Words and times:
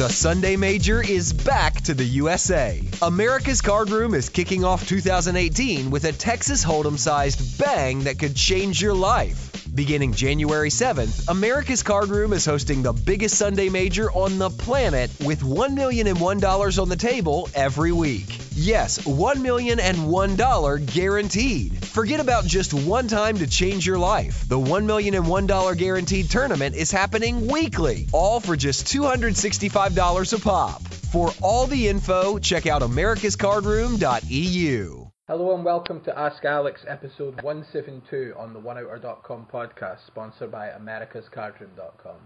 The 0.00 0.08
Sunday 0.08 0.56
Major 0.56 1.02
is 1.02 1.34
back 1.34 1.82
to 1.82 1.92
the 1.92 2.06
USA. 2.06 2.82
America's 3.02 3.60
Card 3.60 3.90
Room 3.90 4.14
is 4.14 4.30
kicking 4.30 4.64
off 4.64 4.88
2018 4.88 5.90
with 5.90 6.04
a 6.04 6.12
Texas 6.12 6.64
Hold'em 6.64 6.98
sized 6.98 7.58
bang 7.58 8.04
that 8.04 8.18
could 8.18 8.34
change 8.34 8.80
your 8.80 8.94
life. 8.94 9.49
Beginning 9.74 10.12
January 10.12 10.68
7th, 10.68 11.28
America's 11.28 11.84
Card 11.84 12.08
Room 12.08 12.32
is 12.32 12.44
hosting 12.44 12.82
the 12.82 12.92
biggest 12.92 13.36
Sunday 13.36 13.68
Major 13.68 14.10
on 14.10 14.38
the 14.38 14.50
planet 14.50 15.12
with 15.24 15.42
$1 15.42 15.74
million 15.74 16.08
and 16.08 16.18
$1 16.18 16.82
on 16.82 16.88
the 16.88 16.96
table 16.96 17.48
every 17.54 17.92
week. 17.92 18.36
Yes, 18.52 18.98
$1 18.98 19.40
million 19.40 19.78
and 19.78 19.96
$1 19.96 20.92
guaranteed. 20.92 21.86
Forget 21.86 22.18
about 22.18 22.46
just 22.46 22.74
one 22.74 23.06
time 23.06 23.38
to 23.38 23.46
change 23.46 23.86
your 23.86 23.98
life. 23.98 24.48
The 24.48 24.58
$1 24.58 24.84
million 24.84 25.14
and 25.14 25.26
$1 25.26 25.76
guaranteed 25.76 26.30
tournament 26.30 26.74
is 26.74 26.90
happening 26.90 27.46
weekly, 27.46 28.08
all 28.12 28.40
for 28.40 28.56
just 28.56 28.86
$265 28.86 30.32
a 30.32 30.38
pop. 30.40 30.82
For 30.82 31.30
all 31.40 31.66
the 31.66 31.88
info, 31.88 32.38
check 32.38 32.66
out 32.66 32.82
americascardroom.eu. 32.82 34.99
Hello 35.30 35.54
and 35.54 35.64
welcome 35.64 36.00
to 36.00 36.18
Ask 36.18 36.44
Alex 36.44 36.84
episode 36.88 37.40
172 37.42 38.34
on 38.36 38.52
the 38.52 38.58
OneOuter.com 38.58 39.46
podcast, 39.46 40.04
sponsored 40.08 40.50
by 40.50 40.70
AmericasCardroom.com. 40.70 42.16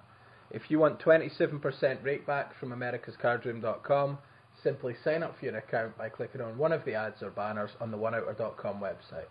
If 0.51 0.71
you 0.71 0.79
want 0.79 1.01
27% 1.01 1.61
rakeback 2.03 2.55
from 2.59 2.71
AmericasCardroom.com, 2.71 4.17
simply 4.63 4.95
sign 5.05 5.23
up 5.23 5.39
for 5.39 5.45
your 5.45 5.59
account 5.59 5.99
by 5.99 6.09
clicking 6.09 6.41
on 6.41 6.57
one 6.57 6.73
of 6.73 6.83
the 6.87 6.95
ads 6.95 7.23
or 7.23 7.29
banners 7.29 7.73
on 7.79 7.91
the 7.91 7.99
OneOuter.com 7.99 8.81
website. 8.81 9.29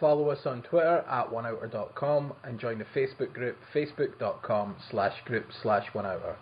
Follow 0.00 0.30
us 0.30 0.44
on 0.44 0.62
Twitter 0.62 1.04
at 1.08 1.30
OneOuter.com 1.30 2.32
and 2.42 2.58
join 2.58 2.80
the 2.80 2.84
Facebook 2.86 3.32
group 3.32 3.56
facebook.com 3.72 4.74
slash 4.90 5.22
group 5.24 5.46
slash 5.62 5.86
OneOuter. 5.94 6.34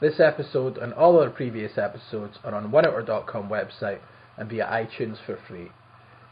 This 0.00 0.20
episode 0.20 0.78
and 0.78 0.94
all 0.94 1.20
our 1.20 1.28
previous 1.28 1.76
episodes 1.76 2.38
are 2.44 2.54
on 2.54 2.72
OneOuter.com 2.72 3.50
website 3.50 4.00
and 4.38 4.48
via 4.48 4.64
iTunes 4.64 5.18
for 5.26 5.38
free. 5.46 5.70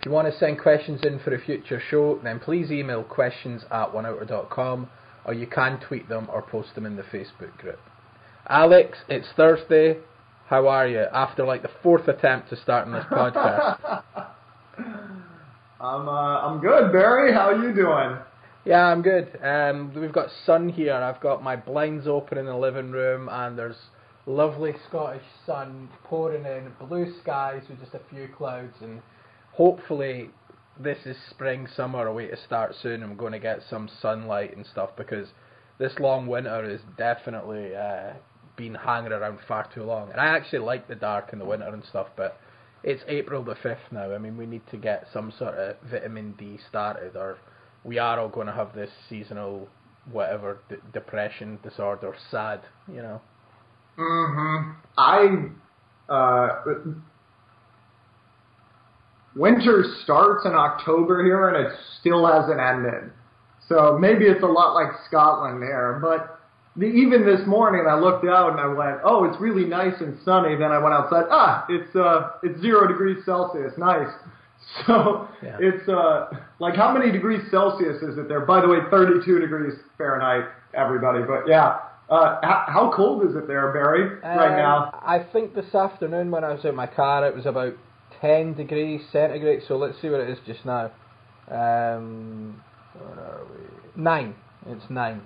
If 0.03 0.07
you 0.07 0.13
want 0.15 0.27
to 0.33 0.37
send 0.37 0.59
questions 0.59 1.01
in 1.05 1.21
for 1.21 1.33
a 1.33 1.39
future 1.39 1.81
show, 1.89 2.19
then 2.25 2.41
please 2.41 2.73
email 2.73 3.05
questions 3.05 3.63
at 3.71 3.93
oneouter.com 3.93 4.91
or 5.25 5.33
you 5.33 5.47
can 5.47 5.79
tweet 5.79 6.09
them 6.09 6.29
or 6.33 6.43
post 6.43 6.75
them 6.75 6.87
in 6.87 6.97
the 6.97 7.05
Facebook 7.05 7.57
group. 7.59 7.79
Alex, 8.49 8.99
it's 9.09 9.29
Thursday. 9.37 9.99
How 10.49 10.67
are 10.67 10.89
you? 10.89 11.05
After 11.13 11.45
like 11.45 11.63
the 11.63 11.71
fourth 11.85 12.09
attempt 12.09 12.51
to 12.51 12.57
start 12.57 12.89
on 12.89 12.95
this 12.95 13.05
podcast. 13.05 14.03
I'm 15.81 16.09
uh, 16.09 16.49
I'm 16.49 16.59
good, 16.59 16.91
Barry. 16.91 17.33
How 17.33 17.51
are 17.51 17.65
you 17.65 17.73
doing? 17.73 18.19
Yeah, 18.65 18.83
I'm 18.83 19.03
good. 19.03 19.39
Um, 19.41 19.95
we've 19.95 20.13
got 20.13 20.31
sun 20.45 20.69
here. 20.69 20.95
I've 20.95 21.21
got 21.21 21.45
my 21.45 21.55
blinds 21.55 22.09
open 22.09 22.39
in 22.39 22.47
the 22.47 22.57
living 22.57 22.91
room, 22.91 23.29
and 23.31 23.57
there's 23.57 23.79
lovely 24.27 24.73
Scottish 24.89 25.23
sun 25.47 25.89
pouring 26.03 26.45
in, 26.45 26.73
blue 26.89 27.07
skies 27.23 27.63
with 27.69 27.79
just 27.79 27.95
a 27.95 28.01
few 28.11 28.29
clouds, 28.37 28.75
and 28.81 29.01
hopefully 29.53 30.31
this 30.79 30.99
is 31.05 31.17
spring, 31.31 31.69
summer, 31.77 32.07
away 32.07 32.29
to 32.29 32.37
start 32.37 32.75
soon, 32.83 33.03
and 33.03 33.11
we're 33.11 33.17
going 33.17 33.33
to 33.33 33.39
get 33.39 33.61
some 33.69 33.89
sunlight 34.01 34.57
and 34.57 34.67
stuff 34.67 34.91
because 34.97 35.29
this 35.79 35.93
long 35.99 36.27
winter 36.27 36.69
has 36.69 36.81
definitely 36.97 37.75
uh, 37.75 38.13
been 38.57 38.75
hanging 38.75 39.13
around 39.13 39.39
far 39.47 39.69
too 39.75 39.83
long. 39.83 40.11
And 40.11 40.21
I 40.21 40.27
actually 40.27 40.61
like 40.61 40.89
the 40.89 40.95
dark 40.95 41.33
in 41.33 41.39
the 41.39 41.45
winter 41.45 41.69
and 41.69 41.85
stuff, 41.85 42.09
but 42.17 42.39
it's 42.83 43.03
April 43.09 43.45
the 43.45 43.55
5th 43.55 43.91
now. 43.91 44.13
I 44.15 44.19
mean, 44.19 44.37
we 44.37 44.47
need 44.47 44.63
to 44.71 44.77
get 44.77 45.07
some 45.13 45.33
sort 45.39 45.55
of 45.55 45.77
vitamin 45.91 46.35
D 46.39 46.59
started, 46.69 47.17
or 47.17 47.39
we 47.85 47.99
are 47.99 48.19
all 48.19 48.29
going 48.29 48.47
to 48.47 48.53
have 48.53 48.75
this 48.75 48.91
seasonal, 49.09 49.69
whatever, 50.11 50.61
d- 50.69 50.77
depression 50.93 51.59
disorder, 51.63 52.15
sad, 52.31 52.61
you 52.89 53.03
know. 53.03 53.21
Mm-hmm. 53.99 54.71
I, 54.99 56.13
uh, 56.13 56.63
winter 59.37 59.85
starts 60.05 60.45
in 60.45 60.53
October 60.53 61.25
here 61.25 61.49
and 61.49 61.67
it 61.67 61.73
still 62.01 62.27
hasn't 62.27 62.61
ended. 62.61 63.11
So 63.69 63.97
maybe 63.99 64.25
it's 64.27 64.43
a 64.43 64.47
lot 64.47 64.75
like 64.75 64.89
Scotland 65.09 65.63
there, 65.63 65.99
but 66.03 66.39
the, 66.77 66.87
even 66.87 67.25
this 67.25 67.47
morning 67.47 67.87
I 67.89 67.99
looked 67.99 68.25
out 68.27 68.51
and 68.53 68.61
I 68.61 68.67
went, 68.67 69.01
oh, 69.05 69.25
it's 69.25 69.41
really 69.41 69.65
nice 69.65 69.95
and 70.01 70.19
sunny. 70.25 70.57
Then 70.57 70.73
I 70.73 70.79
went 70.79 70.95
outside, 70.95 71.25
ah, 71.31 71.65
it's 71.69 71.95
uh, 71.95 72.31
it's 72.43 72.61
zero 72.61 72.89
degrees 72.89 73.19
Celsius, 73.25 73.73
nice. 73.79 74.09
So 74.87 75.29
Yeah. 75.43 75.57
it's 75.61 75.89
uh, 75.89 76.31
like 76.61 76.77
how 76.77 76.97
many 76.97 77.11
degrees 77.11 77.43
Celsius 77.51 78.01
is 78.01 78.17
it 78.17 78.29
there? 78.29 78.41
By 78.47 78.61
the 78.61 78.69
way, 78.69 78.79
32 78.91 79.41
degrees 79.41 79.75
Fahrenheit, 79.99 80.45
everybody. 80.73 81.25
But 81.25 81.49
yeah, 81.49 81.79
uh, 82.09 82.39
how, 82.43 82.65
how 82.69 82.93
cold 82.95 83.29
is 83.29 83.35
it 83.35 83.49
there, 83.49 83.73
Barry, 83.73 84.19
right 84.23 84.53
Um, 84.53 84.57
now? 84.57 85.01
I 85.05 85.19
think 85.33 85.55
this 85.55 85.75
afternoon 85.75 86.31
when 86.31 86.45
I 86.45 86.53
was 86.55 86.65
in 86.65 86.77
my 86.77 86.87
car, 86.87 87.27
it 87.27 87.35
was 87.35 87.45
about 87.45 87.75
10 88.23 88.55
degrees 88.55 89.03
centigrade. 89.13 89.61
So 89.69 89.77
let's 89.77 90.01
see 90.01 90.09
what 90.09 90.21
it 90.21 90.31
is 90.31 90.39
just 90.47 90.65
now. 90.65 90.91
Um, 91.51 92.63
what 92.95 93.19
are 93.19 93.41
we? 93.51 94.03
Nine. 94.03 94.35
It's 94.67 94.85
nine. 94.89 95.21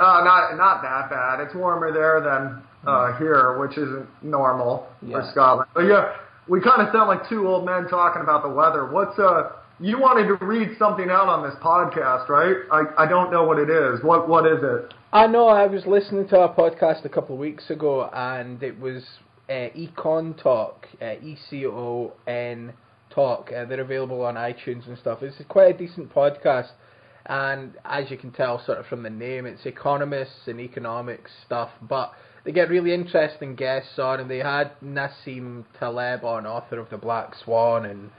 Uh, 0.00 0.22
not 0.24 0.56
not 0.56 0.82
that 0.82 1.10
bad. 1.10 1.40
It's 1.40 1.54
warmer 1.54 1.92
there 1.92 2.20
than 2.20 2.62
uh, 2.90 3.16
here, 3.18 3.58
which 3.58 3.72
isn't 3.78 4.08
normal 4.22 4.86
Yeah. 5.02 5.20
for 5.20 5.30
Scotland. 5.30 5.68
But 5.74 5.82
yeah, 5.82 6.14
we 6.48 6.60
kind 6.60 6.82
of 6.82 6.92
sound 6.92 7.08
like 7.08 7.28
two 7.28 7.46
old 7.46 7.64
men 7.66 7.86
talking 7.88 8.22
about 8.22 8.42
the 8.42 8.48
weather. 8.48 8.90
What's 8.90 9.18
uh? 9.18 9.50
You 9.78 9.98
wanted 10.00 10.26
to 10.28 10.44
read 10.44 10.76
something 10.78 11.10
out 11.10 11.28
on 11.28 11.42
this 11.42 11.54
podcast, 11.62 12.28
right? 12.28 12.56
I 12.72 13.04
I 13.04 13.06
don't 13.06 13.30
know 13.30 13.44
what 13.44 13.58
it 13.58 13.68
is. 13.70 14.02
What 14.02 14.28
what 14.28 14.46
is 14.46 14.58
it? 14.62 14.94
I 15.12 15.26
know. 15.26 15.48
I 15.48 15.66
was 15.66 15.84
listening 15.86 16.26
to 16.28 16.40
a 16.40 16.48
podcast 16.48 17.04
a 17.04 17.08
couple 17.10 17.34
of 17.36 17.40
weeks 17.40 17.68
ago, 17.70 18.08
and 18.12 18.62
it 18.62 18.78
was 18.80 19.04
uh, 19.52 19.68
Econ 19.76 20.26
Talk, 20.42 20.86
uh, 21.00 21.14
E 21.22 21.36
C 21.48 21.66
O 21.66 22.12
N 22.26 22.72
Talk. 23.10 23.50
Uh, 23.54 23.64
they're 23.66 23.80
available 23.80 24.22
on 24.22 24.34
iTunes 24.34 24.86
and 24.88 24.96
stuff. 24.98 25.18
It's 25.22 25.36
quite 25.48 25.74
a 25.74 25.78
decent 25.78 26.08
podcast, 26.12 26.70
and 27.26 27.74
as 27.84 28.10
you 28.10 28.16
can 28.16 28.32
tell, 28.32 28.54
sort 28.64 28.78
of 28.78 28.86
from 28.86 29.02
the 29.02 29.10
name, 29.10 29.46
it's 29.46 29.64
economists 29.66 30.42
and 30.46 30.58
economics 30.60 31.30
stuff, 31.46 31.70
but. 31.82 32.12
They 32.44 32.50
get 32.50 32.70
really 32.70 32.92
interesting 32.92 33.54
guests 33.54 34.00
on, 34.00 34.18
and 34.18 34.28
they 34.28 34.38
had 34.38 34.72
Nassim 34.82 35.64
Taleb 35.78 36.24
on, 36.24 36.44
author 36.44 36.80
of 36.80 36.90
The 36.90 36.96
Black 36.96 37.36
Swan 37.44 37.86
and 37.86 38.10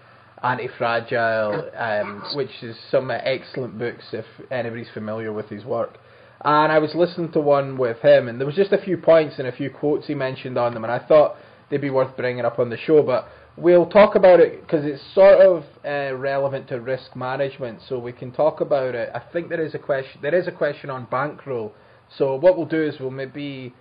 Anti-Fragile, 0.41 1.71
um, 1.75 2.23
which 2.33 2.51
is 2.61 2.77
some 2.89 3.11
excellent 3.11 3.77
books 3.77 4.05
if 4.13 4.23
anybody's 4.49 4.87
familiar 4.93 5.33
with 5.33 5.49
his 5.49 5.65
work. 5.65 5.97
And 6.43 6.71
I 6.71 6.79
was 6.79 6.93
listening 6.93 7.31
to 7.31 7.39
one 7.39 7.77
with 7.77 7.99
him, 7.99 8.27
and 8.27 8.37
there 8.39 8.45
was 8.45 8.55
just 8.55 8.73
a 8.73 8.77
few 8.77 8.97
points 8.97 9.35
and 9.39 9.47
a 9.47 9.51
few 9.51 9.69
quotes 9.69 10.07
he 10.07 10.15
mentioned 10.15 10.57
on 10.57 10.73
them, 10.73 10.83
and 10.83 10.91
I 10.91 10.99
thought 10.99 11.37
they'd 11.69 11.79
be 11.79 11.89
worth 11.89 12.17
bringing 12.17 12.43
up 12.43 12.59
on 12.59 12.69
the 12.69 12.77
show. 12.77 13.01
But 13.01 13.29
we'll 13.55 13.85
talk 13.85 14.15
about 14.15 14.41
it 14.41 14.61
because 14.61 14.83
it's 14.83 15.01
sort 15.15 15.39
of 15.39 15.63
uh, 15.85 16.15
relevant 16.17 16.67
to 16.67 16.81
risk 16.81 17.15
management, 17.15 17.79
so 17.87 17.97
we 17.97 18.11
can 18.11 18.31
talk 18.31 18.59
about 18.59 18.93
it. 18.93 19.09
I 19.15 19.21
think 19.31 19.47
there 19.47 19.63
is 19.63 19.73
a 19.73 19.79
question. 19.79 20.19
There 20.21 20.35
is 20.35 20.47
a 20.47 20.51
question 20.51 20.89
on 20.89 21.05
bankroll. 21.05 21.73
So 22.17 22.35
what 22.35 22.57
we'll 22.57 22.65
do 22.65 22.83
is 22.83 22.99
we'll 22.99 23.09
maybe 23.09 23.73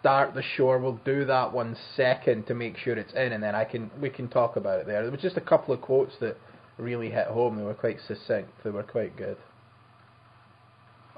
start 0.00 0.34
the 0.34 0.42
show. 0.42 0.76
We'll 0.78 1.00
do 1.04 1.24
that 1.26 1.52
one 1.52 1.76
second 1.96 2.46
to 2.48 2.54
make 2.54 2.76
sure 2.76 2.98
it's 2.98 3.12
in, 3.12 3.32
and 3.32 3.42
then 3.42 3.54
I 3.54 3.64
can 3.64 3.90
we 4.00 4.10
can 4.10 4.26
talk 4.26 4.56
about 4.56 4.80
it 4.80 4.86
there. 4.86 5.02
There 5.02 5.12
was 5.12 5.20
just 5.20 5.36
a 5.36 5.42
couple 5.42 5.72
of 5.74 5.80
quotes 5.80 6.14
that 6.20 6.36
really 6.76 7.10
hit 7.10 7.28
home. 7.28 7.56
They 7.56 7.62
were 7.62 7.74
quite 7.74 7.98
succinct. 8.08 8.50
They 8.64 8.70
were 8.70 8.82
quite 8.82 9.16
good. 9.16 9.36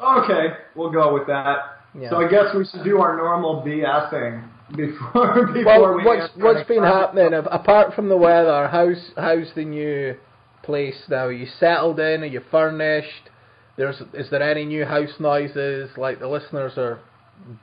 Okay, 0.02 0.54
we'll 0.74 0.90
go 0.90 1.12
with 1.12 1.26
that. 1.26 1.80
Yeah. 1.98 2.10
So 2.10 2.16
I 2.16 2.30
guess 2.30 2.54
we 2.56 2.64
should 2.66 2.84
do 2.84 2.98
our 3.00 3.16
normal 3.16 3.62
BSing 3.62 4.48
before 4.76 5.46
before 5.52 5.64
Well, 5.64 5.94
we. 5.96 6.04
what's 6.04 6.32
what's 6.36 6.68
been 6.68 6.82
happening 6.82 7.32
apart 7.34 7.94
from 7.94 8.08
the 8.08 8.16
weather? 8.16 8.68
How's 8.68 9.10
how's 9.16 9.52
the 9.54 9.64
new 9.64 10.16
place 10.62 10.96
now? 11.08 11.26
Are 11.26 11.32
you 11.32 11.46
settled 11.58 11.98
in? 12.00 12.22
Are 12.22 12.26
you 12.26 12.40
furnished? 12.50 13.30
There's 13.76 14.00
is 14.14 14.30
there 14.30 14.42
any 14.42 14.64
new 14.64 14.84
house 14.84 15.18
noises? 15.18 15.90
Like 15.96 16.20
the 16.20 16.28
listeners 16.28 16.72
are 16.76 17.00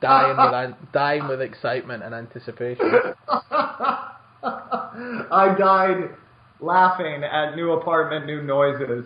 dying 0.02 0.38
with 0.38 0.76
dying 0.94 1.28
with 1.28 1.42
excitement 1.42 2.04
and 2.04 2.14
anticipation. 2.14 2.92
I 4.44 5.56
died 5.58 6.10
laughing 6.60 7.24
at 7.24 7.56
new 7.56 7.72
apartment, 7.72 8.26
new 8.26 8.42
noises. 8.42 9.06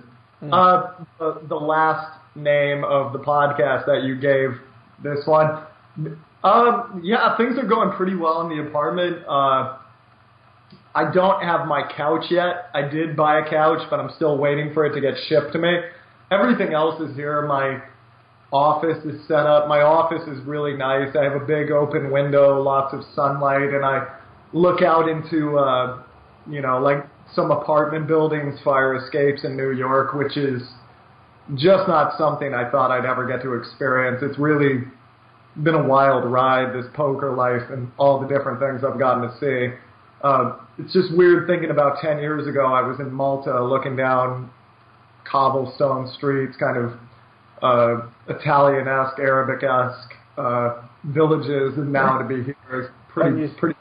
Uh, 0.51 0.94
the, 1.19 1.42
the 1.48 1.56
last 1.56 2.18
name 2.36 2.83
of 2.83 3.13
the 3.13 3.19
podcast 3.19 3.86
that 3.86 4.04
you 4.04 4.16
gave 4.16 4.60
this 5.04 5.25
one. 5.25 5.63
Um, 6.44 7.01
yeah, 7.04 7.36
things 7.38 7.57
are 7.57 7.68
going 7.68 7.92
pretty 7.92 8.16
well 8.16 8.42
in 8.42 8.50
the 8.50 8.68
apartment. 8.68 9.18
Uh, 9.28 9.78
I 10.94 11.12
don't 11.13 11.42
have 11.44 11.68
my 11.68 11.89
couch 11.95 12.25
yet. 12.30 12.69
I 12.74 12.81
did 12.81 13.16
buy 13.16 13.39
a 13.39 13.50
couch, 13.50 13.88
but 13.89 14.00
I'm 14.00 14.12
still 14.16 14.38
waiting 14.38 14.74
for 14.74 14.86
it 14.86 14.94
to 14.94 15.01
get 15.01 15.13
shipped 15.28 15.54
to 15.54 15.60
me. 15.60 15.80
Everything 16.31 16.74
else 16.74 17.00
is 17.01 17.16
here. 17.16 17.45
My 17.45 17.81
office 18.51 19.04
is 19.06 19.25
set 19.27 19.45
up. 19.45 19.68
My 19.68 19.81
office 19.81 20.27
is 20.27 20.44
really 20.45 20.74
nice. 20.74 21.16
I 21.16 21.24
have 21.24 21.42
a 21.42 21.45
big 21.45 21.72
open 21.72 22.12
window, 22.12 22.62
lots 22.62 22.94
of 22.94 23.04
sunlight, 23.16 23.74
and 23.74 23.86
I 23.86 24.07
look 24.54 24.81
out 24.81 25.07
into, 25.07 25.57
uh, 25.57 26.04
you 26.50 26.62
know, 26.62 26.80
like 26.80 27.06
some 27.34 27.51
apartment 27.51 28.07
buildings, 28.07 28.60
fire 28.63 28.95
escapes 28.95 29.45
in 29.45 29.56
New 29.56 29.72
York, 29.72 30.13
which 30.13 30.36
is 30.36 30.62
just 31.56 31.88
not 31.88 32.18
something 32.18 32.53
I 32.53 32.69
thought 32.69 32.92
I'd 32.92 33.06
ever 33.06 33.27
get 33.27 33.42
to 33.44 33.53
experience. 33.53 34.19
It's 34.21 34.39
really 34.39 34.83
been 35.63 35.75
a 35.75 35.83
wild 35.83 36.25
ride, 36.31 36.74
this 36.74 36.86
poker 36.94 37.36
life 37.36 37.69
and 37.71 37.92
all 37.98 38.19
the 38.19 38.27
different 38.27 38.59
things 38.59 38.81
I've 38.88 39.00
gotten 39.00 39.30
to 39.30 39.38
see. 39.39 39.75
Uh, 40.24 40.57
it's 40.77 40.94
just 40.94 41.15
weird 41.15 41.48
thinking 41.48 41.71
about 41.71 42.00
10 42.01 42.19
years 42.19 42.48
ago, 42.48 42.65
I 42.65 42.81
was 42.81 43.00
in 43.00 43.12
Malta 43.12 43.63
looking 43.63 43.95
down 43.95 44.50
cobblestone 45.30 46.12
streets, 46.15 46.56
kind 46.57 46.77
of 46.77 46.94
uh, 47.62 48.07
Italian-esque, 48.27 49.19
Arabic-esque 49.19 50.13
uh, 50.38 50.81
villages, 51.06 51.77
and 51.77 51.92
now 51.92 52.18
to 52.18 52.24
be 52.24 52.44
here 52.44 52.81
is 52.81 52.88
pretty, 53.09 53.48
pretty 53.59 53.77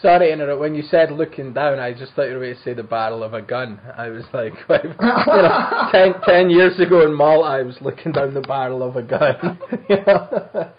Sorry 0.00 0.26
to 0.26 0.32
interrupt. 0.32 0.60
When 0.60 0.74
you 0.74 0.82
said 0.82 1.12
looking 1.12 1.52
down, 1.52 1.78
I 1.78 1.92
just 1.92 2.12
thought 2.14 2.24
you 2.24 2.34
were 2.34 2.40
going 2.40 2.56
to 2.56 2.62
say 2.62 2.74
the 2.74 2.82
barrel 2.82 3.22
of 3.22 3.34
a 3.34 3.42
gun. 3.42 3.80
I 3.96 4.08
was 4.08 4.24
like, 4.32 4.54
you 4.68 4.94
know, 5.00 5.88
ten, 5.92 6.14
ten 6.26 6.50
years 6.50 6.78
ago 6.80 7.06
in 7.06 7.14
Malta, 7.14 7.48
I 7.48 7.62
was 7.62 7.76
looking 7.80 8.12
down 8.12 8.34
the 8.34 8.40
barrel 8.40 8.82
of 8.82 8.96
a 8.96 9.02
gun. 9.02 9.58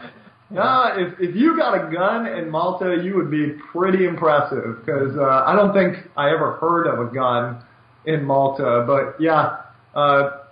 Nah, 0.53 0.91
if 0.95 1.19
if 1.19 1.35
you 1.35 1.57
got 1.57 1.73
a 1.73 1.91
gun 1.91 2.27
in 2.27 2.47
Malta, 2.47 3.01
you 3.03 3.15
would 3.15 3.31
be 3.31 3.57
pretty 3.71 4.05
impressive 4.05 4.85
because 4.85 5.17
uh, 5.17 5.43
I 5.47 5.55
don't 5.55 5.73
think 5.73 6.07
I 6.15 6.29
ever 6.29 6.57
heard 6.57 6.85
of 6.85 7.07
a 7.07 7.11
gun 7.11 7.63
in 8.05 8.23
Malta. 8.23 8.83
But 8.85 9.19
yeah, 9.19 9.61
uh, 9.95 10.43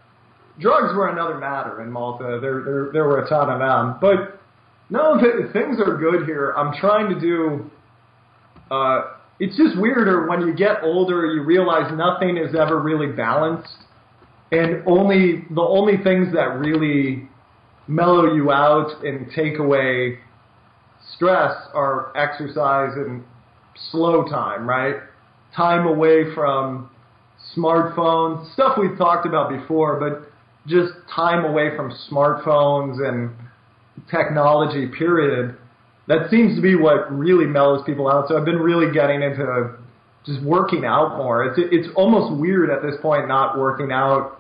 drugs 0.59 0.95
were 0.95 1.09
another 1.09 1.38
matter 1.38 1.83
in 1.83 1.91
Malta. 1.91 2.39
There 2.41 2.63
there 2.63 2.89
there 2.91 3.03
were 3.06 3.23
a 3.23 3.29
ton 3.29 3.47
of 3.51 3.59
them. 3.59 3.97
But 4.01 4.41
no, 4.89 5.21
th- 5.21 5.53
things 5.53 5.79
are 5.79 5.95
good 5.97 6.25
here. 6.25 6.56
I'm 6.57 6.73
trying 6.79 7.13
to 7.13 7.19
do. 7.19 7.69
Uh, 8.71 9.15
it's 9.39 9.57
just 9.57 9.77
weirder 9.77 10.27
when 10.27 10.41
you 10.47 10.53
get 10.53 10.77
older. 10.81 11.25
You 11.25 11.44
realize 11.44 11.91
nothing 11.95 12.38
is 12.38 12.56
ever 12.56 12.79
really 12.79 13.12
balanced, 13.12 13.69
and 14.51 14.83
only 14.88 15.44
the 15.51 15.62
only 15.62 15.97
things 16.03 16.33
that 16.33 16.57
really 16.57 17.27
mellow 17.88 18.33
you 18.33 18.51
out 18.51 19.03
and 19.03 19.29
take 19.35 19.59
away 19.59 20.19
stress 21.15 21.53
are 21.73 22.15
exercise 22.15 22.94
and 22.95 23.23
slow 23.91 24.23
time, 24.25 24.68
right? 24.68 24.95
Time 25.56 25.85
away 25.85 26.33
from 26.33 26.89
smartphones, 27.56 28.53
stuff 28.53 28.77
we've 28.79 28.97
talked 28.97 29.25
about 29.25 29.50
before, 29.50 30.00
but 30.00 30.31
just 30.68 30.94
time 31.13 31.44
away 31.44 31.75
from 31.75 31.91
smartphones 32.09 33.06
and 33.06 33.31
technology, 34.09 34.88
period. 34.97 35.57
That 36.07 36.30
seems 36.30 36.56
to 36.56 36.62
be 36.62 36.75
what 36.75 37.12
really 37.15 37.45
mellows 37.45 37.83
people 37.86 38.07
out. 38.07 38.27
So 38.27 38.38
I've 38.38 38.45
been 38.45 38.59
really 38.59 38.92
getting 38.94 39.21
into 39.21 39.77
just 40.25 40.42
working 40.44 40.86
out 40.86 41.18
more. 41.18 41.45
It's 41.45 41.59
it's 41.71 41.88
almost 41.95 42.39
weird 42.39 42.69
at 42.69 42.81
this 42.81 42.95
point 43.01 43.27
not 43.27 43.57
working 43.57 43.92
out 43.92 44.39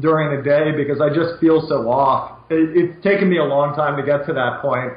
during 0.00 0.36
the 0.36 0.42
day 0.42 0.72
because 0.76 1.00
I 1.00 1.08
just 1.08 1.40
feel 1.40 1.64
so 1.68 1.88
off. 1.90 2.38
It, 2.50 2.76
it's 2.76 3.04
taken 3.04 3.28
me 3.28 3.38
a 3.38 3.44
long 3.44 3.74
time 3.74 3.96
to 3.96 4.02
get 4.02 4.26
to 4.26 4.32
that 4.34 4.60
point, 4.60 4.92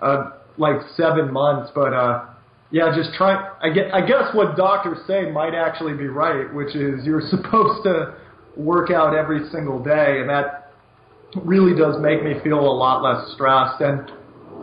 uh, 0.00 0.32
like 0.58 0.76
seven 0.96 1.32
months. 1.32 1.70
But 1.74 1.92
uh, 1.92 2.26
yeah, 2.70 2.94
just 2.94 3.14
try. 3.14 3.52
I 3.60 3.70
get. 3.70 3.92
I 3.92 4.06
guess 4.06 4.34
what 4.34 4.56
doctors 4.56 4.98
say 5.06 5.30
might 5.30 5.54
actually 5.54 5.94
be 5.94 6.08
right, 6.08 6.52
which 6.52 6.74
is 6.74 7.04
you're 7.04 7.22
supposed 7.30 7.84
to 7.84 8.14
work 8.56 8.90
out 8.90 9.14
every 9.14 9.48
single 9.50 9.82
day, 9.82 10.20
and 10.20 10.28
that 10.28 10.72
really 11.44 11.78
does 11.78 12.00
make 12.00 12.22
me 12.22 12.34
feel 12.42 12.60
a 12.60 12.76
lot 12.76 13.02
less 13.02 13.32
stressed. 13.34 13.80
And 13.80 14.10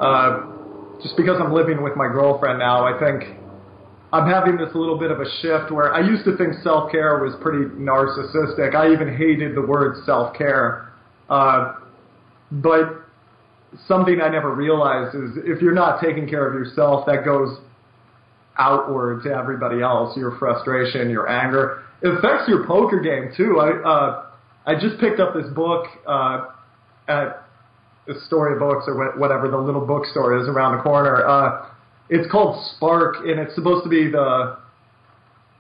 uh, 0.01 0.56
just 1.01 1.15
because 1.17 1.39
I'm 1.39 1.53
living 1.53 1.83
with 1.83 1.95
my 1.95 2.07
girlfriend 2.07 2.59
now, 2.59 2.85
I 2.85 2.97
think 2.99 3.38
I'm 4.11 4.29
having 4.29 4.57
this 4.57 4.73
little 4.73 4.97
bit 4.97 5.11
of 5.11 5.19
a 5.19 5.29
shift 5.41 5.71
where 5.71 5.94
I 5.94 5.99
used 5.99 6.23
to 6.25 6.38
think 6.38 6.53
self 6.63 6.91
care 6.91 7.23
was 7.23 7.35
pretty 7.41 7.65
narcissistic. 7.75 8.75
I 8.75 8.91
even 8.91 9.15
hated 9.15 9.55
the 9.55 9.61
word 9.61 10.03
self 10.05 10.35
care. 10.38 10.94
Uh, 11.29 11.75
but 12.51 13.05
something 13.88 14.21
I 14.21 14.29
never 14.29 14.55
realized 14.55 15.15
is 15.15 15.31
if 15.44 15.61
you're 15.61 15.73
not 15.73 16.01
taking 16.01 16.27
care 16.27 16.47
of 16.47 16.53
yourself, 16.53 17.05
that 17.05 17.25
goes 17.25 17.57
outward 18.57 19.23
to 19.23 19.29
everybody 19.29 19.81
else. 19.81 20.15
Your 20.17 20.38
frustration, 20.38 21.09
your 21.09 21.29
anger, 21.29 21.83
it 22.01 22.07
affects 22.07 22.47
your 22.47 22.65
poker 22.65 23.01
game 23.01 23.33
too. 23.35 23.59
I 23.59 23.88
uh, 23.88 24.25
I 24.65 24.75
just 24.75 25.00
picked 25.00 25.19
up 25.19 25.33
this 25.33 25.47
book 25.53 25.85
uh, 26.07 26.45
at 27.07 27.46
a 28.07 28.19
story 28.25 28.57
or 28.59 29.13
whatever 29.18 29.50
the 29.50 29.57
little 29.57 29.86
bookstore 29.86 30.42
is 30.42 30.48
around 30.48 30.77
the 30.77 30.83
corner. 30.83 31.25
Uh, 31.25 31.68
it's 32.09 32.30
called 32.31 32.63
Spark, 32.75 33.18
and 33.25 33.39
it's 33.39 33.54
supposed 33.56 33.83
to 33.83 33.89
be 33.89 34.09
the 34.09 34.57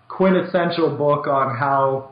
quintessential 0.07 0.95
book 0.95 1.27
on 1.27 1.55
how 1.57 2.11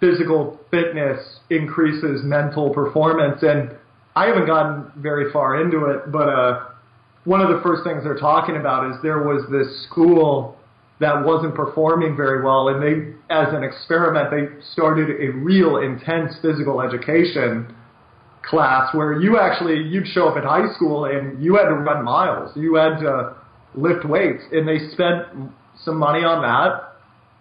physical 0.00 0.58
fitness 0.70 1.38
increases 1.50 2.22
mental 2.24 2.70
performance. 2.74 3.42
And 3.42 3.70
I 4.16 4.26
haven't 4.26 4.46
gotten 4.46 4.90
very 4.96 5.32
far 5.32 5.62
into 5.62 5.86
it, 5.86 6.10
but 6.10 6.28
uh, 6.28 6.68
one 7.24 7.40
of 7.40 7.48
the 7.48 7.62
first 7.62 7.84
things 7.84 8.02
they're 8.04 8.18
talking 8.18 8.56
about 8.56 8.90
is 8.90 8.96
there 9.02 9.22
was 9.22 9.44
this 9.50 9.86
school 9.86 10.56
that 11.00 11.24
wasn't 11.24 11.54
performing 11.54 12.16
very 12.16 12.42
well, 12.42 12.68
and 12.68 12.82
they, 12.82 13.14
as 13.32 13.52
an 13.52 13.64
experiment, 13.64 14.30
they 14.30 14.62
started 14.72 15.10
a 15.20 15.32
real 15.32 15.78
intense 15.78 16.34
physical 16.42 16.80
education 16.80 17.74
class 18.48 18.94
where 18.94 19.20
you 19.20 19.38
actually 19.38 19.82
you'd 19.82 20.06
show 20.08 20.28
up 20.28 20.36
at 20.36 20.44
high 20.44 20.72
school 20.74 21.06
and 21.06 21.42
you 21.42 21.56
had 21.56 21.64
to 21.64 21.74
run 21.74 22.04
miles, 22.04 22.50
you 22.56 22.74
had 22.74 22.98
to 23.00 23.36
lift 23.74 24.04
weights, 24.04 24.42
and 24.52 24.68
they 24.68 24.78
spent 24.92 25.26
some 25.84 25.98
money 25.98 26.24
on 26.24 26.42
that 26.42 26.92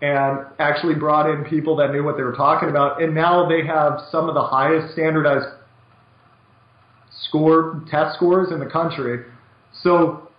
and 0.01 0.45
actually 0.59 0.95
brought 0.95 1.29
in 1.29 1.45
people 1.45 1.75
that 1.77 1.91
knew 1.91 2.03
what 2.03 2.17
they 2.17 2.23
were 2.23 2.35
talking 2.35 2.69
about, 2.69 3.01
and 3.01 3.15
now 3.15 3.47
they 3.47 3.65
have 3.65 3.99
some 4.11 4.27
of 4.27 4.35
the 4.35 4.43
highest 4.43 4.93
standardized 4.93 5.45
score 7.27 7.81
test 7.89 8.15
scores 8.17 8.51
in 8.51 8.59
the 8.59 8.65
country. 8.65 9.23
So 9.81 10.29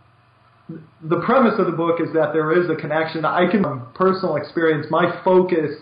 the 1.02 1.20
premise 1.24 1.54
of 1.58 1.66
the 1.66 1.72
book 1.72 2.00
is 2.00 2.12
that 2.14 2.32
there 2.32 2.52
is 2.52 2.68
a 2.68 2.74
connection. 2.74 3.24
I 3.24 3.50
can 3.50 3.62
from 3.62 3.86
personal 3.94 4.36
experience, 4.36 4.86
my 4.90 5.22
focus 5.24 5.76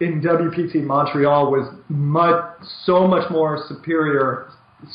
in 0.00 0.20
WPT 0.20 0.82
Montreal 0.82 1.50
was 1.50 1.72
much, 1.88 2.44
so 2.84 3.06
much 3.06 3.30
more 3.30 3.64
superior, 3.68 4.48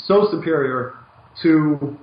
so 0.06 0.28
superior 0.32 0.96
to 1.42 1.98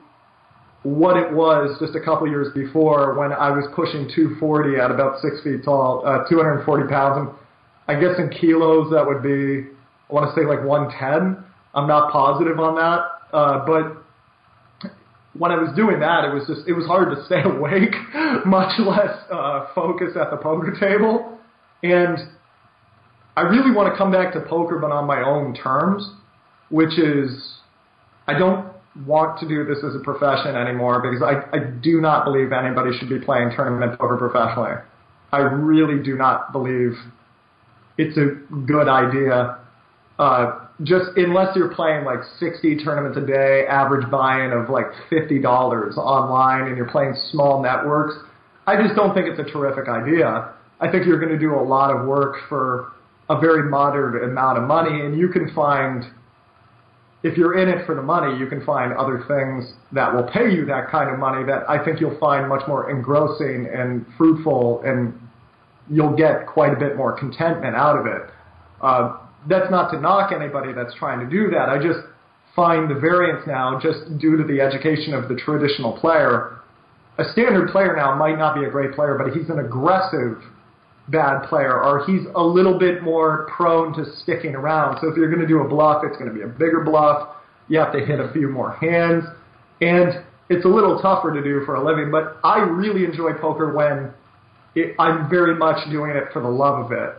what 0.82 1.16
it 1.16 1.32
was 1.32 1.76
just 1.80 1.96
a 1.96 2.00
couple 2.00 2.28
years 2.28 2.48
before 2.54 3.14
when 3.18 3.32
I 3.32 3.50
was 3.50 3.66
pushing 3.74 4.08
240 4.14 4.78
at 4.78 4.90
about 4.90 5.20
six 5.20 5.42
feet 5.42 5.64
tall, 5.64 6.02
uh, 6.06 6.28
240 6.28 6.88
pounds. 6.88 7.28
And 7.28 7.36
I 7.88 8.00
guess 8.00 8.18
in 8.18 8.30
kilos 8.30 8.90
that 8.92 9.04
would 9.04 9.22
be, 9.22 9.66
I 10.08 10.12
want 10.12 10.32
to 10.32 10.40
say 10.40 10.46
like 10.46 10.64
110. 10.64 11.42
I'm 11.74 11.88
not 11.88 12.12
positive 12.12 12.58
on 12.58 12.76
that, 12.76 13.00
uh, 13.36 13.66
but 13.66 14.02
when 15.38 15.50
I 15.50 15.56
was 15.56 15.74
doing 15.76 16.00
that, 16.00 16.24
it 16.24 16.32
was 16.32 16.46
just 16.46 16.66
it 16.66 16.72
was 16.72 16.86
hard 16.86 17.14
to 17.14 17.24
stay 17.26 17.42
awake, 17.44 17.92
much 18.46 18.78
less 18.78 19.12
uh, 19.30 19.66
focus 19.74 20.16
at 20.16 20.30
the 20.30 20.38
poker 20.38 20.72
table. 20.78 21.38
And 21.82 22.18
I 23.36 23.42
really 23.42 23.70
want 23.70 23.92
to 23.92 23.96
come 23.98 24.10
back 24.10 24.32
to 24.32 24.40
poker, 24.40 24.78
but 24.78 24.90
on 24.90 25.06
my 25.06 25.22
own 25.22 25.54
terms, 25.54 26.10
which 26.70 26.98
is 26.98 27.58
I 28.26 28.38
don't 28.38 28.72
want 29.04 29.38
to 29.40 29.48
do 29.48 29.64
this 29.64 29.78
as 29.84 29.94
a 29.94 29.98
profession 29.98 30.56
anymore 30.56 31.02
because 31.02 31.22
I, 31.22 31.54
I 31.54 31.60
do 31.82 32.00
not 32.00 32.24
believe 32.24 32.52
anybody 32.52 32.96
should 32.98 33.10
be 33.10 33.18
playing 33.18 33.50
tournament 33.54 33.98
poker 33.98 34.16
professionally. 34.16 34.80
I 35.32 35.38
really 35.38 36.02
do 36.02 36.16
not 36.16 36.52
believe 36.52 36.92
it's 37.98 38.16
a 38.16 38.40
good 38.66 38.88
idea. 38.88 39.58
Uh, 40.18 40.66
just 40.82 41.06
unless 41.16 41.54
you're 41.56 41.74
playing 41.74 42.04
like 42.04 42.20
60 42.38 42.84
tournaments 42.84 43.18
a 43.18 43.26
day, 43.26 43.66
average 43.68 44.10
buy-in 44.10 44.52
of 44.52 44.70
like 44.70 44.86
$50 45.10 45.96
online, 45.96 46.68
and 46.68 46.76
you're 46.76 46.90
playing 46.90 47.14
small 47.30 47.62
networks, 47.62 48.14
I 48.66 48.80
just 48.82 48.94
don't 48.94 49.14
think 49.14 49.26
it's 49.26 49.38
a 49.38 49.50
terrific 49.50 49.88
idea. 49.88 50.52
I 50.80 50.90
think 50.90 51.06
you're 51.06 51.20
going 51.20 51.32
to 51.32 51.38
do 51.38 51.54
a 51.54 51.62
lot 51.62 51.94
of 51.94 52.06
work 52.06 52.36
for 52.48 52.92
a 53.28 53.40
very 53.40 53.68
moderate 53.68 54.22
amount 54.24 54.58
of 54.58 54.64
money, 54.64 55.04
and 55.04 55.18
you 55.18 55.28
can 55.28 55.52
find, 55.54 56.04
if 57.22 57.36
you're 57.36 57.58
in 57.58 57.68
it 57.68 57.84
for 57.84 57.94
the 57.94 58.02
money, 58.02 58.38
you 58.38 58.46
can 58.46 58.64
find 58.64 58.92
other 58.92 59.24
things 59.26 59.72
that 59.92 60.14
will 60.14 60.28
pay 60.30 60.50
you 60.50 60.64
that 60.66 60.90
kind 60.90 61.10
of 61.10 61.18
money 61.18 61.44
that 61.44 61.68
I 61.68 61.84
think 61.84 62.00
you'll 62.00 62.18
find 62.18 62.48
much 62.48 62.62
more 62.68 62.90
engrossing 62.90 63.66
and 63.72 64.06
fruitful, 64.16 64.82
and 64.84 65.12
you'll 65.90 66.16
get 66.16 66.46
quite 66.46 66.72
a 66.72 66.76
bit 66.76 66.96
more 66.96 67.18
contentment 67.18 67.74
out 67.74 67.98
of 67.98 68.06
it. 68.06 68.22
Uh, 68.80 69.18
that's 69.48 69.70
not 69.70 69.90
to 69.90 70.00
knock 70.00 70.32
anybody 70.32 70.72
that's 70.72 70.94
trying 70.94 71.20
to 71.20 71.26
do 71.30 71.50
that. 71.50 71.68
I 71.68 71.78
just 71.78 72.00
find 72.54 72.90
the 72.90 72.94
variance 72.94 73.46
now, 73.46 73.78
just 73.80 74.18
due 74.18 74.36
to 74.36 74.44
the 74.44 74.60
education 74.60 75.14
of 75.14 75.28
the 75.28 75.36
traditional 75.36 75.98
player. 75.98 76.58
A 77.18 77.24
standard 77.32 77.70
player 77.70 77.94
now 77.96 78.14
might 78.16 78.38
not 78.38 78.54
be 78.54 78.64
a 78.64 78.70
great 78.70 78.92
player, 78.92 79.16
but 79.16 79.36
he's 79.36 79.48
an 79.48 79.58
aggressive 79.58 80.42
bad 81.08 81.48
player, 81.48 81.82
or 81.82 82.04
he's 82.06 82.26
a 82.34 82.42
little 82.42 82.78
bit 82.78 83.02
more 83.02 83.48
prone 83.56 83.92
to 83.94 84.04
sticking 84.22 84.54
around. 84.54 84.98
So 85.00 85.08
if 85.08 85.16
you're 85.16 85.28
going 85.28 85.40
to 85.40 85.46
do 85.46 85.60
a 85.60 85.68
bluff, 85.68 86.02
it's 86.04 86.16
going 86.16 86.30
to 86.30 86.34
be 86.34 86.42
a 86.42 86.48
bigger 86.48 86.82
bluff. 86.84 87.36
You 87.68 87.78
have 87.78 87.92
to 87.92 88.04
hit 88.04 88.20
a 88.20 88.32
few 88.32 88.48
more 88.48 88.72
hands, 88.72 89.24
and 89.80 90.24
it's 90.48 90.64
a 90.64 90.68
little 90.68 91.00
tougher 91.00 91.32
to 91.32 91.42
do 91.42 91.64
for 91.64 91.76
a 91.76 91.84
living. 91.84 92.10
But 92.10 92.38
I 92.44 92.58
really 92.60 93.04
enjoy 93.04 93.32
poker 93.34 93.72
when 93.74 94.12
it, 94.74 94.94
I'm 94.98 95.30
very 95.30 95.54
much 95.54 95.88
doing 95.90 96.10
it 96.10 96.32
for 96.32 96.42
the 96.42 96.48
love 96.48 96.86
of 96.86 96.92
it, 96.92 97.14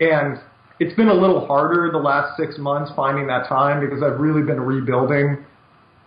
and 0.00 0.38
it's 0.80 0.94
been 0.96 1.08
a 1.08 1.14
little 1.14 1.46
harder 1.46 1.90
the 1.92 1.98
last 1.98 2.36
six 2.36 2.58
months 2.58 2.90
finding 2.96 3.26
that 3.28 3.48
time 3.48 3.80
because 3.80 4.02
I've 4.02 4.20
really 4.20 4.42
been 4.42 4.60
rebuilding 4.60 5.44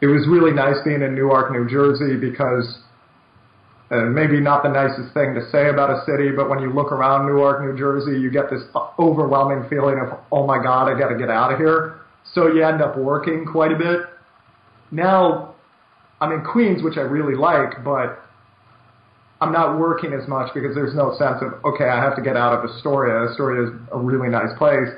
it 0.01 0.07
was 0.07 0.27
really 0.29 0.51
nice 0.51 0.75
being 0.85 1.01
in 1.01 1.15
Newark, 1.15 1.51
New 1.51 1.67
Jersey 1.67 2.17
because 2.17 2.79
maybe 3.89 4.41
not 4.41 4.63
the 4.63 4.69
nicest 4.69 5.13
thing 5.13 5.33
to 5.33 5.49
say 5.51 5.69
about 5.69 5.89
a 5.89 6.03
city, 6.05 6.31
but 6.35 6.49
when 6.49 6.59
you 6.59 6.73
look 6.73 6.91
around 6.91 7.25
Newark, 7.25 7.61
New 7.61 7.77
Jersey, 7.77 8.19
you 8.19 8.29
get 8.29 8.49
this 8.49 8.61
overwhelming 8.99 9.69
feeling 9.69 9.99
of, 9.99 10.19
oh 10.31 10.45
my 10.45 10.61
God, 10.61 10.91
I 10.91 10.99
got 10.99 11.09
to 11.09 11.17
get 11.17 11.29
out 11.29 11.53
of 11.53 11.57
here. 11.57 12.01
So 12.33 12.47
you 12.47 12.63
end 12.63 12.81
up 12.81 12.97
working 12.97 13.45
quite 13.45 13.71
a 13.71 13.77
bit. 13.77 14.01
Now, 14.91 15.55
I'm 16.19 16.31
in 16.31 16.43
Queens, 16.43 16.83
which 16.83 16.97
I 16.97 17.01
really 17.01 17.35
like, 17.35 17.83
but 17.85 18.19
I'm 19.39 19.53
not 19.53 19.79
working 19.79 20.13
as 20.13 20.27
much 20.27 20.53
because 20.53 20.75
there's 20.75 20.95
no 20.95 21.15
sense 21.17 21.37
of, 21.41 21.63
okay, 21.63 21.85
I 21.85 22.01
have 22.03 22.15
to 22.15 22.21
get 22.21 22.35
out 22.35 22.53
of 22.53 22.69
Astoria. 22.69 23.29
Astoria 23.29 23.67
is 23.67 23.73
a 23.93 23.99
really 23.99 24.29
nice 24.29 24.51
place. 24.57 24.89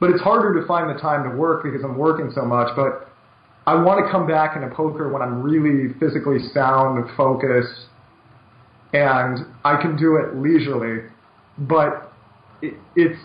But 0.00 0.10
it's 0.10 0.20
harder 0.20 0.60
to 0.60 0.66
find 0.66 0.90
the 0.90 1.00
time 1.00 1.22
to 1.30 1.36
work 1.36 1.62
because 1.62 1.82
I'm 1.84 1.96
working 1.96 2.30
so 2.34 2.44
much. 2.44 2.68
But 2.76 3.08
I 3.66 3.74
want 3.74 4.04
to 4.04 4.10
come 4.10 4.26
back 4.26 4.56
into 4.56 4.68
poker 4.74 5.10
when 5.10 5.22
I'm 5.22 5.40
really 5.40 5.94
physically 5.98 6.38
sound 6.52 6.98
and 6.98 7.16
focused 7.16 7.88
and 8.94 9.40
I 9.64 9.80
can 9.82 9.96
do 9.96 10.16
it 10.16 10.36
leisurely. 10.36 11.10
But 11.58 12.12
it, 12.62 12.74
it's 12.96 13.20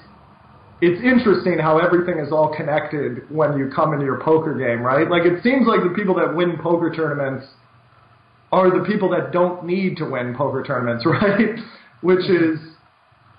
it's 0.82 1.02
interesting 1.04 1.60
how 1.60 1.78
everything 1.78 2.20
is 2.20 2.32
all 2.32 2.56
connected 2.56 3.30
when 3.30 3.58
you 3.58 3.70
come 3.74 3.94
into 3.94 4.06
your 4.06 4.22
poker 4.22 4.54
game, 4.58 4.82
right? 4.82 5.10
Like 5.10 5.24
it 5.26 5.44
seems 5.44 5.68
like 5.68 5.82
the 5.84 5.94
people 5.96 6.16
that 6.16 6.36
win 6.36 6.58
poker 6.62 6.94
tournaments 6.94 7.46
are 8.52 8.70
the 8.72 8.86
people 8.86 9.10
that 9.12 9.32
don't 9.32 9.66
need 9.66 9.98
to 9.98 10.06
win 10.06 10.36
poker 10.36 10.64
tournaments, 10.64 11.06
right? 11.06 11.60
Which 12.02 12.20
mm-hmm. 12.20 12.54
is 12.54 12.60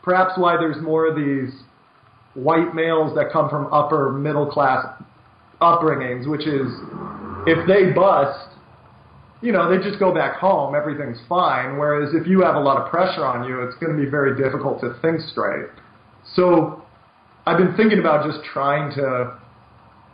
perhaps 0.02 0.32
why 0.36 0.56
there's 0.56 0.80
more 0.82 1.06
of 1.06 1.16
these 1.16 1.50
white 2.34 2.74
males 2.74 3.14
that 3.16 3.32
come 3.32 3.48
from 3.48 3.72
upper 3.72 4.12
middle 4.12 4.46
class 4.46 4.86
upbringings, 5.60 6.28
which 6.28 6.46
is 6.46 6.68
if 7.46 7.66
they 7.66 7.92
bust, 7.92 8.49
you 9.42 9.52
know, 9.52 9.70
they 9.70 9.82
just 9.82 9.98
go 9.98 10.12
back 10.12 10.36
home, 10.38 10.74
everything's 10.74 11.18
fine. 11.28 11.78
Whereas 11.78 12.14
if 12.14 12.26
you 12.26 12.42
have 12.42 12.56
a 12.56 12.60
lot 12.60 12.76
of 12.76 12.90
pressure 12.90 13.24
on 13.24 13.48
you, 13.48 13.62
it's 13.62 13.76
going 13.76 13.96
to 13.96 14.02
be 14.02 14.08
very 14.08 14.36
difficult 14.36 14.80
to 14.80 14.94
think 15.00 15.20
straight. 15.32 15.66
So 16.34 16.84
I've 17.46 17.58
been 17.58 17.74
thinking 17.76 17.98
about 17.98 18.26
just 18.26 18.44
trying 18.44 18.94
to. 18.96 19.38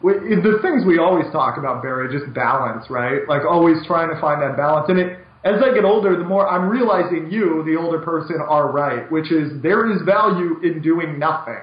The 0.03 0.59
things 0.63 0.85
we 0.87 0.99
always 0.99 1.27
talk 1.33 1.59
about, 1.59 1.83
Barry, 1.83 2.13
just 2.13 2.33
balance, 2.35 2.87
right? 2.91 3.27
Like 3.29 3.43
always 3.49 3.79
trying 3.87 4.15
to 4.15 4.21
find 4.21 4.43
that 4.43 4.57
balance. 4.57 4.87
And 4.91 4.99
it, 4.99 5.19
as 5.43 5.63
I 5.63 5.75
get 5.75 5.85
older, 5.85 6.17
the 6.17 6.25
more 6.25 6.47
I'm 6.47 6.69
realizing 6.69 7.31
you, 7.31 7.65
the 7.65 7.77
older 7.81 8.01
person, 8.01 8.37
are 8.47 8.71
right, 8.71 9.11
which 9.11 9.33
is 9.33 9.61
there 9.63 9.91
is 9.91 10.03
value 10.03 10.61
in 10.63 10.83
doing 10.83 11.19
nothing. 11.19 11.63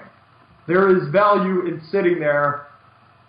There 0.67 0.89
is 0.97 1.07
value 1.11 1.67
in 1.67 1.81
sitting 1.91 2.19
there 2.19 2.67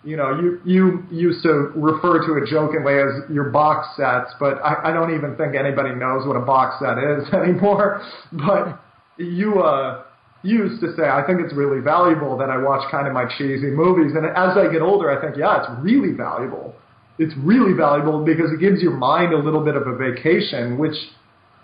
you 0.05 0.15
know, 0.15 0.39
you 0.39 0.61
you 0.63 1.03
used 1.09 1.41
to 1.43 1.73
refer 1.75 2.25
to 2.27 2.37
it 2.37 2.47
jokingly 2.47 2.93
as 2.93 3.27
your 3.33 3.49
box 3.49 3.87
sets, 3.97 4.31
but 4.39 4.61
I, 4.63 4.91
I 4.91 4.93
don't 4.93 5.15
even 5.15 5.35
think 5.35 5.55
anybody 5.55 5.95
knows 5.95 6.27
what 6.27 6.37
a 6.37 6.45
box 6.45 6.77
set 6.79 6.99
is 6.99 7.27
anymore. 7.33 8.05
But 8.31 8.79
you 9.17 9.61
uh, 9.61 10.03
used 10.43 10.79
to 10.81 10.95
say, 10.95 11.09
I 11.09 11.25
think 11.25 11.41
it's 11.41 11.55
really 11.55 11.81
valuable 11.81 12.37
that 12.37 12.51
I 12.51 12.61
watch 12.61 12.89
kind 12.91 13.07
of 13.07 13.13
my 13.13 13.25
cheesy 13.37 13.71
movies, 13.71 14.13
and 14.15 14.27
as 14.27 14.55
I 14.55 14.71
get 14.71 14.83
older, 14.83 15.09
I 15.09 15.19
think, 15.19 15.37
yeah, 15.37 15.57
it's 15.57 15.71
really 15.81 16.13
valuable. 16.13 16.75
It's 17.17 17.33
really 17.37 17.73
valuable 17.73 18.23
because 18.23 18.51
it 18.51 18.59
gives 18.59 18.83
your 18.83 18.95
mind 18.95 19.33
a 19.33 19.39
little 19.39 19.63
bit 19.65 19.75
of 19.75 19.87
a 19.87 19.97
vacation. 19.97 20.77
Which, 20.77 20.95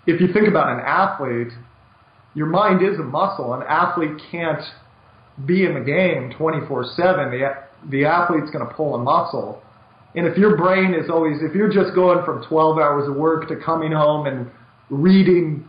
if 0.06 0.20
you 0.20 0.32
think 0.32 0.48
about 0.48 0.72
an 0.72 0.80
athlete, 0.84 1.52
your 2.34 2.46
mind 2.46 2.82
is 2.82 2.98
a 2.98 3.04
muscle. 3.04 3.54
An 3.54 3.62
athlete 3.68 4.20
can't 4.32 4.64
be 5.46 5.64
in 5.64 5.74
the 5.74 5.80
game 5.80 6.32
24 6.36 6.84
seven 6.96 7.30
the 7.30 7.46
athlete's 8.04 8.50
going 8.50 8.66
to 8.66 8.74
pull 8.74 8.94
a 8.94 8.98
muscle. 8.98 9.62
And 10.14 10.26
if 10.26 10.36
your 10.36 10.56
brain 10.56 10.94
is 10.94 11.08
always, 11.10 11.38
if 11.42 11.54
you're 11.54 11.72
just 11.72 11.94
going 11.94 12.24
from 12.24 12.44
12 12.46 12.78
hours 12.78 13.08
of 13.08 13.16
work 13.16 13.48
to 13.48 13.56
coming 13.56 13.92
home 13.92 14.26
and 14.26 14.50
reading 14.90 15.68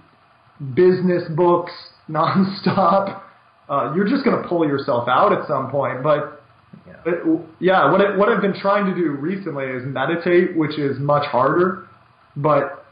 business 0.76 1.24
books 1.36 1.72
nonstop, 2.10 3.22
uh, 3.70 3.94
you're 3.96 4.08
just 4.08 4.26
going 4.26 4.42
to 4.42 4.48
pull 4.48 4.68
yourself 4.68 5.08
out 5.08 5.32
at 5.32 5.48
some 5.48 5.72
point. 5.72 6.04
But 6.04 6.44
yeah, 6.86 6.94
but, 7.06 7.14
yeah 7.60 7.92
what, 7.92 8.02
I, 8.02 8.18
what 8.18 8.30
I've 8.30 8.42
been 8.42 8.60
trying 8.60 8.94
to 8.94 8.96
do 8.96 9.12
recently 9.12 9.66
is 9.66 9.84
meditate, 9.86 10.58
which 10.58 10.78
is 10.78 11.00
much 11.00 11.26
harder. 11.26 11.88
But 12.36 12.86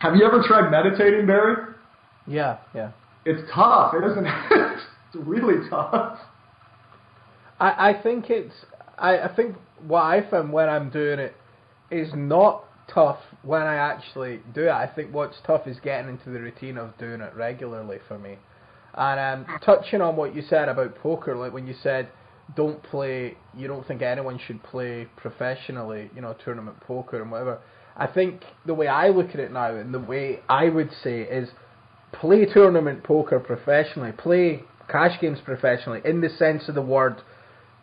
have 0.00 0.16
you 0.16 0.24
ever 0.26 0.42
tried 0.42 0.70
meditating, 0.70 1.26
Barry? 1.26 1.74
Yeah, 2.26 2.58
yeah. 2.74 2.90
It's 3.24 3.48
tough, 3.54 3.94
isn't 3.94 4.26
it? 4.26 4.32
it's 4.50 5.16
really 5.16 5.68
tough. 5.70 6.18
I, 7.62 7.90
I 7.90 8.02
think 8.02 8.28
it's 8.28 8.54
I, 8.98 9.18
I 9.18 9.34
think 9.34 9.56
what 9.86 10.02
I 10.02 10.28
found 10.28 10.52
when 10.52 10.68
I'm 10.68 10.90
doing 10.90 11.20
it 11.20 11.34
is 11.90 12.08
not 12.14 12.64
tough 12.92 13.20
when 13.42 13.62
I 13.62 13.76
actually 13.76 14.40
do 14.52 14.64
it. 14.64 14.70
I 14.70 14.90
think 14.92 15.14
what's 15.14 15.36
tough 15.46 15.66
is 15.66 15.78
getting 15.80 16.10
into 16.10 16.30
the 16.30 16.40
routine 16.40 16.76
of 16.76 16.98
doing 16.98 17.20
it 17.20 17.32
regularly 17.34 17.98
for 18.08 18.18
me. 18.18 18.38
And 18.94 19.46
um, 19.46 19.58
touching 19.64 20.00
on 20.00 20.16
what 20.16 20.34
you 20.34 20.42
said 20.42 20.68
about 20.68 20.96
poker, 20.96 21.36
like 21.36 21.52
when 21.52 21.66
you 21.66 21.74
said 21.82 22.08
don't 22.56 22.82
play, 22.82 23.36
you 23.56 23.68
don't 23.68 23.86
think 23.86 24.02
anyone 24.02 24.40
should 24.44 24.62
play 24.64 25.06
professionally, 25.16 26.10
you 26.14 26.20
know, 26.20 26.34
tournament 26.44 26.80
poker 26.80 27.22
and 27.22 27.30
whatever. 27.30 27.60
I 27.96 28.08
think 28.08 28.42
the 28.66 28.74
way 28.74 28.88
I 28.88 29.08
look 29.08 29.30
at 29.30 29.40
it 29.40 29.52
now, 29.52 29.74
and 29.76 29.94
the 29.94 30.00
way 30.00 30.40
I 30.48 30.68
would 30.68 30.90
say 31.02 31.22
is 31.22 31.50
play 32.12 32.44
tournament 32.44 33.04
poker 33.04 33.38
professionally, 33.38 34.12
play 34.12 34.64
cash 34.88 35.18
games 35.20 35.38
professionally, 35.44 36.00
in 36.04 36.20
the 36.20 36.28
sense 36.28 36.68
of 36.68 36.74
the 36.74 36.82
word 36.82 37.22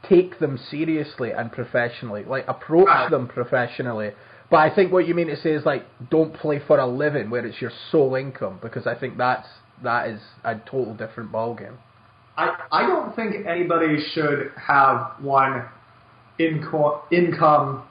take 0.08 0.39
them 0.39 0.58
seriously 0.70 1.32
and 1.32 1.51
professionally, 1.51 2.24
like 2.24 2.46
approach 2.48 2.88
right. 2.88 3.12
them 3.12 3.27
professionally. 3.27 4.12
But 4.50 4.58
I 4.58 4.74
think 4.74 4.91
what 4.91 5.08
you 5.08 5.13
mean 5.13 5.27
to 5.27 5.38
say 5.38 5.51
is 5.51 5.65
like 5.65 5.84
don't 6.10 6.34
play 6.34 6.60
for 6.65 6.79
a 6.79 6.88
living 6.88 7.29
where 7.29 7.46
it's 7.46 7.62
your 7.62 7.72
sole 7.91 8.15
income 8.15 8.60
because 8.62 8.88
I 8.88 8.96
think 8.96 9.18
that's 9.18 9.48
that 9.84 10.10
is 10.10 10.22
a 10.44 10.56
total 10.56 10.94
different 10.94 11.32
ballgame. 11.32 11.75
I 12.38 12.56
I 12.72 12.88
don't 12.88 13.15
think 13.15 13.46
anybody 13.46 14.00
should 14.13 14.51
have 14.56 15.13
one 15.20 15.65
inco- 16.39 17.01
income 17.12 17.84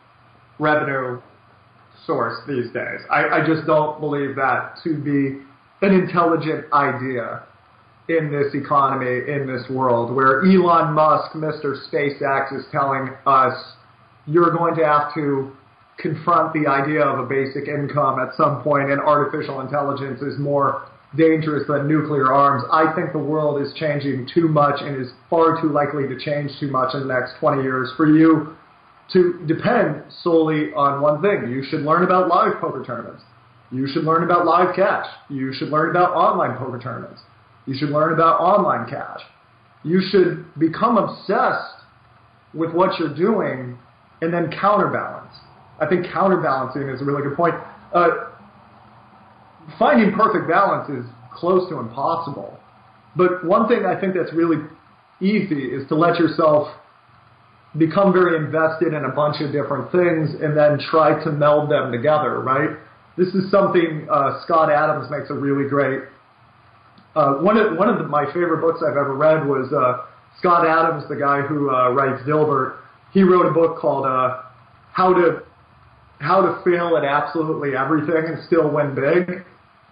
revenue 0.59 1.21
source 2.07 2.39
these 2.49 2.73
days. 2.73 3.01
I, 3.11 3.29
I 3.29 3.47
just 3.47 3.67
don't 3.67 4.01
believe 4.01 4.35
that 4.37 4.79
to 4.85 4.99
be 4.99 5.45
an 5.87 5.95
intelligent 5.95 6.73
idea 6.73 7.45
in 8.09 8.33
this 8.33 8.55
economy, 8.55 9.31
in 9.31 9.47
this 9.47 9.69
world, 9.71 10.15
where 10.15 10.41
Elon 10.45 10.95
Musk, 10.95 11.33
Mr. 11.33 11.77
SpaceX, 11.89 12.57
is 12.59 12.65
telling 12.73 13.11
us 13.27 13.55
you're 14.27 14.51
going 14.51 14.75
to 14.77 14.85
have 14.85 15.13
to 15.15 15.53
confront 15.99 16.53
the 16.53 16.67
idea 16.67 17.03
of 17.03 17.19
a 17.19 17.27
basic 17.27 17.69
income 17.69 18.19
at 18.19 18.35
some 18.37 18.63
point, 18.63 18.91
and 18.91 19.01
artificial 19.01 19.61
intelligence 19.61 20.23
is 20.23 20.39
more 20.39 20.87
dangerous 21.17 21.67
than 21.67 21.89
nuclear 21.89 22.33
arms. 22.33 22.63
I 22.71 22.95
think 22.95 23.13
the 23.13 23.19
world 23.19 23.61
is 23.61 23.73
changing 23.75 24.29
too 24.33 24.49
much 24.49 24.81
and 24.81 25.01
is 25.01 25.11
far 25.29 25.61
too 25.61 25.69
likely 25.69 26.07
to 26.07 26.19
change 26.19 26.51
too 26.61 26.71
much 26.71 26.95
in 26.95 27.01
the 27.01 27.07
next 27.07 27.39
20 27.41 27.63
years 27.63 27.93
for 27.97 28.07
you 28.07 28.55
to 29.13 29.43
depend 29.47 30.03
solely 30.23 30.73
on 30.75 31.01
one 31.01 31.23
thing. 31.23 31.51
You 31.51 31.65
should 31.69 31.81
learn 31.81 32.05
about 32.05 32.29
live 32.29 32.61
poker 32.61 32.85
tournaments. 32.85 33.23
You 33.71 33.87
should 33.87 34.05
learn 34.05 34.23
about 34.23 34.45
live 34.45 34.77
cash. 34.77 35.07
You 35.31 35.53
should 35.55 35.69
learn 35.69 35.91
about 35.91 36.13
online 36.13 36.57
poker 36.59 36.79
tournaments. 36.79 37.23
You 37.69 37.75
should 37.77 37.91
learn 37.91 38.15
about 38.15 38.41
online 38.41 38.89
cash. 38.89 39.21
You 39.85 40.01
should 40.11 40.47
become 40.59 40.97
obsessed 40.97 41.85
with 42.55 42.73
what 42.73 42.99
you're 42.99 43.15
doing 43.15 43.79
and 44.23 44.33
then 44.33 44.51
counterbalance. 44.51 45.35
I 45.79 45.87
think 45.87 46.07
counterbalancing 46.11 46.89
is 46.89 47.03
a 47.03 47.05
really 47.05 47.23
good 47.23 47.37
point. 47.37 47.55
Uh, 47.93 48.31
finding 49.79 50.15
perfect 50.17 50.49
balance 50.49 50.89
is 50.89 51.05
close 51.31 51.69
to 51.69 51.79
impossible. 51.79 52.59
But 53.15 53.45
one 53.45 53.69
thing 53.69 53.85
I 53.85 54.01
think 54.01 54.15
that's 54.15 54.33
really 54.33 54.65
easy 55.21 55.67
is 55.67 55.87
to 55.89 55.95
let 55.95 56.19
yourself 56.19 56.69
become 57.77 58.15
very 58.15 58.43
invested 58.43 58.95
in 58.95 59.05
a 59.05 59.11
bunch 59.11 59.43
of 59.43 59.53
different 59.53 59.93
things 59.93 60.31
and 60.41 60.57
then 60.57 60.79
try 60.91 61.23
to 61.23 61.31
meld 61.31 61.71
them 61.71 61.93
together, 61.93 62.41
right? 62.41 62.71
This 63.19 63.29
is 63.35 63.51
something 63.51 64.09
uh, 64.11 64.41
Scott 64.45 64.73
Adams 64.73 65.11
makes 65.11 65.29
a 65.29 65.35
really 65.35 65.69
great 65.69 66.01
uh, 67.19 67.35
one 67.43 67.57
of 67.57 67.77
one 67.77 67.89
of 67.89 67.99
the, 67.99 68.05
my 68.05 68.27
favorite 68.27 68.61
books 68.61 68.81
I've 68.81 68.97
ever 68.97 69.15
read 69.15 69.45
was 69.47 69.73
uh, 69.73 70.07
Scott 70.39 70.67
Adams, 70.67 71.05
the 71.09 71.17
guy 71.17 71.41
who 71.43 71.69
uh, 71.69 71.91
writes 71.91 72.23
Dilbert. 72.23 72.77
He 73.13 73.23
wrote 73.23 73.47
a 73.47 73.51
book 73.51 73.79
called 73.79 74.07
uh, 74.07 74.43
How 74.93 75.13
to 75.13 75.43
How 76.21 76.41
to 76.43 76.63
Fail 76.63 76.97
at 76.97 77.05
Absolutely 77.05 77.77
Everything 77.77 78.25
and 78.27 78.47
Still 78.47 78.71
Win 78.71 78.95
Big. 78.95 79.45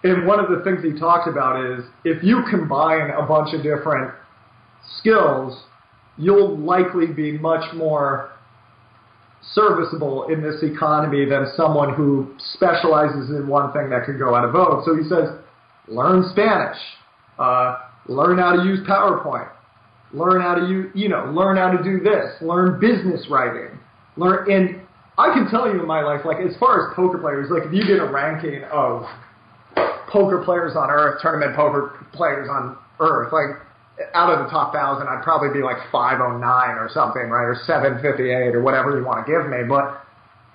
And 0.04 0.24
one 0.24 0.38
of 0.38 0.50
the 0.50 0.62
things 0.62 0.84
he 0.84 0.98
talked 0.98 1.26
about 1.28 1.64
is 1.64 1.84
if 2.04 2.22
you 2.22 2.44
combine 2.48 3.10
a 3.10 3.26
bunch 3.26 3.54
of 3.54 3.62
different 3.62 4.14
skills, 4.98 5.64
you'll 6.16 6.56
likely 6.56 7.08
be 7.08 7.38
much 7.38 7.74
more 7.74 8.30
serviceable 9.52 10.28
in 10.28 10.42
this 10.42 10.62
economy 10.62 11.24
than 11.24 11.46
someone 11.56 11.94
who 11.94 12.34
specializes 12.54 13.30
in 13.30 13.48
one 13.48 13.72
thing 13.72 13.90
that 13.90 14.04
could 14.04 14.18
go 14.18 14.34
out 14.34 14.44
of 14.44 14.52
vogue. 14.52 14.84
So 14.84 14.94
he 14.96 15.08
says, 15.08 15.28
learn 15.88 16.28
Spanish, 16.30 16.78
uh, 17.38 17.78
learn 18.08 18.38
how 18.38 18.56
to 18.56 18.64
use 18.64 18.80
PowerPoint. 18.86 19.50
Learn 20.12 20.40
how 20.40 20.54
to 20.54 20.66
use, 20.66 20.90
you 20.94 21.08
know, 21.08 21.26
learn 21.26 21.56
how 21.56 21.70
to 21.70 21.82
do 21.82 22.00
this. 22.00 22.40
Learn 22.40 22.80
business 22.80 23.26
writing. 23.28 23.78
Learn, 24.16 24.50
and 24.50 24.80
I 25.18 25.34
can 25.34 25.50
tell 25.50 25.66
you 25.66 25.80
in 25.80 25.86
my 25.86 26.02
life, 26.02 26.24
like 26.24 26.38
as 26.38 26.56
far 26.58 26.88
as 26.88 26.96
poker 26.96 27.18
players, 27.18 27.50
like 27.50 27.64
if 27.66 27.72
you 27.72 27.84
did 27.84 28.00
a 28.00 28.06
ranking 28.06 28.62
of 28.70 29.04
poker 30.08 30.42
players 30.44 30.76
on 30.76 30.90
Earth, 30.90 31.20
tournament 31.20 31.56
poker 31.56 32.06
players 32.12 32.48
on 32.48 32.76
Earth, 33.00 33.32
like 33.32 33.60
out 34.14 34.32
of 34.32 34.44
the 34.44 34.50
top 34.50 34.72
thousand, 34.72 35.08
I'd 35.08 35.22
probably 35.22 35.48
be 35.52 35.64
like 35.64 35.78
509 35.90 36.40
or 36.76 36.88
something, 36.92 37.28
right, 37.28 37.44
or 37.44 37.56
758 37.66 38.54
or 38.54 38.62
whatever 38.62 38.96
you 38.98 39.04
want 39.04 39.26
to 39.26 39.32
give 39.32 39.50
me. 39.50 39.64
But 39.68 40.00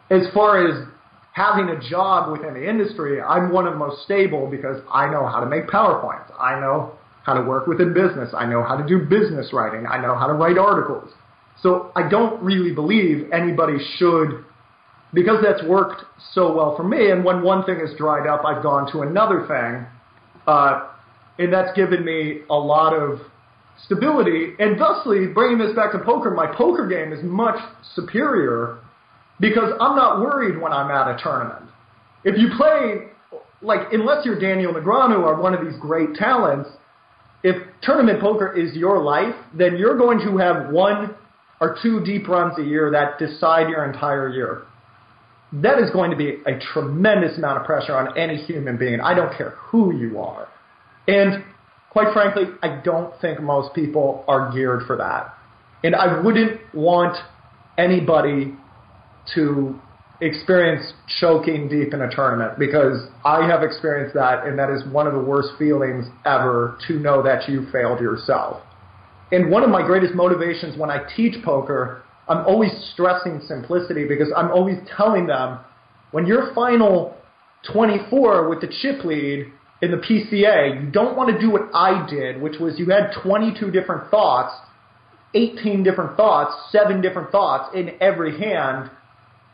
as 0.09 0.31
far 0.33 0.65
as 0.67 0.87
having 1.33 1.69
a 1.69 1.89
job 1.89 2.31
within 2.31 2.53
the 2.53 2.69
industry, 2.69 3.21
I'm 3.21 3.51
one 3.51 3.65
of 3.67 3.73
the 3.73 3.79
most 3.79 4.03
stable 4.03 4.47
because 4.49 4.81
I 4.91 5.09
know 5.09 5.25
how 5.25 5.39
to 5.39 5.45
make 5.45 5.67
PowerPoints. 5.67 6.31
I 6.39 6.59
know 6.59 6.93
how 7.23 7.33
to 7.35 7.41
work 7.41 7.67
within 7.67 7.93
business. 7.93 8.33
I 8.35 8.45
know 8.45 8.63
how 8.63 8.75
to 8.75 8.85
do 8.85 9.05
business 9.05 9.53
writing. 9.53 9.85
I 9.85 10.01
know 10.01 10.15
how 10.15 10.27
to 10.27 10.33
write 10.33 10.57
articles. 10.57 11.11
So 11.61 11.91
I 11.95 12.09
don't 12.09 12.41
really 12.43 12.73
believe 12.73 13.31
anybody 13.31 13.77
should, 13.97 14.43
because 15.13 15.37
that's 15.43 15.63
worked 15.67 16.03
so 16.33 16.53
well 16.55 16.75
for 16.75 16.83
me. 16.83 17.11
And 17.11 17.23
when 17.23 17.43
one 17.43 17.63
thing 17.65 17.79
has 17.79 17.95
dried 17.97 18.27
up, 18.27 18.43
I've 18.45 18.63
gone 18.63 18.91
to 18.91 19.01
another 19.01 19.45
thing. 19.47 19.85
Uh, 20.47 20.89
and 21.37 21.53
that's 21.53 21.75
given 21.75 22.03
me 22.03 22.39
a 22.49 22.55
lot 22.55 22.93
of 22.93 23.19
stability. 23.85 24.53
And 24.59 24.77
thusly, 24.77 25.27
bringing 25.27 25.59
this 25.59 25.75
back 25.75 25.91
to 25.93 25.99
poker, 25.99 26.31
my 26.31 26.47
poker 26.47 26.87
game 26.87 27.13
is 27.13 27.23
much 27.23 27.59
superior 27.95 28.79
because 29.41 29.73
I'm 29.81 29.95
not 29.95 30.21
worried 30.21 30.61
when 30.61 30.71
I'm 30.71 30.89
at 30.91 31.19
a 31.19 31.21
tournament. 31.21 31.69
If 32.23 32.37
you 32.37 32.49
play, 32.55 33.09
like, 33.61 33.91
unless 33.91 34.23
you're 34.23 34.39
Daniel 34.39 34.73
Negreanu 34.73 35.25
or 35.25 35.41
one 35.41 35.55
of 35.55 35.65
these 35.65 35.77
great 35.81 36.13
talents, 36.13 36.69
if 37.43 37.55
tournament 37.81 38.21
poker 38.21 38.55
is 38.55 38.75
your 38.75 39.01
life, 39.03 39.33
then 39.53 39.77
you're 39.77 39.97
going 39.97 40.19
to 40.19 40.37
have 40.37 40.71
one 40.71 41.15
or 41.59 41.75
two 41.81 42.03
deep 42.05 42.27
runs 42.27 42.57
a 42.59 42.63
year 42.63 42.91
that 42.91 43.17
decide 43.17 43.67
your 43.69 43.83
entire 43.91 44.29
year. 44.29 44.63
That 45.53 45.79
is 45.79 45.89
going 45.89 46.11
to 46.11 46.17
be 46.17 46.37
a 46.45 46.59
tremendous 46.73 47.37
amount 47.37 47.59
of 47.59 47.65
pressure 47.65 47.95
on 47.95 48.17
any 48.17 48.37
human 48.37 48.77
being. 48.77 49.01
I 49.01 49.15
don't 49.15 49.35
care 49.35 49.51
who 49.57 49.95
you 49.97 50.19
are. 50.19 50.47
And 51.07 51.43
quite 51.89 52.13
frankly, 52.13 52.43
I 52.61 52.79
don't 52.83 53.19
think 53.19 53.41
most 53.41 53.73
people 53.73 54.23
are 54.27 54.51
geared 54.53 54.85
for 54.85 54.97
that. 54.97 55.35
And 55.83 55.95
I 55.95 56.21
wouldn't 56.21 56.61
want 56.75 57.17
anybody 57.77 58.55
to 59.35 59.79
experience 60.21 60.93
choking 61.19 61.67
deep 61.67 61.93
in 61.93 62.01
a 62.01 62.09
tournament 62.09 62.59
because 62.59 63.07
I 63.25 63.47
have 63.47 63.63
experienced 63.63 64.13
that, 64.13 64.45
and 64.45 64.57
that 64.59 64.69
is 64.69 64.83
one 64.91 65.07
of 65.07 65.13
the 65.13 65.19
worst 65.19 65.49
feelings 65.57 66.05
ever 66.25 66.77
to 66.87 66.99
know 66.99 67.23
that 67.23 67.49
you 67.49 67.67
failed 67.71 67.99
yourself. 67.99 68.61
And 69.31 69.49
one 69.49 69.63
of 69.63 69.69
my 69.69 69.81
greatest 69.81 70.13
motivations 70.13 70.77
when 70.77 70.91
I 70.91 71.07
teach 71.15 71.43
poker, 71.43 72.03
I'm 72.27 72.45
always 72.45 72.71
stressing 72.93 73.41
simplicity 73.47 74.07
because 74.07 74.31
I'm 74.35 74.51
always 74.51 74.77
telling 74.95 75.25
them 75.25 75.59
when 76.11 76.27
your 76.27 76.53
final 76.53 77.17
24 77.71 78.47
with 78.49 78.61
the 78.61 78.67
chip 78.67 79.03
lead 79.03 79.51
in 79.81 79.89
the 79.89 79.97
PCA, 79.97 80.83
you 80.83 80.91
don't 80.91 81.17
want 81.17 81.33
to 81.33 81.39
do 81.39 81.49
what 81.49 81.73
I 81.73 82.07
did, 82.07 82.39
which 82.39 82.59
was 82.59 82.77
you 82.77 82.85
had 82.87 83.11
22 83.23 83.71
different 83.71 84.11
thoughts, 84.11 84.53
18 85.33 85.83
different 85.83 86.15
thoughts, 86.15 86.53
seven 86.71 87.01
different 87.01 87.31
thoughts 87.31 87.75
in 87.75 87.93
every 87.99 88.37
hand 88.39 88.91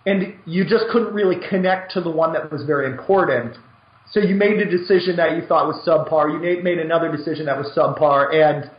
and 0.08 0.34
you 0.46 0.64
just 0.64 0.86
couldn't 0.90 1.14
really 1.14 1.36
connect 1.50 1.92
to 1.92 2.02
the 2.02 2.10
one 2.10 2.32
that 2.32 2.50
was 2.50 2.64
very 2.64 2.90
important. 2.90 3.58
So 4.10 4.22
you 4.22 4.36
made 4.36 4.58
a 4.58 4.66
decision 4.66 5.18
that 5.18 5.36
you 5.36 5.46
thought 5.46 5.68
was 5.68 5.84
subpar. 5.86 6.32
You 6.32 6.64
made 6.64 6.80
another 6.80 7.12
decision 7.12 7.46
that 7.48 7.58
was 7.58 7.68
subpar, 7.76 8.34
and 8.34 8.72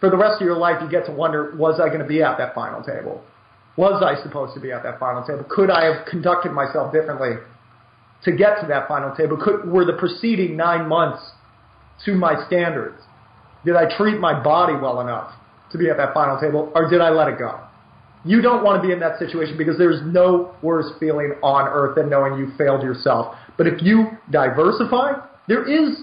for 0.00 0.10
the 0.10 0.16
rest 0.16 0.42
of 0.42 0.44
your 0.44 0.56
life, 0.56 0.82
you 0.82 0.90
get 0.90 1.06
to 1.06 1.12
wonder: 1.12 1.54
Was 1.56 1.80
I 1.80 1.86
going 1.86 2.00
to 2.00 2.06
be 2.06 2.20
at 2.20 2.36
that 2.38 2.52
final 2.52 2.82
table? 2.82 3.22
Was 3.76 4.02
I 4.02 4.20
supposed 4.24 4.54
to 4.54 4.60
be 4.60 4.72
at 4.72 4.82
that 4.82 4.98
final 4.98 5.22
table? 5.24 5.44
Could 5.48 5.70
I 5.70 5.84
have 5.84 6.04
conducted 6.06 6.50
myself 6.50 6.92
differently 6.92 7.36
to 8.24 8.32
get 8.32 8.60
to 8.60 8.66
that 8.66 8.88
final 8.88 9.14
table? 9.14 9.36
Could, 9.36 9.70
were 9.70 9.84
the 9.84 9.92
preceding 9.92 10.56
nine 10.56 10.88
months 10.88 11.22
to 12.06 12.14
my 12.14 12.44
standards? 12.48 13.00
Did 13.64 13.76
I 13.76 13.96
treat 13.96 14.18
my 14.18 14.42
body 14.42 14.74
well 14.74 15.00
enough 15.00 15.32
to 15.70 15.78
be 15.78 15.90
at 15.90 15.96
that 15.98 16.12
final 16.12 16.40
table, 16.40 16.72
or 16.74 16.90
did 16.90 17.00
I 17.00 17.10
let 17.10 17.28
it 17.28 17.38
go? 17.38 17.65
You 18.24 18.42
don't 18.42 18.64
want 18.64 18.82
to 18.82 18.86
be 18.86 18.92
in 18.92 19.00
that 19.00 19.18
situation 19.18 19.56
because 19.56 19.78
there's 19.78 20.00
no 20.04 20.54
worse 20.62 20.86
feeling 20.98 21.34
on 21.42 21.68
earth 21.68 21.96
than 21.96 22.10
knowing 22.10 22.38
you 22.38 22.52
failed 22.58 22.82
yourself. 22.82 23.36
But 23.56 23.66
if 23.66 23.82
you 23.82 24.08
diversify, 24.30 25.12
there 25.48 25.64
is, 25.68 26.00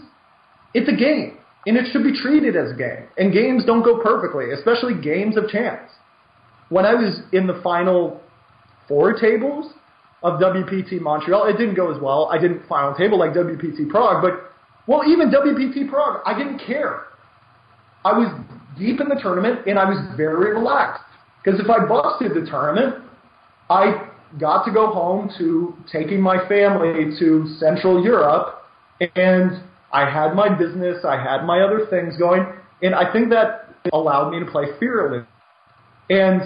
it's 0.73 0.89
a 0.89 0.95
game. 0.95 1.37
And 1.65 1.77
it 1.77 1.85
should 1.91 2.03
be 2.03 2.13
treated 2.13 2.55
as 2.55 2.71
a 2.71 2.75
game. 2.75 3.07
And 3.17 3.31
games 3.31 3.63
don't 3.65 3.83
go 3.83 4.01
perfectly, 4.01 4.51
especially 4.51 5.01
games 5.01 5.37
of 5.37 5.47
chance. 5.47 5.89
When 6.69 6.85
I 6.85 6.93
was 6.93 7.21
in 7.31 7.47
the 7.47 7.59
final 7.63 8.19
four 8.87 9.13
tables 9.19 9.73
of 10.23 10.39
WPT 10.39 10.99
Montreal, 10.99 11.45
it 11.47 11.57
didn't 11.57 11.75
go 11.75 11.93
as 11.93 12.01
well. 12.01 12.29
I 12.31 12.39
didn't 12.39 12.67
final 12.67 12.93
table 12.95 13.17
like 13.19 13.31
WPT 13.31 13.89
Prague, 13.89 14.21
but, 14.21 14.51
well, 14.87 15.03
even 15.09 15.29
WPT 15.29 15.89
Prague, 15.89 16.21
I 16.25 16.37
didn't 16.37 16.59
care. 16.59 17.05
I 18.05 18.17
was 18.17 18.27
deep 18.77 18.99
in 18.99 19.07
the 19.07 19.19
tournament 19.21 19.67
and 19.67 19.79
I 19.79 19.85
was 19.85 19.99
very 20.17 20.53
relaxed. 20.53 21.03
Because 21.43 21.59
if 21.59 21.69
I 21.69 21.85
busted 21.85 22.31
the 22.33 22.49
tournament, 22.49 23.03
I 23.69 24.09
got 24.39 24.63
to 24.65 24.71
go 24.71 24.87
home 24.87 25.29
to 25.37 25.75
taking 25.91 26.21
my 26.21 26.47
family 26.47 27.17
to 27.19 27.55
Central 27.59 28.03
Europe, 28.03 28.63
and 29.15 29.63
I 29.91 30.09
had 30.09 30.33
my 30.35 30.49
business, 30.49 31.03
I 31.05 31.21
had 31.21 31.45
my 31.45 31.61
other 31.61 31.85
things 31.89 32.17
going, 32.17 32.45
and 32.81 32.95
I 32.95 33.11
think 33.11 33.29
that 33.29 33.75
allowed 33.91 34.31
me 34.31 34.39
to 34.39 34.45
play 34.45 34.65
fearless. 34.79 35.25
And 36.09 36.41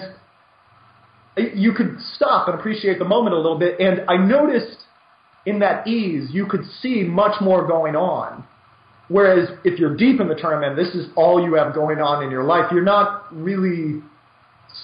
you 1.53 1.73
could 1.73 1.97
stop 2.15 2.47
and 2.47 2.59
appreciate 2.59 2.99
the 2.99 3.05
moment 3.05 3.35
a 3.35 3.37
little 3.37 3.59
bit, 3.59 3.79
and 3.79 4.01
I 4.09 4.17
noticed 4.17 4.77
in 5.45 5.59
that 5.59 5.87
ease, 5.87 6.29
you 6.31 6.45
could 6.45 6.65
see 6.81 7.03
much 7.03 7.39
more 7.39 7.65
going 7.65 7.95
on. 7.95 8.45
Whereas 9.07 9.49
if 9.63 9.79
you're 9.79 9.95
deep 9.95 10.19
in 10.19 10.27
the 10.27 10.35
tournament, 10.35 10.75
this 10.75 10.93
is 10.93 11.07
all 11.15 11.41
you 11.41 11.53
have 11.53 11.73
going 11.73 11.99
on 11.99 12.23
in 12.23 12.29
your 12.29 12.43
life. 12.43 12.65
You're 12.71 12.83
not 12.83 13.33
really 13.33 14.01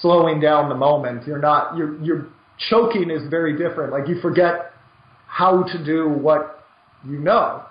slowing 0.02 0.40
down 0.40 0.70
the 0.70 0.76
moment. 0.76 1.28
You're 1.28 1.40
not 1.40 1.78
you're 1.78 2.02
you're 2.02 2.28
choking 2.70 3.10
is 3.10 3.30
very 3.30 3.58
different. 3.58 3.92
Like 3.92 4.08
you 4.08 4.20
forget 4.22 4.72
how 5.28 5.64
to 5.64 5.84
do 5.84 6.10
what 6.10 6.66
you 7.08 7.20
know. 7.20 7.64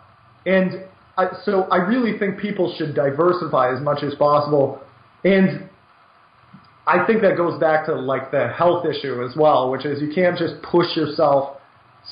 And 0.46 0.84
I, 1.16 1.28
so 1.44 1.64
I 1.64 1.76
really 1.76 2.18
think 2.18 2.38
people 2.38 2.74
should 2.76 2.94
diversify 2.94 3.74
as 3.74 3.80
much 3.80 4.02
as 4.02 4.14
possible. 4.14 4.80
And 5.24 5.68
I 6.86 7.06
think 7.06 7.22
that 7.22 7.36
goes 7.36 7.60
back 7.60 7.86
to 7.86 7.94
like 7.94 8.30
the 8.30 8.48
health 8.48 8.84
issue 8.86 9.24
as 9.24 9.36
well, 9.36 9.70
which 9.70 9.86
is 9.86 10.02
you 10.02 10.12
can't 10.12 10.36
just 10.36 10.60
push 10.62 10.96
yourself 10.96 11.58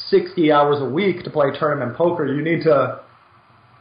60 0.09 0.53
hours 0.53 0.77
a 0.81 0.89
week 0.89 1.25
to 1.25 1.31
play 1.31 1.47
tournament 1.59 1.97
poker. 1.97 2.27
You 2.27 2.43
need 2.43 2.63
to, 2.65 3.01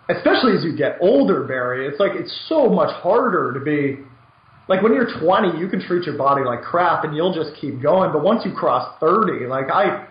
especially 0.10 0.54
as 0.58 0.64
you 0.64 0.76
get 0.76 0.98
older, 1.00 1.44
Barry, 1.44 1.88
it's 1.88 2.00
like 2.00 2.14
it's 2.16 2.46
so 2.48 2.70
much 2.70 2.90
harder 3.02 3.54
to 3.54 3.60
be 3.60 4.00
like 4.70 4.84
when 4.84 4.94
you're 4.94 5.10
20, 5.20 5.60
you 5.60 5.68
can 5.68 5.82
treat 5.82 6.06
your 6.06 6.16
body 6.16 6.46
like 6.46 6.62
crap 6.62 7.04
and 7.04 7.16
you'll 7.16 7.34
just 7.34 7.60
keep 7.60 7.82
going. 7.82 8.14
But 8.14 8.24
once 8.24 8.46
you 8.46 8.54
cross 8.54 8.96
30, 9.00 9.48
like 9.48 9.66
I, 9.74 10.08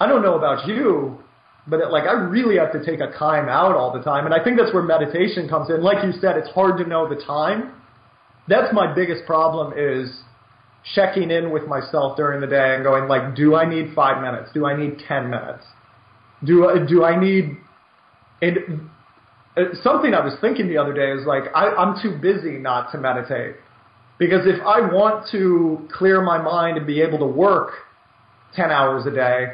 I 0.00 0.06
don't 0.06 0.22
know 0.22 0.38
about 0.38 0.66
you, 0.68 1.18
but 1.66 1.80
it, 1.80 1.90
like 1.90 2.04
I 2.04 2.12
really 2.12 2.56
have 2.56 2.72
to 2.72 2.84
take 2.84 3.00
a 3.00 3.10
time 3.18 3.48
out 3.48 3.74
all 3.74 3.92
the 3.92 4.02
time. 4.02 4.26
And 4.26 4.34
I 4.34 4.42
think 4.42 4.58
that's 4.58 4.72
where 4.72 4.84
meditation 4.84 5.48
comes 5.48 5.70
in. 5.70 5.82
Like 5.82 6.04
you 6.04 6.12
said, 6.20 6.36
it's 6.36 6.48
hard 6.50 6.78
to 6.78 6.88
know 6.88 7.08
the 7.08 7.20
time. 7.24 7.74
That's 8.46 8.72
my 8.72 8.94
biggest 8.94 9.26
problem 9.26 9.74
is 9.76 10.08
checking 10.94 11.32
in 11.32 11.50
with 11.50 11.66
myself 11.66 12.16
during 12.16 12.40
the 12.40 12.46
day 12.46 12.76
and 12.76 12.84
going 12.84 13.08
like, 13.08 13.34
do 13.34 13.56
I 13.56 13.68
need 13.68 13.92
five 13.94 14.22
minutes? 14.22 14.50
Do 14.54 14.66
I 14.66 14.76
need 14.78 15.02
10 15.06 15.28
minutes? 15.28 15.64
Do 16.44 16.68
I, 16.68 16.86
do 16.86 17.04
I 17.04 17.20
need, 17.20 17.58
and 18.40 18.88
uh, 19.56 19.74
something 19.82 20.14
I 20.14 20.24
was 20.24 20.34
thinking 20.40 20.68
the 20.68 20.78
other 20.78 20.94
day 20.94 21.10
is 21.10 21.26
like, 21.26 21.44
I, 21.54 21.66
I'm 21.74 22.00
too 22.00 22.16
busy 22.22 22.52
not 22.52 22.92
to 22.92 22.98
meditate. 22.98 23.56
Because 24.20 24.46
if 24.46 24.60
I 24.60 24.80
want 24.80 25.30
to 25.32 25.88
clear 25.90 26.20
my 26.20 26.36
mind 26.36 26.76
and 26.76 26.86
be 26.86 27.00
able 27.00 27.18
to 27.20 27.26
work 27.26 27.72
10 28.54 28.70
hours 28.70 29.06
a 29.06 29.10
day, 29.10 29.46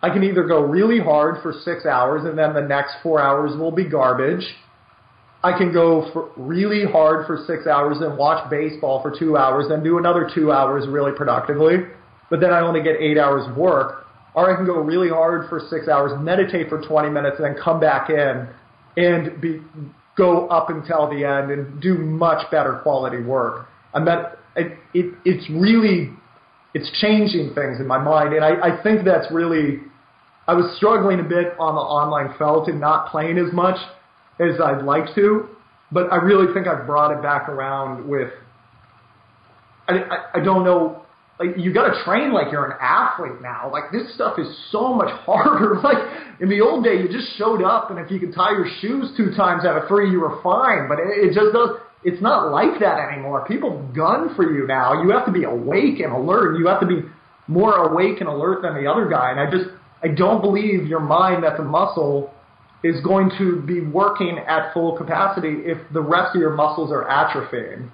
I 0.00 0.10
can 0.10 0.22
either 0.22 0.44
go 0.44 0.60
really 0.60 1.00
hard 1.00 1.42
for 1.42 1.52
six 1.64 1.84
hours 1.84 2.24
and 2.24 2.38
then 2.38 2.54
the 2.54 2.60
next 2.60 2.94
four 3.02 3.20
hours 3.20 3.58
will 3.58 3.72
be 3.72 3.84
garbage. 3.84 4.46
I 5.42 5.58
can 5.58 5.72
go 5.72 6.30
really 6.36 6.84
hard 6.84 7.26
for 7.26 7.44
six 7.44 7.66
hours 7.66 7.98
and 8.00 8.16
watch 8.16 8.48
baseball 8.48 9.02
for 9.02 9.12
two 9.18 9.36
hours, 9.36 9.66
then 9.68 9.82
do 9.82 9.98
another 9.98 10.30
two 10.32 10.52
hours 10.52 10.86
really 10.88 11.12
productively, 11.16 11.78
but 12.30 12.38
then 12.40 12.52
I 12.52 12.60
only 12.60 12.84
get 12.84 13.00
eight 13.00 13.18
hours 13.18 13.48
of 13.48 13.56
work. 13.56 14.06
Or 14.34 14.52
I 14.52 14.54
can 14.54 14.64
go 14.64 14.78
really 14.78 15.08
hard 15.08 15.48
for 15.48 15.60
six 15.68 15.88
hours, 15.88 16.12
meditate 16.20 16.68
for 16.68 16.80
20 16.80 17.10
minutes, 17.10 17.36
and 17.40 17.46
then 17.46 17.60
come 17.60 17.80
back 17.80 18.10
in 18.10 18.48
and 18.96 19.40
be, 19.40 19.60
go 20.16 20.46
up 20.46 20.70
until 20.70 21.10
the 21.10 21.24
end 21.24 21.50
and 21.50 21.82
do 21.82 21.94
much 21.98 22.48
better 22.52 22.78
quality 22.84 23.20
work. 23.20 23.66
I 23.94 24.00
met 24.00 24.38
it, 24.56 24.78
it, 24.94 25.14
it's 25.24 25.48
really 25.50 26.10
it's 26.74 26.90
changing 27.00 27.54
things 27.54 27.80
in 27.80 27.86
my 27.86 27.98
mind, 27.98 28.34
and 28.34 28.44
I, 28.44 28.76
I 28.76 28.82
think 28.82 29.04
that's 29.04 29.26
really 29.32 29.78
I 30.46 30.54
was 30.54 30.74
struggling 30.76 31.20
a 31.20 31.24
bit 31.24 31.54
on 31.58 31.74
the 31.74 31.80
online 31.80 32.36
felt 32.38 32.68
and 32.68 32.80
not 32.80 33.10
playing 33.10 33.38
as 33.38 33.52
much 33.52 33.76
as 34.40 34.60
I'd 34.60 34.82
like 34.82 35.14
to, 35.14 35.48
but 35.92 36.12
I 36.12 36.16
really 36.16 36.52
think 36.54 36.66
I've 36.66 36.86
brought 36.86 37.16
it 37.16 37.22
back 37.22 37.48
around 37.48 38.08
with. 38.08 38.30
I, 39.88 39.94
I, 39.94 40.40
I 40.40 40.44
don't 40.44 40.64
know 40.64 41.06
like 41.38 41.50
you 41.56 41.72
got 41.72 41.88
to 41.88 42.04
train 42.04 42.32
like 42.32 42.50
you're 42.50 42.66
an 42.66 42.76
athlete 42.80 43.40
now. 43.40 43.70
Like 43.70 43.92
this 43.92 44.12
stuff 44.14 44.38
is 44.38 44.48
so 44.70 44.92
much 44.92 45.08
harder. 45.24 45.80
Like 45.80 45.98
in 46.40 46.48
the 46.48 46.60
old 46.60 46.84
day, 46.84 47.00
you 47.00 47.08
just 47.08 47.36
showed 47.36 47.62
up, 47.62 47.90
and 47.90 47.98
if 47.98 48.10
you 48.10 48.18
could 48.18 48.34
tie 48.34 48.52
your 48.52 48.66
shoes 48.80 49.12
two 49.16 49.34
times 49.36 49.64
out 49.64 49.80
of 49.80 49.88
three, 49.88 50.10
you 50.10 50.20
were 50.20 50.42
fine. 50.42 50.88
But 50.88 50.98
it, 50.98 51.30
it 51.30 51.34
just 51.34 51.52
does. 51.52 51.70
It's 52.04 52.22
not 52.22 52.52
like 52.52 52.80
that 52.80 52.98
anymore. 53.12 53.44
People 53.46 53.90
gun 53.94 54.34
for 54.36 54.44
you 54.44 54.66
now. 54.66 55.02
You 55.02 55.10
have 55.10 55.26
to 55.26 55.32
be 55.32 55.44
awake 55.44 56.00
and 56.00 56.12
alert. 56.12 56.58
You 56.58 56.66
have 56.68 56.80
to 56.80 56.86
be 56.86 57.02
more 57.48 57.74
awake 57.74 58.20
and 58.20 58.28
alert 58.28 58.62
than 58.62 58.74
the 58.74 58.88
other 58.88 59.08
guy. 59.08 59.30
And 59.32 59.40
I 59.40 59.50
just 59.50 59.70
I 60.02 60.08
don't 60.08 60.40
believe 60.40 60.86
your 60.86 61.00
mind 61.00 61.42
that 61.42 61.56
the 61.56 61.64
muscle 61.64 62.32
is 62.84 63.00
going 63.02 63.30
to 63.38 63.60
be 63.62 63.80
working 63.80 64.38
at 64.38 64.72
full 64.72 64.96
capacity 64.96 65.62
if 65.64 65.78
the 65.92 66.00
rest 66.00 66.36
of 66.36 66.40
your 66.40 66.54
muscles 66.54 66.92
are 66.92 67.04
atrophying. 67.04 67.90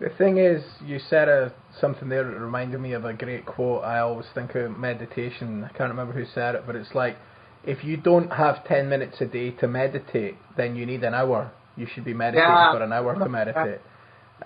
The 0.00 0.10
thing 0.10 0.36
is, 0.36 0.62
you 0.84 0.98
said 0.98 1.28
a, 1.28 1.52
something 1.80 2.08
there 2.08 2.22
that 2.22 2.38
reminded 2.38 2.80
me 2.80 2.92
of 2.92 3.04
a 3.04 3.14
great 3.14 3.46
quote. 3.46 3.82
I 3.82 3.98
always 3.98 4.26
think 4.34 4.54
of 4.54 4.78
meditation. 4.78 5.64
I 5.64 5.68
can't 5.68 5.90
remember 5.90 6.12
who 6.12 6.24
said 6.34 6.54
it, 6.54 6.64
but 6.66 6.76
it's 6.76 6.94
like, 6.94 7.16
if 7.64 7.82
you 7.82 7.96
don't 7.96 8.30
have 8.30 8.64
10 8.66 8.88
minutes 8.88 9.20
a 9.20 9.26
day 9.26 9.50
to 9.52 9.66
meditate, 9.66 10.36
then 10.56 10.76
you 10.76 10.86
need 10.86 11.02
an 11.02 11.14
hour. 11.14 11.50
You 11.78 11.86
should 11.94 12.04
be 12.04 12.14
meditating 12.14 12.48
Yeah. 12.50 12.72
for 12.72 12.82
an 12.82 12.92
hour 12.92 13.14
to 13.18 13.28
meditate. 13.28 13.80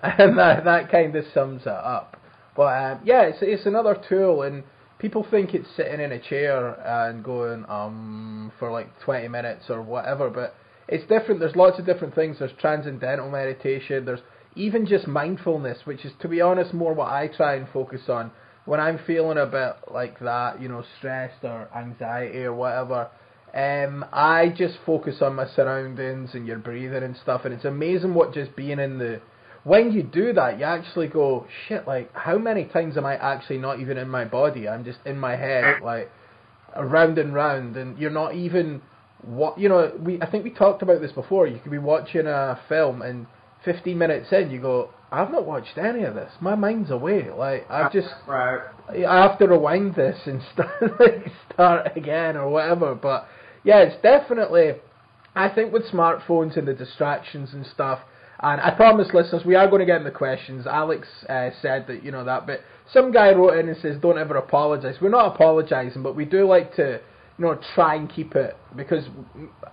And 0.01 0.37
that, 0.37 0.63
that 0.65 0.91
kind 0.91 1.15
of 1.15 1.25
sums 1.33 1.63
it 1.63 1.67
up. 1.67 2.17
But 2.55 2.83
um, 2.83 2.99
yeah, 3.03 3.23
it's, 3.23 3.39
it's 3.41 3.65
another 3.65 3.97
tool, 4.07 4.43
and 4.43 4.63
people 4.99 5.25
think 5.29 5.53
it's 5.53 5.67
sitting 5.75 5.99
in 5.99 6.11
a 6.11 6.19
chair 6.19 6.73
and 6.85 7.23
going 7.23 7.65
um 7.67 8.51
for 8.59 8.71
like 8.71 8.87
20 9.01 9.27
minutes 9.27 9.65
or 9.69 9.81
whatever, 9.81 10.29
but 10.29 10.55
it's 10.87 11.07
different. 11.07 11.39
There's 11.39 11.55
lots 11.55 11.79
of 11.79 11.85
different 11.85 12.13
things. 12.13 12.37
There's 12.39 12.51
transcendental 12.59 13.29
meditation. 13.29 14.05
There's 14.05 14.19
even 14.55 14.85
just 14.85 15.07
mindfulness, 15.07 15.79
which 15.85 16.05
is, 16.05 16.11
to 16.21 16.27
be 16.27 16.41
honest, 16.41 16.73
more 16.73 16.93
what 16.93 17.09
I 17.09 17.27
try 17.27 17.55
and 17.55 17.67
focus 17.73 18.01
on 18.07 18.31
when 18.65 18.79
I'm 18.79 18.99
feeling 19.07 19.37
a 19.37 19.45
bit 19.45 19.73
like 19.91 20.19
that, 20.19 20.61
you 20.61 20.69
know, 20.69 20.83
stressed 20.97 21.43
or 21.43 21.69
anxiety 21.75 22.43
or 22.43 22.53
whatever. 22.53 23.09
Um, 23.53 24.03
I 24.11 24.49
just 24.49 24.79
focus 24.85 25.21
on 25.21 25.35
my 25.35 25.47
surroundings 25.47 26.31
and 26.33 26.47
your 26.47 26.57
breathing 26.57 27.03
and 27.03 27.15
stuff, 27.15 27.45
and 27.45 27.53
it's 27.53 27.65
amazing 27.65 28.13
what 28.13 28.33
just 28.33 28.55
being 28.55 28.79
in 28.79 28.97
the 28.97 29.21
when 29.63 29.93
you 29.93 30.03
do 30.03 30.33
that, 30.33 30.59
you 30.59 30.65
actually 30.65 31.07
go, 31.07 31.47
shit, 31.67 31.87
like, 31.87 32.13
how 32.13 32.37
many 32.37 32.65
times 32.65 32.97
am 32.97 33.05
I 33.05 33.15
actually 33.15 33.59
not 33.59 33.79
even 33.79 33.97
in 33.97 34.09
my 34.09 34.25
body? 34.25 34.67
I'm 34.67 34.83
just 34.83 34.99
in 35.05 35.17
my 35.17 35.35
head, 35.37 35.81
like, 35.81 36.11
round 36.77 37.17
and 37.17 37.33
round, 37.33 37.77
and 37.77 37.97
you're 37.97 38.11
not 38.11 38.35
even, 38.35 38.81
what, 39.21 39.57
you 39.57 39.69
know, 39.69 39.93
we, 39.99 40.21
I 40.21 40.29
think 40.29 40.43
we 40.43 40.49
talked 40.51 40.81
about 40.81 40.99
this 40.99 41.13
before. 41.13 41.47
You 41.47 41.59
could 41.59 41.71
be 41.71 41.77
watching 41.77 42.27
a 42.27 42.59
film, 42.67 43.01
and 43.01 43.25
15 43.63 43.97
minutes 43.97 44.33
in, 44.33 44.51
you 44.51 44.59
go, 44.59 44.89
I've 45.11 45.31
not 45.31 45.45
watched 45.45 45.77
any 45.77 46.03
of 46.03 46.15
this. 46.15 46.31
My 46.41 46.55
mind's 46.55 46.91
away. 46.91 47.29
Like, 47.31 47.69
I've 47.69 47.93
just, 47.93 48.09
Right. 48.27 48.61
I 48.89 49.21
have 49.21 49.39
to 49.39 49.47
rewind 49.47 49.95
this 49.95 50.19
and 50.25 50.41
start 50.53 50.99
like, 50.99 51.27
start 51.53 51.95
again 51.95 52.35
or 52.35 52.49
whatever. 52.49 52.95
But 52.95 53.27
yeah, 53.63 53.79
it's 53.79 54.01
definitely. 54.01 54.73
I 55.35 55.49
think 55.49 55.73
with 55.73 55.83
smartphones 55.91 56.57
and 56.57 56.67
the 56.67 56.73
distractions 56.73 57.53
and 57.53 57.65
stuff. 57.65 57.99
And 58.39 58.59
I 58.59 58.71
promise, 58.71 59.07
listeners, 59.13 59.45
we 59.45 59.55
are 59.55 59.67
going 59.67 59.79
to 59.79 59.85
get 59.85 59.97
in 59.97 60.03
the 60.03 60.11
questions. 60.11 60.67
Alex 60.67 61.07
uh, 61.29 61.49
said 61.61 61.87
that 61.87 62.03
you 62.03 62.11
know 62.11 62.25
that, 62.25 62.45
but 62.45 62.59
some 62.91 63.11
guy 63.11 63.31
wrote 63.31 63.57
in 63.57 63.69
and 63.69 63.77
says, 63.81 63.95
"Don't 64.01 64.17
ever 64.17 64.35
apologise. 64.35 64.97
We're 65.01 65.09
not 65.09 65.33
apologising, 65.33 66.03
but 66.03 66.15
we 66.15 66.25
do 66.25 66.45
like 66.45 66.75
to, 66.75 66.99
you 67.37 67.45
know, 67.45 67.57
try 67.73 67.95
and 67.95 68.09
keep 68.09 68.35
it 68.35 68.57
because 68.75 69.05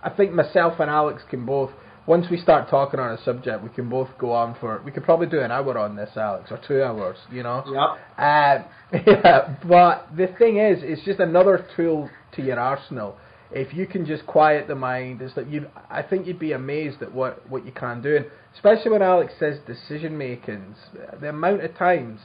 I 0.05 0.11
think 0.11 0.33
myself 0.33 0.79
and 0.79 0.88
Alex 0.88 1.22
can 1.29 1.44
both. 1.44 1.70
Once 2.07 2.26
we 2.31 2.37
start 2.37 2.68
talking 2.70 2.98
on 2.98 3.12
a 3.12 3.22
subject, 3.24 3.62
we 3.62 3.68
can 3.70 3.88
both 3.88 4.09
go 4.18 4.33
on 4.33 4.57
for. 4.61 4.81
We 4.85 4.92
could 4.92 5.05
probably 5.05 5.26
do 5.26 5.40
an 5.40 5.50
hour 5.50 5.76
on 5.76 5.96
this, 5.96 6.11
Alex, 6.16 6.53
or 6.53 6.61
two 6.66 6.83
hours. 6.83 7.18
You 7.33 7.42
know. 7.42 7.64
Yep. 7.66 7.98
Uh, 8.16 8.59
yeah, 9.07 9.57
but 9.66 10.09
the 10.16 10.29
thing 10.38 10.59
is, 10.59 10.79
it's 10.83 11.05
just 11.05 11.18
another 11.18 11.66
tool 11.76 12.09
to 12.37 12.42
your 12.42 12.61
arsenal. 12.61 13.16
If 13.52 13.74
you 13.74 13.86
can 13.86 14.06
just 14.06 14.26
quiet 14.26 14.68
the 14.68 14.76
mind, 14.76 15.22
is 15.22 15.34
that 15.34 15.48
you. 15.48 15.66
I 15.90 16.02
think 16.02 16.26
you'd 16.26 16.38
be 16.38 16.52
amazed 16.52 17.02
at 17.02 17.12
what 17.12 17.48
what 17.50 17.66
you 17.66 17.72
can 17.72 18.00
do, 18.00 18.16
and 18.16 18.26
especially 18.54 18.92
when 18.92 19.02
Alex 19.02 19.34
says 19.38 19.58
decision 19.66 20.16
makings. 20.16 20.76
The 21.20 21.30
amount 21.30 21.64
of 21.64 21.76
times 21.76 22.20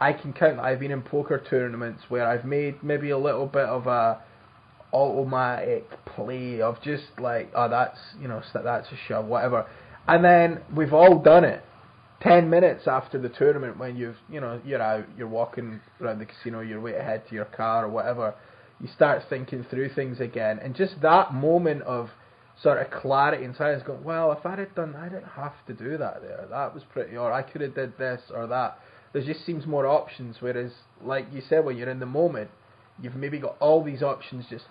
I 0.00 0.12
can 0.12 0.32
count. 0.32 0.58
I've 0.58 0.80
been 0.80 0.90
in 0.90 1.02
poker 1.02 1.38
tournaments 1.38 2.02
where 2.08 2.26
I've 2.26 2.44
made 2.44 2.82
maybe 2.82 3.10
a 3.10 3.18
little 3.18 3.46
bit 3.46 3.66
of 3.66 3.86
a 3.86 4.20
automatic 4.92 5.88
play 6.04 6.60
of 6.60 6.80
just 6.82 7.04
like, 7.18 7.50
oh, 7.54 7.68
that's 7.68 7.98
you 8.20 8.28
know, 8.28 8.42
that's 8.52 8.88
a 8.88 8.96
shove, 9.08 9.26
whatever, 9.26 9.66
and 10.08 10.24
then 10.24 10.60
we've 10.74 10.92
all 10.92 11.18
done 11.18 11.44
it. 11.44 11.62
Ten 12.20 12.48
minutes 12.48 12.86
after 12.86 13.18
the 13.18 13.28
tournament, 13.28 13.78
when 13.78 13.96
you've 13.96 14.16
you 14.30 14.40
know 14.40 14.60
you're 14.64 14.82
out, 14.82 15.04
you're 15.16 15.28
walking 15.28 15.80
around 16.00 16.18
the 16.18 16.26
casino, 16.26 16.60
you're 16.60 16.80
way 16.80 16.94
ahead 16.94 17.28
to 17.28 17.34
your 17.34 17.44
car 17.44 17.84
or 17.84 17.88
whatever, 17.88 18.34
you 18.80 18.88
start 18.94 19.22
thinking 19.28 19.64
through 19.70 19.94
things 19.94 20.20
again, 20.20 20.58
and 20.62 20.74
just 20.74 21.00
that 21.02 21.32
moment 21.32 21.82
of 21.82 22.10
sort 22.62 22.80
of 22.80 22.90
clarity 22.90 23.44
and 23.44 23.56
silence, 23.56 23.82
going, 23.84 24.04
well, 24.04 24.32
if 24.32 24.44
I 24.46 24.56
had 24.56 24.74
done, 24.74 24.94
I 24.96 25.08
didn't 25.08 25.24
have 25.36 25.54
to 25.66 25.72
do 25.72 25.98
that 25.98 26.22
there. 26.22 26.46
That 26.48 26.74
was 26.74 26.84
pretty, 26.92 27.16
or 27.16 27.32
I 27.32 27.42
could 27.42 27.60
have 27.60 27.74
did 27.74 27.98
this 27.98 28.20
or 28.32 28.46
that. 28.46 28.78
There 29.12 29.22
just 29.22 29.44
seems 29.44 29.66
more 29.66 29.86
options. 29.86 30.36
Whereas, 30.40 30.72
like 31.02 31.26
you 31.32 31.42
said, 31.48 31.64
when 31.64 31.76
you're 31.76 31.90
in 31.90 32.00
the 32.00 32.06
moment, 32.06 32.50
you've 33.02 33.16
maybe 33.16 33.38
got 33.38 33.56
all 33.60 33.82
these 33.82 34.02
options 34.02 34.46
just 34.48 34.64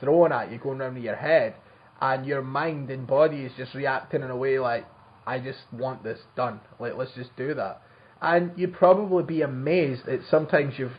thrown 0.00 0.32
at 0.32 0.50
you, 0.50 0.58
going 0.58 0.78
round 0.78 0.96
in 0.96 1.02
your 1.02 1.16
head, 1.16 1.54
and 2.00 2.24
your 2.24 2.42
mind 2.42 2.90
and 2.90 3.06
body 3.06 3.42
is 3.42 3.52
just 3.56 3.74
reacting 3.74 4.22
in 4.22 4.30
a 4.30 4.36
way 4.36 4.58
like, 4.58 4.86
I 5.26 5.38
just 5.38 5.58
want 5.72 6.02
this 6.02 6.20
done. 6.36 6.60
Like, 6.78 6.96
let's 6.96 7.12
just 7.14 7.36
do 7.36 7.54
that. 7.54 7.82
And 8.22 8.52
you'd 8.56 8.74
probably 8.74 9.22
be 9.22 9.42
amazed 9.42 10.06
that 10.06 10.20
sometimes 10.30 10.74
you've 10.78 10.92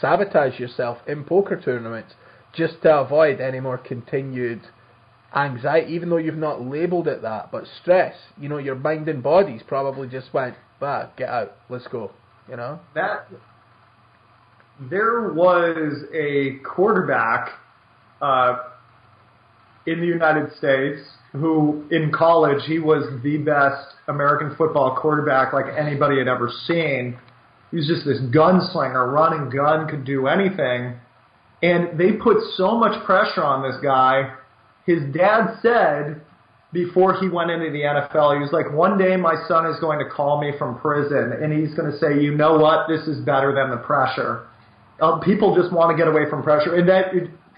sabotaged 0.00 0.58
yourself 0.58 0.98
in 1.06 1.24
poker 1.24 1.60
tournaments 1.60 2.14
just 2.54 2.82
to 2.82 2.98
avoid 2.98 3.40
any 3.40 3.60
more 3.60 3.78
continued 3.78 4.62
anxiety, 5.34 5.92
even 5.92 6.08
though 6.10 6.16
you've 6.16 6.36
not 6.36 6.62
labelled 6.62 7.08
it 7.08 7.22
that. 7.22 7.50
But 7.50 7.64
stress, 7.80 8.14
you 8.40 8.48
know, 8.48 8.58
your 8.58 8.76
mind 8.76 9.08
and 9.08 9.22
body's 9.22 9.62
probably 9.62 10.08
just 10.08 10.32
went, 10.32 10.54
bah, 10.80 11.08
get 11.16 11.28
out, 11.28 11.56
let's 11.68 11.86
go. 11.88 12.12
You 12.48 12.56
know? 12.56 12.80
That 12.94 13.26
there 14.80 15.32
was 15.32 16.04
a 16.12 16.58
quarterback 16.64 17.50
uh, 18.20 18.56
in 19.86 20.00
the 20.00 20.06
United 20.06 20.56
States 20.56 21.00
who, 21.32 21.84
in 21.90 22.12
college, 22.12 22.62
he 22.66 22.78
was 22.78 23.04
the 23.22 23.38
best 23.38 23.94
American 24.08 24.54
football 24.56 24.96
quarterback 24.96 25.52
like 25.52 25.66
anybody 25.76 26.18
had 26.18 26.28
ever 26.28 26.50
seen. 26.66 27.18
He 27.74 27.78
was 27.78 27.88
just 27.88 28.06
this 28.06 28.20
gunslinger, 28.30 29.12
run 29.12 29.32
and 29.32 29.52
gun, 29.52 29.88
could 29.88 30.04
do 30.04 30.28
anything. 30.28 30.94
And 31.60 31.98
they 31.98 32.12
put 32.12 32.36
so 32.54 32.78
much 32.78 33.04
pressure 33.04 33.42
on 33.42 33.68
this 33.68 33.82
guy. 33.82 34.32
His 34.86 35.02
dad 35.12 35.58
said 35.60 36.22
before 36.72 37.18
he 37.18 37.28
went 37.28 37.50
into 37.50 37.72
the 37.72 37.82
NFL, 37.82 38.36
he 38.36 38.38
was 38.38 38.52
like, 38.52 38.72
one 38.72 38.96
day 38.96 39.16
my 39.16 39.34
son 39.48 39.66
is 39.66 39.80
going 39.80 39.98
to 39.98 40.08
call 40.08 40.40
me 40.40 40.52
from 40.56 40.78
prison 40.78 41.32
and 41.42 41.52
he's 41.52 41.74
going 41.74 41.90
to 41.90 41.98
say, 41.98 42.22
you 42.22 42.36
know 42.36 42.58
what, 42.58 42.86
this 42.86 43.08
is 43.08 43.18
better 43.24 43.52
than 43.52 43.70
the 43.70 43.82
pressure. 43.82 44.46
Uh, 45.02 45.18
people 45.18 45.56
just 45.60 45.72
want 45.72 45.90
to 45.90 45.96
get 45.96 46.06
away 46.06 46.30
from 46.30 46.44
pressure. 46.44 46.76
And 46.76 46.88
that, 46.88 47.10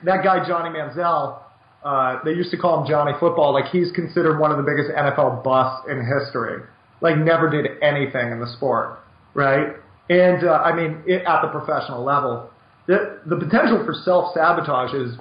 that 0.04 0.24
guy, 0.24 0.48
Johnny 0.48 0.70
Manziel, 0.70 1.42
uh, 1.84 2.20
they 2.24 2.32
used 2.32 2.50
to 2.52 2.56
call 2.56 2.80
him 2.80 2.88
Johnny 2.88 3.12
Football. 3.20 3.52
Like 3.52 3.66
he's 3.66 3.92
considered 3.92 4.40
one 4.40 4.50
of 4.50 4.56
the 4.56 4.64
biggest 4.64 4.88
NFL 4.96 5.44
busts 5.44 5.86
in 5.90 6.00
history. 6.00 6.62
Like 7.02 7.18
never 7.18 7.50
did 7.50 7.66
anything 7.82 8.32
in 8.32 8.40
the 8.40 8.50
sport, 8.56 9.00
right? 9.34 9.76
And 10.08 10.46
uh, 10.46 10.52
I 10.52 10.74
mean, 10.74 11.02
it, 11.06 11.22
at 11.26 11.42
the 11.42 11.48
professional 11.48 12.04
level, 12.04 12.50
the 12.86 13.20
the 13.26 13.36
potential 13.36 13.82
for 13.84 13.94
self 14.04 14.34
sabotage 14.34 14.94
is 14.94 15.16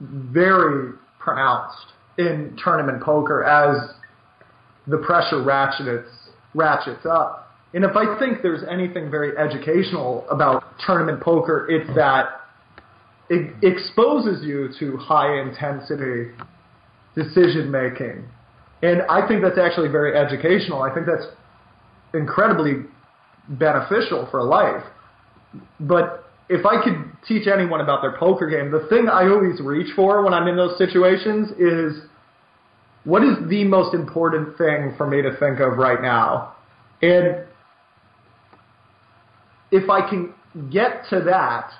very 0.00 0.92
pronounced 1.18 1.92
in 2.18 2.56
tournament 2.62 3.02
poker 3.02 3.44
as 3.44 3.76
the 4.86 4.98
pressure 4.98 5.42
ratchets 5.42 6.08
ratchets 6.54 7.04
up. 7.04 7.40
And 7.74 7.84
if 7.84 7.96
I 7.96 8.18
think 8.18 8.38
there's 8.42 8.62
anything 8.70 9.10
very 9.10 9.36
educational 9.36 10.24
about 10.30 10.62
tournament 10.86 11.20
poker, 11.20 11.66
it's 11.68 11.92
that 11.96 12.40
it 13.28 13.52
exposes 13.62 14.44
you 14.44 14.70
to 14.78 14.96
high 14.96 15.40
intensity 15.40 16.30
decision 17.16 17.70
making. 17.70 18.24
And 18.82 19.02
I 19.08 19.26
think 19.26 19.42
that's 19.42 19.58
actually 19.58 19.88
very 19.88 20.16
educational. 20.16 20.82
I 20.82 20.94
think 20.94 21.06
that's 21.06 21.26
incredibly 22.12 22.84
beneficial 23.48 24.28
for 24.30 24.42
life. 24.42 24.84
But 25.80 26.24
if 26.48 26.66
I 26.66 26.82
could 26.82 27.10
teach 27.26 27.46
anyone 27.46 27.80
about 27.80 28.02
their 28.02 28.16
poker 28.18 28.48
game, 28.48 28.70
the 28.70 28.86
thing 28.88 29.08
I 29.08 29.28
always 29.28 29.60
reach 29.60 29.92
for 29.96 30.22
when 30.22 30.34
I'm 30.34 30.46
in 30.48 30.56
those 30.56 30.76
situations 30.78 31.50
is 31.58 32.02
what 33.04 33.22
is 33.22 33.36
the 33.48 33.64
most 33.64 33.94
important 33.94 34.56
thing 34.58 34.94
for 34.96 35.06
me 35.06 35.22
to 35.22 35.30
think 35.38 35.60
of 35.60 35.78
right 35.78 36.00
now? 36.00 36.56
And 37.02 37.44
if 39.70 39.90
I 39.90 40.08
can 40.08 40.34
get 40.70 41.04
to 41.10 41.20
that, 41.20 41.70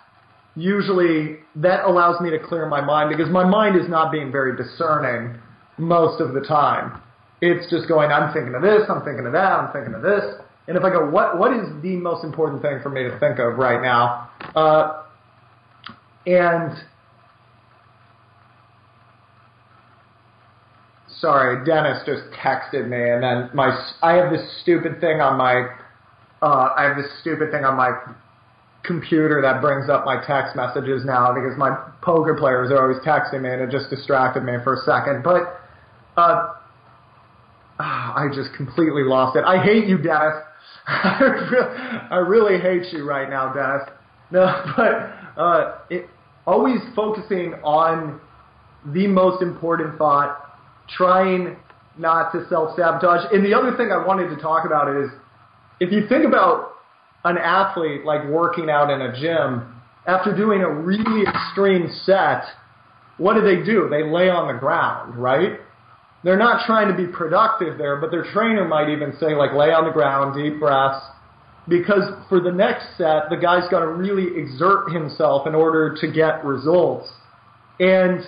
usually 0.56 1.38
that 1.56 1.84
allows 1.84 2.20
me 2.20 2.30
to 2.30 2.38
clear 2.38 2.66
my 2.66 2.80
mind 2.80 3.14
because 3.16 3.30
my 3.30 3.44
mind 3.44 3.76
is 3.76 3.88
not 3.88 4.12
being 4.12 4.30
very 4.30 4.56
discerning 4.56 5.38
most 5.78 6.20
of 6.20 6.34
the 6.34 6.40
time. 6.40 7.00
It's 7.40 7.68
just 7.70 7.88
going, 7.88 8.10
I'm 8.10 8.32
thinking 8.32 8.54
of 8.54 8.62
this, 8.62 8.82
I'm 8.88 9.04
thinking 9.04 9.26
of 9.26 9.32
that, 9.32 9.52
I'm 9.52 9.72
thinking 9.72 9.94
of 9.94 10.02
this. 10.02 10.24
And 10.66 10.76
if 10.76 10.82
I 10.82 10.90
go, 10.90 11.08
what 11.10 11.38
what 11.38 11.52
is 11.52 11.68
the 11.82 11.96
most 11.96 12.24
important 12.24 12.62
thing 12.62 12.80
for 12.82 12.88
me 12.88 13.02
to 13.02 13.18
think 13.18 13.38
of 13.38 13.58
right 13.58 13.82
now? 13.82 14.30
Uh, 14.54 15.02
and 16.26 16.72
sorry, 21.08 21.64
Dennis 21.66 22.02
just 22.06 22.22
texted 22.32 22.88
me, 22.88 23.10
and 23.10 23.22
then 23.22 23.50
my 23.52 23.76
I 24.02 24.12
have 24.14 24.32
this 24.32 24.60
stupid 24.62 25.00
thing 25.00 25.20
on 25.20 25.36
my 25.36 25.68
uh, 26.40 26.74
I 26.76 26.84
have 26.84 26.96
this 26.96 27.10
stupid 27.20 27.50
thing 27.50 27.64
on 27.64 27.76
my 27.76 27.92
computer 28.84 29.40
that 29.42 29.60
brings 29.60 29.88
up 29.88 30.04
my 30.04 30.22
text 30.26 30.56
messages 30.56 31.04
now 31.04 31.32
because 31.32 31.56
my 31.58 31.74
poker 32.02 32.36
players 32.38 32.70
are 32.70 32.82
always 32.82 33.04
texting 33.04 33.42
me, 33.42 33.50
and 33.50 33.60
it 33.60 33.70
just 33.70 33.90
distracted 33.90 34.44
me 34.44 34.54
for 34.64 34.74
a 34.74 34.80
second. 34.84 35.22
But 35.22 35.60
uh, 36.16 36.54
I 37.78 38.28
just 38.34 38.54
completely 38.56 39.02
lost 39.02 39.36
it. 39.36 39.44
I 39.44 39.62
hate 39.62 39.86
you, 39.86 39.98
Dennis. 39.98 40.36
I 40.86 42.24
really 42.26 42.60
hate 42.60 42.92
you 42.92 43.08
right 43.08 43.28
now, 43.28 43.52
Dennis. 43.52 43.88
No, 44.30 44.72
but 44.76 45.40
uh, 45.40 45.78
it, 45.90 46.08
always 46.46 46.80
focusing 46.94 47.54
on 47.64 48.20
the 48.92 49.06
most 49.06 49.42
important 49.42 49.96
thought, 49.96 50.58
trying 50.88 51.56
not 51.98 52.32
to 52.32 52.46
self 52.48 52.76
sabotage. 52.76 53.26
And 53.32 53.44
the 53.44 53.54
other 53.54 53.76
thing 53.76 53.90
I 53.92 54.04
wanted 54.04 54.34
to 54.34 54.40
talk 54.40 54.66
about 54.66 54.94
is 54.94 55.10
if 55.80 55.92
you 55.92 56.06
think 56.08 56.26
about 56.26 56.72
an 57.24 57.38
athlete 57.38 58.04
like 58.04 58.26
working 58.28 58.68
out 58.68 58.90
in 58.90 59.00
a 59.00 59.18
gym, 59.18 59.74
after 60.06 60.36
doing 60.36 60.60
a 60.60 60.68
really 60.68 61.26
extreme 61.26 61.88
set, 62.04 62.44
what 63.16 63.34
do 63.34 63.40
they 63.40 63.64
do? 63.64 63.88
They 63.90 64.02
lay 64.02 64.28
on 64.28 64.52
the 64.52 64.58
ground, 64.58 65.16
right? 65.16 65.60
They're 66.24 66.38
not 66.38 66.64
trying 66.66 66.88
to 66.88 66.96
be 66.96 67.06
productive 67.06 67.76
there, 67.76 67.96
but 67.96 68.10
their 68.10 68.24
trainer 68.32 68.66
might 68.66 68.88
even 68.88 69.12
say, 69.20 69.34
like, 69.34 69.52
lay 69.52 69.68
on 69.68 69.84
the 69.84 69.92
ground, 69.92 70.34
deep 70.34 70.58
breaths, 70.58 71.04
because 71.68 72.02
for 72.30 72.40
the 72.40 72.50
next 72.50 72.96
set, 72.96 73.28
the 73.28 73.36
guy's 73.36 73.68
got 73.70 73.80
to 73.80 73.88
really 73.88 74.38
exert 74.40 74.90
himself 74.90 75.46
in 75.46 75.54
order 75.54 75.94
to 76.00 76.10
get 76.10 76.44
results. 76.44 77.10
And 77.78 78.20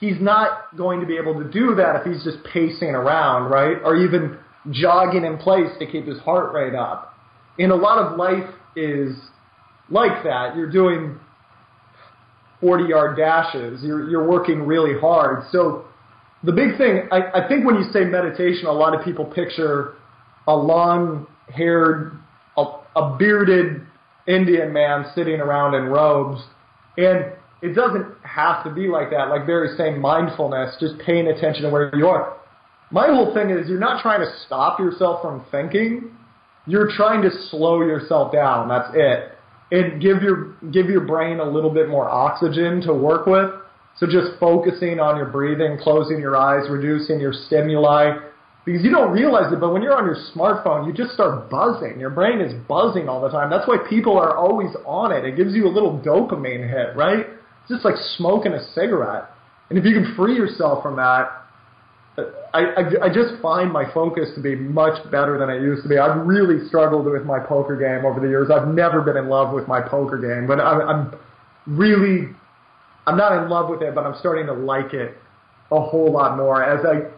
he's 0.00 0.20
not 0.20 0.76
going 0.76 1.00
to 1.00 1.06
be 1.06 1.16
able 1.18 1.34
to 1.42 1.50
do 1.50 1.74
that 1.74 1.96
if 1.96 2.06
he's 2.06 2.24
just 2.24 2.38
pacing 2.52 2.90
around, 2.90 3.50
right? 3.50 3.76
Or 3.84 3.96
even 3.96 4.38
jogging 4.70 5.24
in 5.24 5.36
place 5.36 5.70
to 5.78 5.86
keep 5.86 6.06
his 6.06 6.18
heart 6.20 6.52
rate 6.54 6.74
up. 6.74 7.14
And 7.58 7.70
a 7.70 7.76
lot 7.76 7.98
of 7.98 8.18
life 8.18 8.48
is 8.74 9.16
like 9.90 10.22
that. 10.24 10.56
You're 10.56 10.70
doing 10.70 11.18
40 12.60 12.84
yard 12.84 13.16
dashes. 13.16 13.82
You're, 13.82 14.08
you're 14.08 14.28
working 14.28 14.62
really 14.62 14.98
hard. 14.98 15.44
So 15.50 15.86
the 16.44 16.52
big 16.52 16.76
thing, 16.78 17.08
I, 17.10 17.42
I 17.44 17.48
think 17.48 17.64
when 17.64 17.76
you 17.76 17.84
say 17.92 18.04
meditation, 18.04 18.66
a 18.66 18.72
lot 18.72 18.94
of 18.94 19.04
people 19.04 19.24
picture 19.24 19.94
a 20.46 20.54
long 20.54 21.26
haired, 21.48 22.18
a, 22.56 22.64
a 22.94 23.16
bearded 23.18 23.82
Indian 24.26 24.72
man 24.72 25.06
sitting 25.14 25.40
around 25.40 25.74
in 25.74 25.84
robes. 25.84 26.42
And 26.96 27.32
it 27.62 27.74
doesn't 27.74 28.06
have 28.22 28.64
to 28.64 28.70
be 28.70 28.88
like 28.88 29.10
that. 29.10 29.28
Like 29.28 29.46
Barry's 29.46 29.76
saying, 29.76 30.00
mindfulness, 30.00 30.76
just 30.78 30.98
paying 30.98 31.28
attention 31.28 31.62
to 31.62 31.70
where 31.70 31.94
you 31.96 32.06
are. 32.06 32.36
My 32.90 33.06
whole 33.06 33.34
thing 33.34 33.50
is 33.50 33.68
you're 33.68 33.80
not 33.80 34.02
trying 34.02 34.20
to 34.20 34.30
stop 34.46 34.78
yourself 34.78 35.22
from 35.22 35.44
thinking. 35.50 36.16
You're 36.66 36.90
trying 36.96 37.22
to 37.22 37.30
slow 37.50 37.80
yourself 37.82 38.32
down. 38.32 38.68
That's 38.68 38.88
it. 38.94 39.32
And 39.72 40.00
give 40.00 40.22
your 40.22 40.54
give 40.70 40.86
your 40.86 41.00
brain 41.00 41.40
a 41.40 41.44
little 41.44 41.70
bit 41.70 41.88
more 41.88 42.08
oxygen 42.08 42.80
to 42.82 42.94
work 42.94 43.26
with 43.26 43.50
so 43.98 44.06
just 44.06 44.38
focusing 44.38 45.00
on 45.00 45.16
your 45.16 45.26
breathing, 45.26 45.78
closing 45.82 46.18
your 46.18 46.36
eyes, 46.36 46.68
reducing 46.68 47.18
your 47.18 47.32
stimuli, 47.32 48.18
because 48.66 48.82
you 48.82 48.90
don't 48.90 49.12
realize 49.12 49.52
it, 49.52 49.60
but 49.60 49.72
when 49.72 49.80
you're 49.80 49.96
on 49.96 50.04
your 50.04 50.18
smartphone, 50.34 50.86
you 50.86 50.92
just 50.92 51.14
start 51.14 51.48
buzzing. 51.48 52.00
Your 52.00 52.10
brain 52.10 52.40
is 52.40 52.52
buzzing 52.66 53.08
all 53.08 53.20
the 53.20 53.28
time. 53.28 53.48
That's 53.48 53.66
why 53.66 53.78
people 53.88 54.18
are 54.18 54.36
always 54.36 54.74
on 54.84 55.12
it. 55.12 55.24
It 55.24 55.36
gives 55.36 55.54
you 55.54 55.66
a 55.66 55.72
little 55.72 56.00
dopamine 56.00 56.68
hit, 56.68 56.96
right? 56.96 57.26
It's 57.62 57.70
just 57.70 57.84
like 57.84 57.94
smoking 58.16 58.52
a 58.52 58.72
cigarette. 58.74 59.30
And 59.70 59.78
if 59.78 59.84
you 59.84 59.94
can 59.94 60.14
free 60.16 60.34
yourself 60.34 60.82
from 60.82 60.96
that, 60.96 61.46
I, 62.52 62.60
I, 62.60 63.04
I 63.04 63.08
just 63.08 63.40
find 63.40 63.70
my 63.70 63.84
focus 63.92 64.30
to 64.34 64.42
be 64.42 64.56
much 64.56 64.98
better 65.12 65.38
than 65.38 65.48
it 65.48 65.62
used 65.62 65.82
to 65.84 65.88
be. 65.88 65.98
I've 65.98 66.26
really 66.26 66.66
struggled 66.68 67.06
with 67.06 67.24
my 67.24 67.38
poker 67.38 67.76
game 67.76 68.04
over 68.04 68.18
the 68.18 68.28
years. 68.28 68.48
I've 68.50 68.68
never 68.68 69.00
been 69.00 69.16
in 69.16 69.28
love 69.28 69.54
with 69.54 69.68
my 69.68 69.80
poker 69.80 70.18
game, 70.18 70.48
but 70.48 70.58
I'm, 70.58 70.80
I'm 70.80 71.14
really 71.66 72.34
I'm 73.06 73.16
not 73.16 73.42
in 73.42 73.48
love 73.48 73.70
with 73.70 73.82
it, 73.82 73.94
but 73.94 74.04
I'm 74.04 74.18
starting 74.18 74.46
to 74.46 74.52
like 74.52 74.92
it 74.92 75.16
a 75.70 75.80
whole 75.80 76.12
lot 76.12 76.36
more 76.36 76.62
as 76.62 76.84
I 76.84 77.10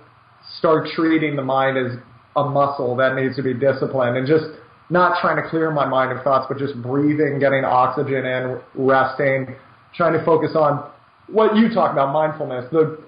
start 0.59 0.89
treating 0.95 1.37
the 1.37 1.43
mind 1.43 1.77
as 1.77 1.99
a 2.37 2.45
muscle 2.45 2.97
that 2.97 3.15
needs 3.15 3.37
to 3.37 3.43
be 3.43 3.55
disciplined 3.55 4.17
and 4.17 4.27
just 4.27 4.45
not 4.91 5.21
trying 5.21 5.43
to 5.43 5.49
clear 5.49 5.71
my 5.71 5.87
mind 5.87 6.17
of 6.17 6.25
thoughts, 6.25 6.47
but 6.49 6.59
just 6.59 6.81
breathing, 6.83 7.39
getting 7.39 7.65
oxygen 7.65 8.25
in, 8.25 8.61
resting, 8.75 9.55
trying 9.95 10.19
to 10.19 10.25
focus 10.25 10.53
on 10.55 10.91
what 11.29 11.57
you 11.57 11.69
talk 11.73 11.93
about, 11.93 12.13
mindfulness, 12.13 12.65
the 12.73 12.99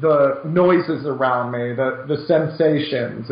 the 0.00 0.42
noises 0.44 1.06
around 1.06 1.52
me, 1.52 1.74
the 1.74 2.04
the 2.06 2.26
sensations. 2.26 3.30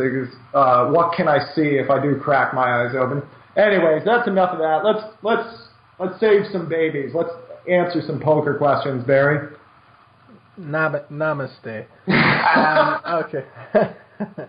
Uh, 0.54 0.90
what 0.90 1.14
can 1.16 1.28
I 1.28 1.38
see 1.54 1.78
if 1.78 1.90
I 1.90 2.02
do 2.02 2.18
crack 2.18 2.54
my 2.54 2.84
eyes 2.84 2.94
open? 2.96 3.22
Anyways, 3.56 4.02
that's 4.04 4.26
enough 4.26 4.50
of 4.50 4.58
that. 4.58 4.82
Let's 4.84 5.04
let's 5.22 5.68
let's 6.00 6.18
save 6.18 6.50
some 6.50 6.68
babies. 6.68 7.12
Let's 7.14 7.30
answer 7.68 8.02
some 8.06 8.20
poker 8.20 8.54
questions, 8.54 9.04
Barry. 9.04 9.56
Nam- 10.56 11.00
namaste. 11.10 11.86
um, 12.06 13.24
okay. 13.24 13.44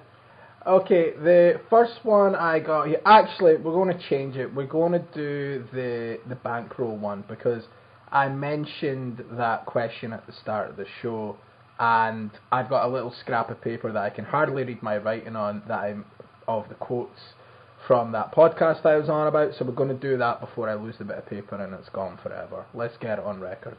okay, 0.67 1.13
the 1.17 1.61
first 1.69 1.99
one 2.03 2.35
I 2.35 2.59
got 2.59 2.87
here. 2.87 3.01
Actually, 3.05 3.57
we're 3.57 3.73
going 3.73 3.95
to 3.95 4.09
change 4.09 4.35
it. 4.35 4.53
We're 4.53 4.67
going 4.67 4.91
to 4.93 5.05
do 5.13 5.65
the 5.73 6.19
the 6.29 6.35
bankroll 6.35 6.97
one 6.97 7.23
because 7.27 7.63
I 8.11 8.29
mentioned 8.29 9.23
that 9.31 9.65
question 9.65 10.13
at 10.13 10.25
the 10.27 10.33
start 10.33 10.69
of 10.69 10.77
the 10.77 10.85
show, 11.01 11.37
and 11.79 12.29
I've 12.51 12.69
got 12.69 12.85
a 12.85 12.91
little 12.91 13.13
scrap 13.21 13.49
of 13.49 13.61
paper 13.61 13.91
that 13.91 14.01
I 14.01 14.09
can 14.09 14.25
hardly 14.25 14.63
read 14.63 14.83
my 14.83 14.97
writing 14.97 15.35
on 15.35 15.63
that 15.67 15.79
I'm 15.79 16.05
of 16.47 16.69
the 16.69 16.75
quotes 16.75 17.19
from 17.87 18.11
that 18.13 18.33
podcast 18.33 18.85
I 18.85 18.95
was 18.95 19.09
on 19.09 19.27
about, 19.27 19.53
so 19.53 19.65
we're 19.65 19.73
going 19.73 19.89
to 19.89 19.95
do 19.95 20.17
that 20.17 20.39
before 20.39 20.69
I 20.69 20.75
lose 20.75 20.97
the 20.97 21.05
bit 21.05 21.17
of 21.17 21.25
paper 21.27 21.55
and 21.55 21.73
it's 21.73 21.89
gone 21.89 22.17
forever. 22.21 22.65
Let's 22.73 22.97
get 22.97 23.19
it 23.19 23.25
on 23.25 23.39
record. 23.39 23.77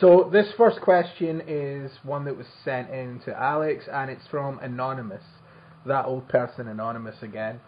So 0.00 0.30
this 0.32 0.52
first 0.56 0.80
question 0.80 1.42
is 1.46 1.90
one 2.02 2.24
that 2.24 2.36
was 2.36 2.46
sent 2.64 2.88
in 2.90 3.20
to 3.26 3.38
Alex, 3.38 3.84
and 3.92 4.10
it's 4.10 4.26
from 4.30 4.58
Anonymous, 4.60 5.24
that 5.84 6.06
old 6.06 6.28
person 6.28 6.66
Anonymous 6.66 7.16
again. 7.22 7.60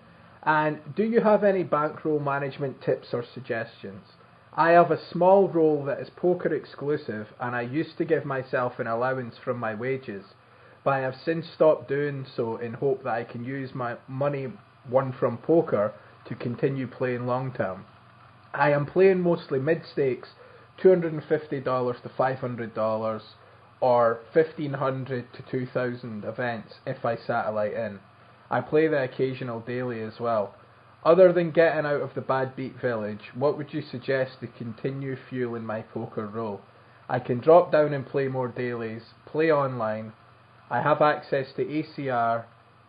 And 0.42 0.80
do 0.96 1.04
you 1.04 1.20
have 1.20 1.44
any 1.44 1.62
bankroll 1.62 2.18
management 2.18 2.80
tips 2.80 3.08
or 3.12 3.24
suggestions? 3.34 4.04
I 4.54 4.70
have 4.70 4.90
a 4.90 5.06
small 5.10 5.48
roll 5.48 5.84
that 5.84 6.00
is 6.00 6.08
poker 6.16 6.54
exclusive, 6.54 7.26
and 7.40 7.54
I 7.54 7.62
used 7.62 7.98
to 7.98 8.04
give 8.04 8.24
myself 8.24 8.78
an 8.78 8.86
allowance 8.86 9.34
from 9.44 9.58
my 9.58 9.74
wages, 9.74 10.24
but 10.82 10.92
I 10.92 11.00
have 11.00 11.16
since 11.24 11.46
stopped 11.54 11.88
doing 11.88 12.24
so 12.36 12.56
in 12.56 12.74
hope 12.74 13.04
that 13.04 13.14
I 13.14 13.24
can 13.24 13.44
use 13.44 13.74
my 13.74 13.96
money 14.08 14.52
won 14.90 15.12
from 15.12 15.38
poker 15.38 15.92
to 16.26 16.34
continue 16.34 16.86
playing 16.86 17.26
long 17.26 17.52
term. 17.52 17.84
I 18.52 18.70
am 18.70 18.86
playing 18.86 19.20
mostly 19.20 19.58
mid 19.58 19.82
stakes, 19.84 20.30
$250 20.82 22.02
to 22.02 22.08
$500 22.08 23.22
or 23.80 24.20
1500 24.32 25.32
to 25.32 25.42
2000 25.50 26.24
events 26.24 26.74
if 26.86 27.04
I 27.04 27.16
satellite 27.16 27.74
in. 27.74 28.00
I 28.50 28.60
play 28.60 28.88
the 28.88 29.02
occasional 29.02 29.60
daily 29.60 30.00
as 30.00 30.20
well. 30.20 30.54
Other 31.04 31.32
than 31.32 31.50
getting 31.50 31.84
out 31.84 32.00
of 32.00 32.14
the 32.14 32.22
bad 32.22 32.56
beat 32.56 32.80
village, 32.80 33.30
what 33.34 33.58
would 33.58 33.74
you 33.74 33.82
suggest 33.82 34.40
to 34.40 34.46
continue 34.46 35.16
fueling 35.28 35.64
my 35.64 35.82
poker 35.82 36.26
roll? 36.26 36.62
I 37.08 37.18
can 37.18 37.40
drop 37.40 37.70
down 37.72 37.92
and 37.92 38.06
play 38.06 38.28
more 38.28 38.48
dailies, 38.48 39.02
play 39.26 39.52
online. 39.52 40.12
I 40.70 40.80
have 40.80 41.02
access 41.02 41.52
to 41.56 41.64
ACR, 41.64 42.44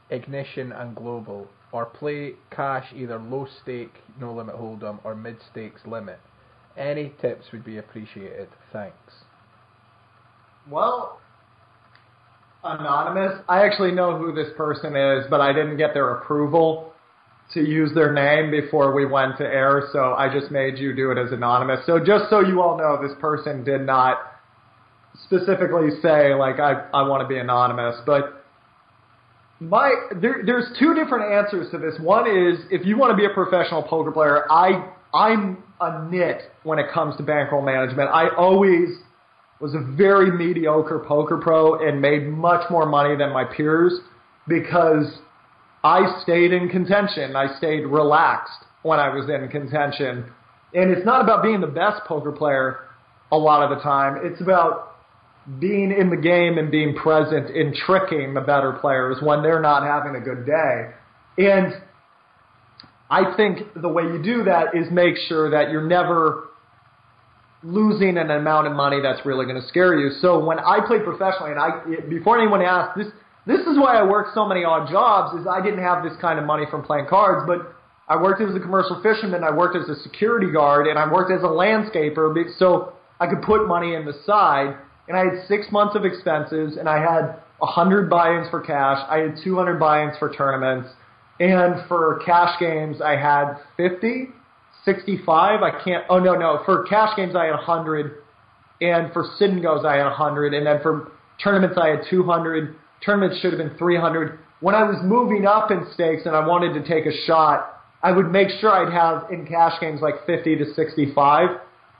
Ignition 0.10 0.72
and 0.72 0.96
Global 0.96 1.50
or 1.72 1.86
play 1.86 2.34
cash 2.52 2.86
either 2.96 3.20
low 3.20 3.48
stake, 3.62 3.94
no 4.20 4.34
limit 4.34 4.56
hold'em, 4.56 5.00
or 5.04 5.16
mid 5.16 5.38
stakes 5.52 5.82
limit. 5.86 6.20
Any 6.78 7.14
tips 7.22 7.46
would 7.52 7.64
be 7.64 7.78
appreciated. 7.78 8.50
Thanks. 8.74 9.14
Well, 10.70 11.20
anonymous. 12.64 13.42
I 13.48 13.66
actually 13.66 13.92
know 13.92 14.18
who 14.18 14.34
this 14.34 14.50
person 14.58 14.96
is, 14.96 15.26
but 15.30 15.42
I 15.42 15.54
didn't 15.54 15.78
get 15.78 15.94
their 15.94 16.16
approval 16.16 16.94
to 17.54 17.62
use 17.62 17.92
their 17.94 18.12
name 18.12 18.50
before 18.50 18.94
we 18.94 19.06
went 19.06 19.38
to 19.38 19.44
air, 19.44 19.88
so 19.94 20.14
I 20.14 20.34
just 20.34 20.52
made 20.52 20.80
you 20.80 20.96
do 20.96 21.12
it 21.12 21.18
as 21.18 21.32
anonymous. 21.32 21.86
So 21.86 22.00
just 22.00 22.30
so 22.30 22.40
you 22.40 22.62
all 22.62 22.78
know, 22.78 23.00
this 23.02 23.16
person 23.20 23.64
did 23.64 23.82
not 23.82 24.18
specifically 25.26 25.90
say 26.02 26.34
like 26.34 26.60
I 26.60 26.88
I 26.94 27.08
want 27.08 27.22
to 27.22 27.28
be 27.28 27.38
anonymous, 27.38 27.98
but 28.06 28.45
my 29.70 29.94
there, 30.22 30.44
there's 30.46 30.66
two 30.80 30.94
different 30.94 31.34
answers 31.34 31.72
to 31.72 31.78
this. 31.78 32.00
One 32.00 32.28
is 32.28 32.60
if 32.72 32.86
you 32.86 32.98
want 32.98 33.12
to 33.12 33.18
be 33.18 33.26
a 33.26 33.34
professional 33.34 33.84
poker 33.84 34.12
player, 34.12 34.52
I 34.52 34.92
I'm 35.14 35.64
a 35.80 36.08
nit 36.10 36.42
when 36.64 36.80
it 36.80 36.88
comes 36.94 37.16
to 37.18 37.24
bankroll 37.24 37.62
management. 37.62 38.10
I 38.10 38.30
always 38.36 38.90
was 39.60 39.74
a 39.74 39.96
very 39.96 40.32
mediocre 40.32 41.04
poker 41.08 41.38
pro 41.38 41.88
and 41.88 42.02
made 42.02 42.28
much 42.28 42.70
more 42.70 42.86
money 42.86 43.16
than 43.16 43.32
my 43.32 43.46
peers 43.46 44.00
because 44.48 45.20
I 45.84 46.20
stayed 46.24 46.52
in 46.52 46.70
contention. 46.70 47.36
I 47.36 47.58
stayed 47.58 47.86
relaxed 47.86 48.66
when 48.84 49.00
I 49.00 49.10
was 49.10 49.30
in 49.30 49.48
contention. 49.50 50.26
And 50.74 50.92
it's 50.92 51.06
not 51.06 51.22
about 51.22 51.42
being 51.42 51.62
the 51.62 51.68
best 51.68 52.04
poker 52.06 52.32
player 52.32 52.80
a 53.32 53.38
lot 53.38 53.64
of 53.64 53.76
the 53.76 53.82
time. 53.82 54.20
It's 54.22 54.42
about 54.42 54.95
being 55.60 55.92
in 55.92 56.10
the 56.10 56.18
game 56.18 56.58
and 56.58 56.72
being 56.72 56.96
present 56.96 57.50
in 57.50 57.74
tricking 57.74 58.34
the 58.34 58.42
better 58.42 58.74
players 58.74 59.18
when 59.22 59.44
they're 59.44 59.62
not 59.62 59.84
having 59.84 60.16
a 60.16 60.24
good 60.24 60.46
day. 60.46 60.92
And 61.38 61.74
I 63.10 63.36
think 63.36 63.60
the 63.80 63.90
way 63.90 64.04
you 64.04 64.22
do 64.24 64.44
that 64.46 64.76
is 64.76 64.90
make 64.92 65.16
sure 65.28 65.52
that 65.52 65.70
you're 65.70 65.88
never 65.88 66.46
losing 67.64 68.18
an 68.18 68.32
amount 68.32 68.68
of 68.68 68.74
money 68.74 69.02
that's 69.02 69.26
really 69.26 69.46
going 69.46 69.60
to 69.62 69.68
scare 69.68 69.98
you. 69.98 70.12
So 70.22 70.44
when 70.44 70.60
I 70.60 70.80
played 70.86 71.04
professionally, 71.04 71.52
and 71.52 71.60
I 71.60 72.10
before 72.10 72.40
anyone 72.40 72.62
asked 72.62 72.98
this, 72.98 73.08
this 73.46 73.62
is 73.62 73.78
why 73.78 73.98
I 73.98 74.04
worked 74.04 74.34
so 74.34 74.48
many 74.48 74.64
odd 74.64 74.90
jobs. 74.90 75.40
Is 75.40 75.48
I 75.48 75.62
didn't 75.62 75.84
have 75.84 76.04
this 76.04 76.14
kind 76.20 76.40
of 76.40 76.46
money 76.46 76.66
from 76.70 76.84
playing 76.84 77.06
cards, 77.08 77.46
but 77.48 77.76
I 78.08 78.22
worked 78.22 78.42
as 78.42 78.56
a 78.56 78.60
commercial 78.60 79.02
fisherman, 79.02 79.44
I 79.44 79.52
worked 79.56 79.76
as 79.76 79.90
a 79.90 80.02
security 80.02 80.52
guard, 80.52 80.88
and 80.88 80.98
I 80.98 81.12
worked 81.12 81.32
as 81.32 81.42
a 81.42 81.48
landscaper. 81.48 82.34
So 82.60 82.94
I 83.20 83.28
could 83.28 83.42
put 83.42 83.68
money 83.68 83.96
in 83.96 84.06
the 84.06 84.14
side, 84.26 84.78
and 85.08 85.18
I 85.18 85.26
had 85.26 85.48
six 85.48 85.68
months 85.72 85.96
of 85.96 86.06
expenses, 86.06 86.78
and 86.78 86.90
I 86.90 87.00
had 87.00 87.36
a 87.62 87.66
hundred 87.66 88.10
buy-ins 88.10 88.50
for 88.50 88.62
cash. 88.62 89.06
I 89.10 89.20
had 89.20 89.38
200 89.44 89.80
buy-ins 89.80 90.18
for 90.18 90.34
tournaments, 90.34 90.90
and 91.40 91.88
for 91.88 92.22
cash 92.26 92.60
games 92.60 93.02
I 93.02 93.16
had 93.16 93.56
50 93.78 94.30
65. 94.86 95.64
I 95.64 95.84
can't. 95.84 96.06
Oh 96.10 96.20
no, 96.20 96.36
no. 96.36 96.62
For 96.64 96.84
cash 96.84 97.18
games, 97.18 97.36
I 97.36 97.46
had 97.46 97.54
a 97.54 97.66
100, 97.66 98.22
and 98.82 99.12
for 99.12 99.26
sit 99.38 99.50
and 99.50 99.62
goes, 99.62 99.84
I 99.84 99.94
had 99.94 100.06
a 100.06 100.16
100, 100.16 100.54
and 100.54 100.66
then 100.66 100.80
for 100.82 101.12
tournaments, 101.44 101.78
I 101.82 101.90
had 101.90 102.02
200. 102.10 102.76
Tournaments 103.04 103.42
should 103.42 103.52
have 103.52 103.58
been 103.58 103.78
300. 103.78 104.40
When 104.62 104.76
I 104.76 104.84
was 104.84 104.98
moving 105.04 105.46
up 105.46 105.72
in 105.72 105.86
stakes 105.94 106.22
and 106.26 106.36
I 106.36 106.46
wanted 106.46 106.74
to 106.80 106.88
take 106.88 107.06
a 107.06 107.26
shot, 107.26 107.82
I 108.02 108.12
would 108.12 108.32
make 108.32 108.50
sure 108.62 108.72
I'd 108.72 108.94
have 108.94 109.32
in 109.32 109.46
cash 109.46 109.80
games 109.82 110.02
like 110.02 110.26
50 110.26 110.56
to 110.58 110.74
65, 110.74 111.50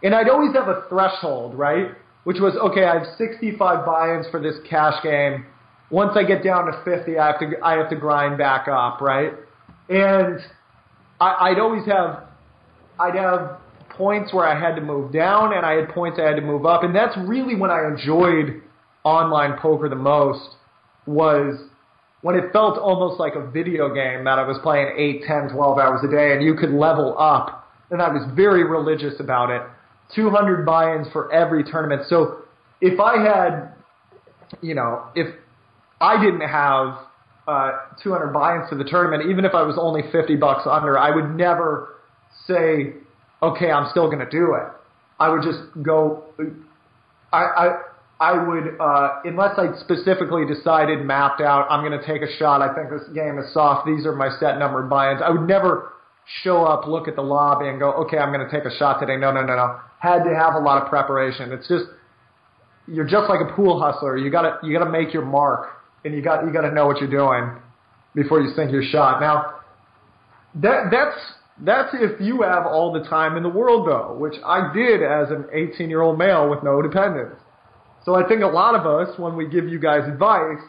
and 0.04 0.16
I'd 0.16 0.30
always 0.30 0.54
have 0.56 0.68
a 0.68 0.84
threshold, 0.88 1.56
right? 1.56 1.88
Which 2.26 2.38
was 2.40 2.56
okay. 2.56 2.84
I 2.84 3.00
have 3.00 3.08
65 3.18 3.86
buy-ins 3.86 4.28
for 4.30 4.42
this 4.42 4.56
cash 4.70 5.02
game. 5.04 5.46
Once 5.90 6.12
I 6.16 6.24
get 6.24 6.44
down 6.44 6.66
to 6.66 6.82
50, 6.84 7.18
I 7.18 7.28
have 7.28 7.40
to 7.40 7.52
I 7.64 7.78
have 7.78 7.90
to 7.90 7.96
grind 7.96 8.38
back 8.38 8.68
up, 8.68 9.00
right? 9.00 9.32
And 9.90 10.40
I, 11.22 11.52
I'd 11.52 11.60
always 11.60 11.86
have 11.86 12.24
I'd 13.00 13.16
have 13.16 13.60
points 13.90 14.34
where 14.34 14.46
I 14.46 14.60
had 14.60 14.76
to 14.76 14.82
move 14.82 15.12
down 15.12 15.54
and 15.56 15.66
I 15.66 15.74
had 15.74 15.90
points 15.90 16.20
I 16.22 16.28
had 16.28 16.36
to 16.36 16.42
move 16.42 16.66
up. 16.66 16.84
And 16.84 16.96
that's 16.96 17.16
really 17.18 17.56
when 17.56 17.72
I 17.72 17.88
enjoyed 17.88 18.62
online 19.04 19.58
poker 19.60 19.88
the 19.90 19.96
most 19.96 20.56
was 21.06 21.56
when 22.22 22.36
it 22.36 22.52
felt 22.52 22.78
almost 22.78 23.20
like 23.20 23.36
a 23.36 23.52
video 23.52 23.94
game 23.94 24.24
that 24.26 24.40
I 24.40 24.48
was 24.48 24.58
playing 24.64 24.96
8, 24.98 25.24
10, 25.28 25.50
12 25.54 25.78
hours 25.78 26.02
a 26.04 26.10
day 26.10 26.34
and 26.34 26.44
you 26.44 26.56
could 26.56 26.72
level 26.72 27.16
up. 27.20 27.70
And 27.92 28.02
I 28.02 28.10
was 28.10 28.28
very 28.36 28.64
religious 28.64 29.20
about 29.20 29.52
it. 29.52 29.62
200 30.14 30.66
buy-ins 30.66 31.08
for 31.12 31.32
every 31.32 31.64
tournament. 31.64 32.04
So 32.08 32.44
if 32.82 33.00
I 33.00 33.18
had, 33.18 33.74
you 34.62 34.76
know, 34.76 35.06
if 35.16 35.34
I 36.00 36.24
didn't 36.24 36.48
have 36.48 37.00
uh, 37.48 37.72
200 38.04 38.32
buy-ins 38.34 38.70
to 38.70 38.76
the 38.76 38.84
tournament, 38.84 39.30
even 39.30 39.46
if 39.46 39.54
I 39.54 39.64
was 39.64 39.78
only 39.80 40.04
50 40.12 40.36
bucks 40.36 40.68
under, 40.70 40.98
I 40.98 41.14
would 41.16 41.36
never 41.36 41.96
say, 42.48 42.96
okay, 43.42 43.72
I'm 43.72 43.90
still 43.92 44.08
going 44.08 44.20
to 44.20 44.30
do 44.30 44.56
it. 44.56 44.68
I 45.20 45.30
would 45.30 45.44
just 45.44 45.60
go. 45.82 46.26
I 47.32 47.38
I 47.38 47.68
I 48.20 48.48
would 48.48 48.78
uh, 48.80 49.22
unless 49.24 49.58
I 49.58 49.78
specifically 49.80 50.46
decided 50.46 51.06
mapped 51.06 51.42
out. 51.42 51.68
I'm 51.70 51.88
going 51.88 51.98
to 51.98 52.06
take 52.06 52.22
a 52.22 52.38
shot. 52.38 52.62
I 52.62 52.74
think 52.76 52.90
this 52.90 53.08
game 53.14 53.38
is 53.40 53.54
soft. 53.54 53.88
These 53.88 54.06
are 54.06 54.16
my 54.16 54.30
set 54.40 54.60
numbered 54.60 54.90
buy-ins. 54.90 55.22
I 55.24 55.30
would 55.30 55.48
never 55.48 55.94
show 56.44 56.66
up, 56.66 56.88
look 56.88 57.08
at 57.08 57.16
the 57.16 57.22
lobby, 57.22 57.68
and 57.68 57.80
go, 57.80 57.92
okay, 57.94 58.18
I'm 58.18 58.34
going 58.34 58.46
to 58.46 58.52
take 58.52 58.66
a 58.66 58.76
shot 58.78 59.00
today. 59.00 59.18
No, 59.18 59.32
no, 59.32 59.42
no, 59.42 59.56
no. 59.56 59.80
Had 60.06 60.24
to 60.24 60.36
have 60.36 60.54
a 60.54 60.60
lot 60.60 60.84
of 60.84 60.90
preparation. 60.90 61.52
It's 61.52 61.68
just 61.68 61.86
you're 62.88 63.08
just 63.08 63.28
like 63.28 63.40
a 63.42 63.52
pool 63.56 63.82
hustler. 63.82 64.18
You 64.18 64.30
gotta 64.30 64.60
you 64.62 64.72
gotta 64.78 64.92
make 64.92 65.16
your 65.16 65.26
mark, 65.26 65.70
and 66.04 66.14
you 66.14 66.22
got 66.22 66.46
you 66.46 66.54
got 66.54 66.62
to 66.62 66.72
know 66.72 66.86
what 66.86 67.02
you're 67.02 67.10
doing 67.10 67.60
before 68.14 68.40
you 68.40 68.54
sink 68.56 68.72
your 68.72 68.84
shot. 68.84 69.20
Now 69.20 69.56
that 70.62 70.92
that's 70.92 71.18
that's 71.64 71.90
if 71.94 72.22
you 72.22 72.44
have 72.44 72.68
all 72.68 72.94
the 72.94 73.00
time 73.10 73.36
in 73.36 73.42
the 73.42 73.50
world, 73.50 73.88
though, 73.88 74.16
which 74.16 74.36
I 74.46 74.72
did 74.74 75.02
as 75.02 75.32
an 75.32 75.46
18 75.52 75.90
year 75.90 76.02
old 76.02 76.20
male 76.20 76.50
with 76.50 76.62
no 76.62 76.84
dependents. 76.84 77.38
So 78.04 78.14
I 78.14 78.28
think 78.28 78.44
a 78.44 78.48
lot 78.48 78.76
of 78.76 78.86
us, 78.86 79.18
when 79.18 79.36
we 79.36 79.48
give 79.48 79.68
you 79.68 79.80
guys 79.80 80.08
advice, 80.08 80.62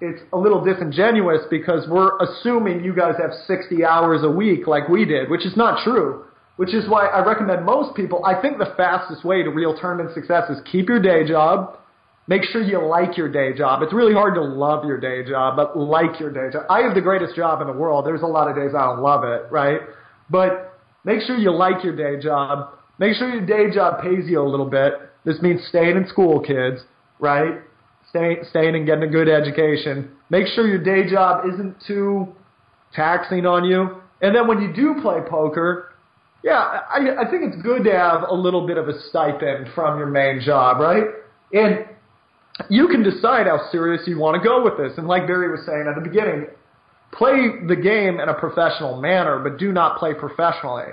it's 0.00 0.22
a 0.32 0.38
little 0.38 0.62
disingenuous 0.62 1.42
because 1.50 1.88
we're 1.88 2.16
assuming 2.18 2.84
you 2.84 2.94
guys 2.94 3.14
have 3.20 3.32
60 3.48 3.84
hours 3.84 4.20
a 4.22 4.30
week 4.30 4.68
like 4.68 4.88
we 4.88 5.04
did, 5.04 5.28
which 5.28 5.44
is 5.44 5.56
not 5.56 5.82
true. 5.82 6.26
Which 6.56 6.72
is 6.72 6.88
why 6.88 7.06
I 7.06 7.24
recommend 7.24 7.66
most 7.66 7.96
people, 7.96 8.24
I 8.24 8.40
think 8.40 8.58
the 8.58 8.72
fastest 8.76 9.24
way 9.24 9.42
to 9.42 9.50
real 9.50 9.76
tournament 9.76 10.14
success 10.14 10.48
is 10.50 10.58
keep 10.70 10.88
your 10.88 11.00
day 11.00 11.26
job, 11.26 11.78
Make 12.26 12.42
sure 12.44 12.62
you 12.62 12.82
like 12.86 13.18
your 13.18 13.28
day 13.28 13.52
job. 13.52 13.82
It's 13.82 13.92
really 13.92 14.14
hard 14.14 14.34
to 14.36 14.40
love 14.40 14.86
your 14.86 14.98
day 14.98 15.28
job, 15.28 15.56
but 15.56 15.76
like 15.76 16.18
your 16.18 16.32
day 16.32 16.50
job. 16.50 16.64
I 16.70 16.80
have 16.80 16.94
the 16.94 17.02
greatest 17.02 17.36
job 17.36 17.60
in 17.60 17.66
the 17.66 17.72
world. 17.74 18.06
There's 18.06 18.22
a 18.22 18.26
lot 18.26 18.48
of 18.48 18.56
days 18.56 18.70
I 18.74 18.86
don't 18.86 19.02
love 19.02 19.24
it, 19.24 19.42
right? 19.50 19.80
But 20.30 20.78
make 21.04 21.20
sure 21.20 21.36
you 21.36 21.52
like 21.52 21.84
your 21.84 21.94
day 21.94 22.22
job. 22.22 22.78
Make 22.98 23.16
sure 23.16 23.28
your 23.28 23.44
day 23.44 23.74
job 23.74 24.00
pays 24.00 24.24
you 24.26 24.40
a 24.40 24.48
little 24.48 24.68
bit. 24.68 24.94
This 25.24 25.36
means 25.42 25.60
staying 25.68 25.98
in 25.98 26.08
school, 26.08 26.40
kids, 26.40 26.80
right? 27.18 27.60
Staying, 28.08 28.44
staying 28.48 28.74
and 28.74 28.86
getting 28.86 29.04
a 29.04 29.12
good 29.12 29.28
education. 29.28 30.10
Make 30.30 30.46
sure 30.46 30.66
your 30.66 30.82
day 30.82 31.10
job 31.10 31.44
isn't 31.52 31.76
too 31.86 32.28
taxing 32.94 33.44
on 33.44 33.64
you. 33.64 34.00
And 34.22 34.34
then 34.34 34.48
when 34.48 34.62
you 34.62 34.72
do 34.72 35.02
play 35.02 35.18
poker, 35.28 35.90
yeah, 36.44 36.80
I, 36.90 37.24
I 37.26 37.30
think 37.30 37.42
it's 37.42 37.60
good 37.62 37.84
to 37.84 37.92
have 37.92 38.28
a 38.28 38.34
little 38.34 38.66
bit 38.66 38.76
of 38.76 38.86
a 38.86 39.00
stipend 39.08 39.68
from 39.74 39.98
your 39.98 40.08
main 40.08 40.42
job, 40.44 40.78
right? 40.78 41.04
And 41.54 41.86
you 42.68 42.86
can 42.86 43.02
decide 43.02 43.46
how 43.46 43.70
serious 43.72 44.02
you 44.06 44.18
want 44.18 44.40
to 44.40 44.46
go 44.46 44.62
with 44.62 44.76
this. 44.76 44.92
And 44.98 45.08
like 45.08 45.26
Barry 45.26 45.50
was 45.50 45.64
saying 45.64 45.86
at 45.88 45.94
the 45.94 46.06
beginning, 46.06 46.48
play 47.12 47.48
the 47.66 47.74
game 47.74 48.20
in 48.20 48.28
a 48.28 48.34
professional 48.34 49.00
manner, 49.00 49.38
but 49.38 49.58
do 49.58 49.72
not 49.72 49.98
play 49.98 50.12
professionally. 50.12 50.92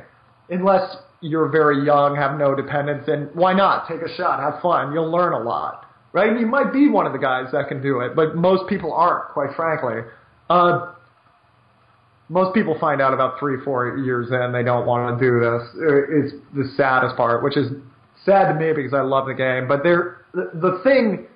Unless 0.50 0.96
you're 1.20 1.50
very 1.50 1.86
young, 1.86 2.16
have 2.16 2.40
no 2.40 2.56
dependents, 2.56 3.10
and 3.10 3.30
why 3.36 3.52
not? 3.52 3.90
Take 3.90 4.02
a 4.02 4.16
shot, 4.16 4.40
have 4.40 4.62
fun. 4.62 4.94
You'll 4.94 5.12
learn 5.12 5.34
a 5.34 5.40
lot. 5.40 5.86
Right? 6.14 6.30
And 6.30 6.40
you 6.40 6.46
might 6.46 6.72
be 6.72 6.90
one 6.90 7.06
of 7.06 7.12
the 7.12 7.20
guys 7.20 7.48
that 7.52 7.68
can 7.68 7.82
do 7.82 8.00
it, 8.00 8.16
but 8.16 8.38
most 8.38 8.70
people 8.70 8.94
aren't, 8.94 9.34
quite 9.34 9.54
frankly. 9.56 10.02
Uh, 10.50 10.94
most 12.32 12.56
people 12.56 12.78
find 12.80 13.02
out 13.02 13.14
about 13.14 13.38
three, 13.40 13.58
four 13.64 13.98
years 13.98 14.30
in 14.32 14.54
they 14.54 14.64
don't 14.64 14.86
want 14.86 15.20
to 15.20 15.26
do 15.26 15.40
this. 15.42 15.62
It's 16.10 16.34
the 16.56 16.72
saddest 16.78 17.18
part, 17.18 17.44
which 17.44 17.58
is 17.58 17.72
sad 18.24 18.54
to 18.54 18.58
me 18.58 18.72
because 18.74 18.94
I 18.94 19.02
love 19.02 19.28
the 19.28 19.34
game. 19.34 19.68
But 19.68 19.84
there, 19.84 20.26
the, 20.34 20.50
the 20.54 20.82
thing 20.82 21.28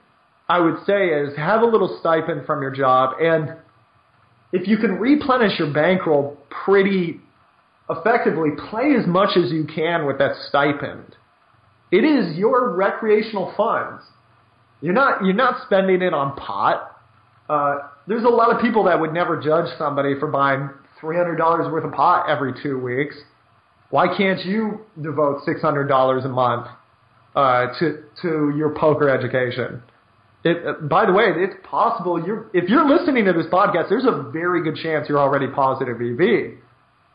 I 0.47 0.59
would 0.59 0.77
say 0.85 1.07
is 1.07 1.35
have 1.35 1.63
a 1.63 1.65
little 1.65 1.97
stipend 1.99 2.45
from 2.45 2.61
your 2.61 2.71
job, 2.71 3.15
and 3.19 3.57
if 4.53 4.69
you 4.69 4.77
can 4.77 4.93
replenish 4.93 5.59
your 5.59 5.73
bankroll 5.73 6.37
pretty 6.63 7.19
effectively, 7.89 8.51
play 8.69 8.95
as 8.97 9.05
much 9.05 9.35
as 9.35 9.51
you 9.51 9.65
can 9.65 10.05
with 10.05 10.17
that 10.19 10.31
stipend. 10.47 11.17
It 11.91 12.05
is 12.05 12.37
your 12.37 12.73
recreational 12.73 13.53
funds. 13.57 14.01
You're 14.79 14.93
not 14.93 15.25
you're 15.25 15.33
not 15.33 15.65
spending 15.65 16.01
it 16.01 16.13
on 16.13 16.37
pot. 16.37 16.91
Uh, 17.49 17.79
there's 18.07 18.23
a 18.23 18.29
lot 18.29 18.55
of 18.55 18.61
people 18.61 18.85
that 18.85 18.99
would 18.99 19.13
never 19.13 19.41
judge 19.41 19.67
somebody 19.77 20.17
for 20.19 20.27
buying 20.27 20.69
three 20.99 21.17
hundred 21.17 21.37
dollars 21.37 21.71
worth 21.71 21.85
of 21.85 21.93
pot 21.93 22.29
every 22.29 22.53
two 22.61 22.79
weeks. 22.79 23.15
Why 23.89 24.07
can't 24.15 24.43
you 24.45 24.81
devote 25.01 25.43
six 25.45 25.61
hundred 25.61 25.87
dollars 25.87 26.25
a 26.25 26.29
month 26.29 26.67
uh, 27.35 27.67
to 27.79 28.03
to 28.21 28.53
your 28.55 28.75
poker 28.75 29.09
education? 29.09 29.81
It, 30.43 30.65
uh, 30.65 30.73
by 30.85 31.05
the 31.05 31.11
way, 31.11 31.25
it's 31.35 31.55
possible 31.63 32.23
you're 32.23 32.49
if 32.53 32.69
you're 32.69 32.87
listening 32.87 33.25
to 33.25 33.33
this 33.33 33.47
podcast, 33.47 33.89
there's 33.89 34.05
a 34.05 34.29
very 34.31 34.63
good 34.63 34.75
chance 34.75 35.09
you're 35.09 35.19
already 35.19 35.47
positive 35.47 35.97
EV. 36.01 36.57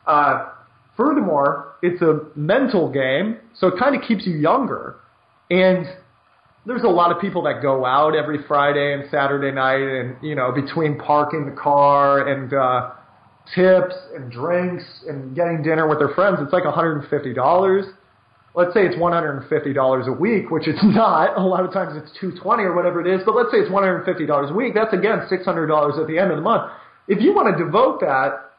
Uh, 0.06 0.48
furthermore, 0.96 1.74
it's 1.82 2.02
a 2.02 2.22
mental 2.34 2.92
game, 2.92 3.38
so 3.58 3.68
it 3.68 3.74
kind 3.78 3.94
of 3.94 4.02
keeps 4.02 4.26
you 4.26 4.34
younger. 4.36 4.96
And 5.50 5.86
there's 6.66 6.82
a 6.82 6.88
lot 6.88 7.10
of 7.10 7.20
people 7.20 7.42
that 7.42 7.62
go 7.62 7.84
out 7.86 8.14
every 8.14 8.38
Friday 8.46 8.92
and 8.92 9.04
Saturday 9.10 9.52
night, 9.52 9.80
and 9.80 10.16
you 10.22 10.34
know, 10.34 10.52
between 10.52 10.98
parking 10.98 11.46
the 11.46 11.56
car 11.60 12.28
and 12.28 12.52
uh, 12.52 12.90
tips 13.54 13.94
and 14.14 14.30
drinks 14.30 14.84
and 15.08 15.34
getting 15.34 15.62
dinner 15.62 15.88
with 15.88 15.98
their 15.98 16.14
friends, 16.14 16.38
it's 16.40 16.52
like 16.52 16.64
$150 16.64 17.92
let's 18.54 18.74
say 18.74 18.80
it's 18.84 18.96
$150 18.96 19.46
a 20.06 20.12
week, 20.12 20.50
which 20.50 20.66
it's 20.66 20.80
not. 20.82 21.36
A 21.38 21.42
lot 21.42 21.64
of 21.64 21.72
times 21.72 21.92
it's 21.96 22.10
220 22.18 22.62
or 22.64 22.74
whatever 22.74 23.00
it 23.00 23.06
is, 23.06 23.22
but 23.24 23.34
let's 23.34 23.50
say 23.50 23.58
it's 23.58 23.70
$150 23.70 24.50
a 24.50 24.54
week. 24.54 24.74
That's 24.74 24.92
again 24.92 25.26
$600 25.30 26.00
at 26.00 26.06
the 26.06 26.18
end 26.18 26.30
of 26.30 26.36
the 26.36 26.42
month. 26.42 26.70
If 27.08 27.20
you 27.20 27.34
want 27.34 27.56
to 27.56 27.64
devote 27.64 28.00
that, 28.00 28.50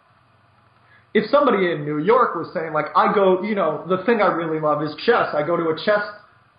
if 1.13 1.29
somebody 1.29 1.71
in 1.71 1.83
New 1.83 1.99
York 1.99 2.35
was 2.35 2.49
saying 2.53 2.73
like, 2.73 2.85
I 2.95 3.13
go, 3.13 3.43
you 3.43 3.55
know, 3.55 3.83
the 3.87 4.03
thing 4.05 4.21
I 4.21 4.27
really 4.27 4.61
love 4.61 4.81
is 4.81 4.95
chess. 5.05 5.27
I 5.33 5.45
go 5.45 5.57
to 5.57 5.69
a 5.69 5.75
chess, 5.75 6.03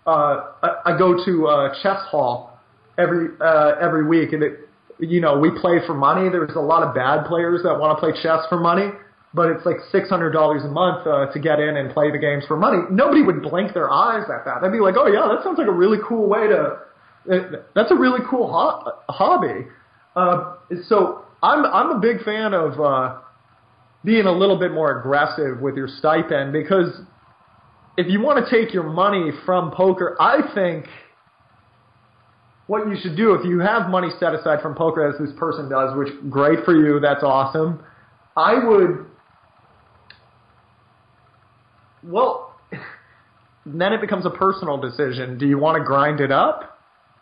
uh, 0.05 0.51
I 0.85 0.95
go 0.97 1.25
to 1.25 1.47
a 1.47 1.75
chess 1.81 2.01
hall 2.09 2.59
every, 2.97 3.29
uh, 3.41 3.73
every 3.81 4.05
week 4.05 4.33
and 4.33 4.43
it, 4.43 4.62
you 5.09 5.21
know, 5.21 5.37
we 5.37 5.51
play 5.59 5.79
for 5.85 5.93
money. 5.93 6.29
There's 6.29 6.55
a 6.55 6.61
lot 6.61 6.83
of 6.83 6.95
bad 6.95 7.25
players 7.25 7.61
that 7.63 7.77
want 7.79 7.97
to 7.97 7.99
play 7.99 8.11
chess 8.21 8.45
for 8.49 8.59
money, 8.59 8.89
but 9.33 9.49
it's 9.49 9.65
like 9.65 9.77
six 9.91 10.09
hundred 10.09 10.31
dollars 10.31 10.63
a 10.63 10.67
month 10.67 11.05
uh, 11.05 11.31
to 11.31 11.39
get 11.39 11.59
in 11.59 11.77
and 11.77 11.93
play 11.93 12.11
the 12.11 12.17
games 12.17 12.43
for 12.47 12.57
money. 12.57 12.79
Nobody 12.89 13.21
would 13.21 13.41
blink 13.41 13.73
their 13.73 13.91
eyes 13.91 14.23
at 14.29 14.45
that. 14.45 14.61
They'd 14.61 14.71
be 14.71 14.79
like, 14.79 14.95
"Oh 14.97 15.07
yeah, 15.07 15.27
that 15.33 15.43
sounds 15.43 15.57
like 15.57 15.67
a 15.67 15.71
really 15.71 15.99
cool 16.07 16.27
way 16.27 16.47
to. 16.47 16.79
Uh, 17.29 17.63
that's 17.75 17.91
a 17.91 17.95
really 17.95 18.21
cool 18.29 18.51
ho- 18.51 18.93
hobby." 19.09 19.67
Uh, 20.15 20.55
so 20.87 21.25
I'm 21.41 21.65
I'm 21.65 21.91
a 21.91 21.99
big 21.99 22.23
fan 22.23 22.53
of 22.53 22.79
uh, 22.79 23.19
being 24.03 24.25
a 24.25 24.31
little 24.31 24.57
bit 24.57 24.71
more 24.71 24.99
aggressive 24.99 25.59
with 25.59 25.75
your 25.75 25.87
stipend 25.87 26.53
because 26.53 27.01
if 27.97 28.07
you 28.07 28.21
want 28.21 28.43
to 28.43 28.49
take 28.49 28.73
your 28.73 28.83
money 28.83 29.31
from 29.45 29.71
poker, 29.71 30.15
I 30.19 30.53
think 30.55 30.85
what 32.67 32.87
you 32.87 32.95
should 33.01 33.17
do 33.17 33.33
if 33.33 33.45
you 33.45 33.59
have 33.59 33.89
money 33.89 34.09
set 34.19 34.33
aside 34.33 34.61
from 34.61 34.75
poker 34.75 35.07
as 35.07 35.19
this 35.19 35.35
person 35.37 35.69
does, 35.69 35.97
which 35.97 36.09
great 36.29 36.63
for 36.63 36.75
you, 36.75 36.99
that's 36.99 37.23
awesome. 37.23 37.83
I 38.35 38.65
would 38.65 39.05
well 42.03 42.55
then 43.65 43.93
it 43.93 44.01
becomes 44.01 44.25
a 44.25 44.29
personal 44.29 44.77
decision. 44.77 45.37
Do 45.37 45.47
you 45.47 45.57
want 45.57 45.77
to 45.77 45.83
grind 45.83 46.19
it 46.19 46.31
up? 46.31 46.79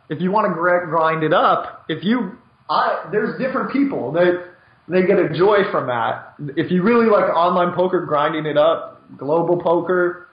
If 0.09 0.21
you 0.21 0.31
want 0.31 0.47
to 0.47 0.53
grind 0.53 1.23
it 1.23 1.33
up, 1.33 1.85
if 1.89 2.03
you 2.03 2.37
I 2.69 3.07
there's 3.11 3.39
different 3.39 3.71
people 3.71 4.11
that 4.13 4.51
they 4.87 5.05
get 5.05 5.19
a 5.19 5.29
joy 5.29 5.59
from 5.71 5.87
that. 5.87 6.33
If 6.57 6.71
you 6.71 6.83
really 6.83 7.05
like 7.05 7.25
online 7.35 7.73
poker, 7.73 8.05
grinding 8.05 8.45
it 8.45 8.57
up, 8.57 9.01
global 9.17 9.61
poker, 9.61 10.27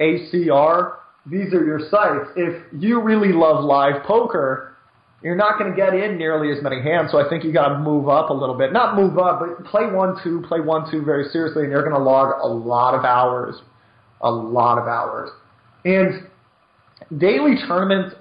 ACR, 0.00 0.96
these 1.26 1.52
are 1.54 1.64
your 1.64 1.80
sites. 1.90 2.30
If 2.36 2.62
you 2.78 3.00
really 3.00 3.32
love 3.32 3.64
live 3.64 4.02
poker, 4.04 4.76
you're 5.22 5.36
not 5.36 5.58
going 5.58 5.70
to 5.70 5.76
get 5.76 5.94
in 5.94 6.18
nearly 6.18 6.52
as 6.52 6.62
many 6.62 6.82
hands. 6.82 7.10
So 7.10 7.18
I 7.18 7.28
think 7.28 7.44
you 7.44 7.52
got 7.52 7.68
to 7.68 7.78
move 7.78 8.08
up 8.10 8.28
a 8.28 8.34
little 8.34 8.56
bit. 8.56 8.72
Not 8.72 8.94
move 8.94 9.18
up, 9.18 9.40
but 9.40 9.64
play 9.64 9.86
one 9.86 10.16
two, 10.22 10.44
play 10.46 10.60
one 10.60 10.90
two 10.90 11.02
very 11.02 11.30
seriously, 11.30 11.62
and 11.62 11.72
you're 11.72 11.82
going 11.82 11.94
to 11.94 12.02
log 12.02 12.34
a 12.42 12.46
lot 12.46 12.94
of 12.94 13.04
hours, 13.04 13.56
a 14.20 14.30
lot 14.30 14.76
of 14.76 14.86
hours. 14.86 15.30
And 15.86 16.28
daily 17.18 17.56
tournaments, 17.66 18.16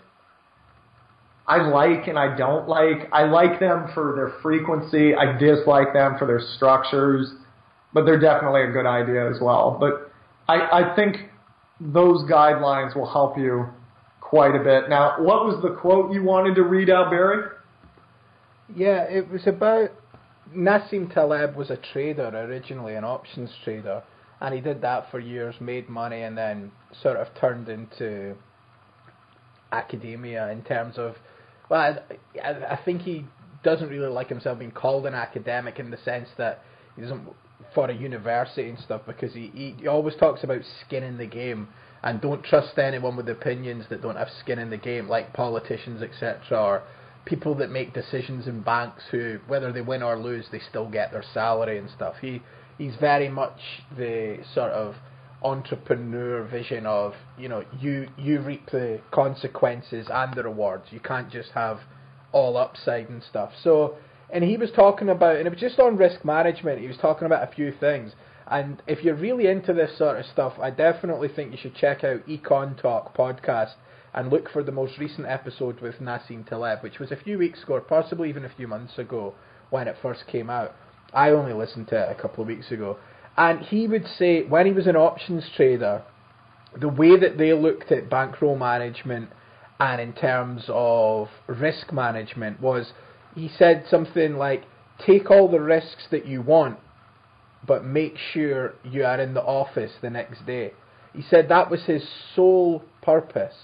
I 1.45 1.57
like 1.57 2.07
and 2.07 2.17
I 2.17 2.37
don't 2.37 2.69
like. 2.69 3.09
I 3.11 3.25
like 3.25 3.59
them 3.59 3.89
for 3.93 4.13
their 4.15 4.39
frequency. 4.41 5.13
I 5.13 5.37
dislike 5.37 5.91
them 5.91 6.15
for 6.17 6.25
their 6.25 6.41
structures, 6.55 7.33
but 7.93 8.05
they're 8.05 8.19
definitely 8.19 8.61
a 8.61 8.71
good 8.71 8.85
idea 8.85 9.29
as 9.29 9.41
well. 9.41 9.75
But 9.77 10.09
I, 10.47 10.83
I 10.83 10.95
think 10.95 11.17
those 11.91 12.23
guidelines 12.29 12.95
will 12.95 13.11
help 13.11 13.37
you 13.37 13.67
quite 14.21 14.55
a 14.55 14.63
bit. 14.63 14.89
Now, 14.89 15.15
what 15.19 15.45
was 15.45 15.61
the 15.61 15.75
quote 15.75 16.13
you 16.13 16.23
wanted 16.23 16.55
to 16.55 16.63
read 16.63 16.89
out, 16.89 17.09
Barry? 17.09 17.49
Yeah, 18.73 19.03
it 19.03 19.29
was 19.29 19.45
about 19.45 19.91
Nassim 20.55 21.13
Taleb 21.13 21.55
was 21.55 21.69
a 21.69 21.77
trader 21.77 22.29
originally, 22.29 22.95
an 22.95 23.03
options 23.03 23.49
trader, 23.63 24.01
and 24.39 24.53
he 24.53 24.61
did 24.61 24.81
that 24.81 25.11
for 25.11 25.19
years, 25.19 25.55
made 25.59 25.89
money, 25.89 26.21
and 26.21 26.37
then 26.37 26.71
sort 27.01 27.17
of 27.17 27.27
turned 27.39 27.67
into 27.67 28.35
academia 29.71 30.49
in 30.51 30.63
terms 30.63 30.97
of. 30.97 31.15
Well, 31.69 31.99
I, 32.43 32.49
I 32.49 32.79
think 32.83 33.01
he 33.01 33.25
doesn't 33.63 33.89
really 33.89 34.09
like 34.09 34.29
himself 34.29 34.59
being 34.59 34.71
called 34.71 35.05
an 35.05 35.15
academic 35.15 35.79
in 35.79 35.91
the 35.91 35.97
sense 35.97 36.29
that 36.37 36.61
he 36.95 37.01
doesn't 37.01 37.27
for 37.73 37.89
a 37.89 37.93
university 37.93 38.69
and 38.69 38.79
stuff 38.79 39.01
because 39.05 39.33
he, 39.33 39.75
he 39.77 39.87
always 39.87 40.15
talks 40.15 40.43
about 40.43 40.61
skin 40.85 41.03
in 41.03 41.17
the 41.17 41.25
game 41.25 41.67
and 42.03 42.19
don't 42.21 42.43
trust 42.43 42.77
anyone 42.77 43.15
with 43.15 43.29
opinions 43.29 43.85
that 43.89 44.01
don't 44.01 44.17
have 44.17 44.29
skin 44.41 44.59
in 44.59 44.69
the 44.69 44.77
game, 44.77 45.07
like 45.07 45.33
politicians, 45.33 46.01
etc., 46.01 46.39
or 46.51 46.83
people 47.25 47.55
that 47.55 47.71
make 47.71 47.93
decisions 47.93 48.47
in 48.47 48.61
banks 48.61 49.03
who, 49.09 49.39
whether 49.47 49.71
they 49.71 49.81
win 49.81 50.03
or 50.03 50.19
lose, 50.19 50.45
they 50.51 50.59
still 50.69 50.89
get 50.89 51.11
their 51.11 51.23
salary 51.33 51.77
and 51.77 51.89
stuff. 51.89 52.15
He 52.21 52.41
he's 52.77 52.95
very 52.99 53.29
much 53.29 53.59
the 53.97 54.39
sort 54.53 54.71
of 54.71 54.95
entrepreneur 55.43 56.43
vision 56.43 56.85
of 56.85 57.13
you 57.37 57.49
know 57.49 57.63
you 57.79 58.07
you 58.17 58.41
reap 58.41 58.69
the 58.71 58.99
consequences 59.11 60.07
and 60.11 60.33
the 60.35 60.43
rewards. 60.43 60.85
You 60.91 60.99
can't 60.99 61.31
just 61.31 61.51
have 61.51 61.79
all 62.33 62.57
upside 62.57 63.09
and 63.09 63.23
stuff. 63.23 63.51
So 63.63 63.95
and 64.29 64.43
he 64.43 64.57
was 64.57 64.71
talking 64.71 65.09
about, 65.09 65.37
and 65.37 65.47
it 65.47 65.49
was 65.49 65.59
just 65.59 65.79
on 65.79 65.97
risk 65.97 66.23
management. 66.25 66.79
He 66.79 66.87
was 66.87 66.97
talking 66.97 67.25
about 67.25 67.47
a 67.47 67.55
few 67.55 67.71
things. 67.79 68.13
And 68.47 68.81
if 68.87 69.03
you're 69.03 69.15
really 69.15 69.47
into 69.47 69.73
this 69.73 69.97
sort 69.97 70.19
of 70.19 70.25
stuff, 70.25 70.53
I 70.61 70.69
definitely 70.69 71.29
think 71.29 71.51
you 71.51 71.57
should 71.57 71.75
check 71.75 72.03
out 72.03 72.27
EconTalk 72.27 73.15
podcast 73.15 73.73
and 74.13 74.29
look 74.29 74.49
for 74.49 74.63
the 74.63 74.71
most 74.71 74.97
recent 74.97 75.27
episode 75.27 75.79
with 75.81 75.95
Nassim 75.95 76.47
Taleb, 76.47 76.83
which 76.83 76.99
was 76.99 77.11
a 77.11 77.15
few 77.15 77.37
weeks 77.37 77.63
ago, 77.63 77.75
or 77.75 77.81
possibly 77.81 78.29
even 78.29 78.45
a 78.45 78.49
few 78.55 78.67
months 78.67 78.97
ago 78.97 79.33
when 79.69 79.87
it 79.87 79.95
first 80.01 80.27
came 80.27 80.49
out. 80.49 80.75
I 81.13 81.29
only 81.29 81.53
listened 81.53 81.87
to 81.89 81.95
it 81.95 82.11
a 82.11 82.21
couple 82.21 82.41
of 82.41 82.47
weeks 82.47 82.71
ago. 82.71 82.97
And 83.37 83.61
he 83.61 83.87
would 83.87 84.05
say 84.05 84.43
when 84.43 84.65
he 84.65 84.71
was 84.71 84.87
an 84.87 84.95
options 84.95 85.49
trader, 85.55 86.03
the 86.79 86.89
way 86.89 87.17
that 87.17 87.37
they 87.37 87.53
looked 87.53 87.91
at 87.91 88.09
bankroll 88.09 88.57
management 88.57 89.29
and 89.79 89.99
in 89.99 90.13
terms 90.13 90.65
of 90.67 91.29
risk 91.47 91.91
management 91.91 92.61
was 92.61 92.93
he 93.35 93.49
said 93.57 93.85
something 93.89 94.35
like, 94.35 94.63
take 95.05 95.29
all 95.29 95.49
the 95.49 95.59
risks 95.59 96.07
that 96.11 96.25
you 96.25 96.41
want, 96.41 96.79
but 97.65 97.85
make 97.85 98.17
sure 98.17 98.73
you 98.83 99.05
are 99.05 99.19
in 99.19 99.33
the 99.33 99.43
office 99.43 99.91
the 100.01 100.09
next 100.09 100.45
day. 100.45 100.73
He 101.13 101.21
said 101.21 101.49
that 101.49 101.69
was 101.69 101.83
his 101.85 102.07
sole 102.35 102.83
purpose. 103.01 103.55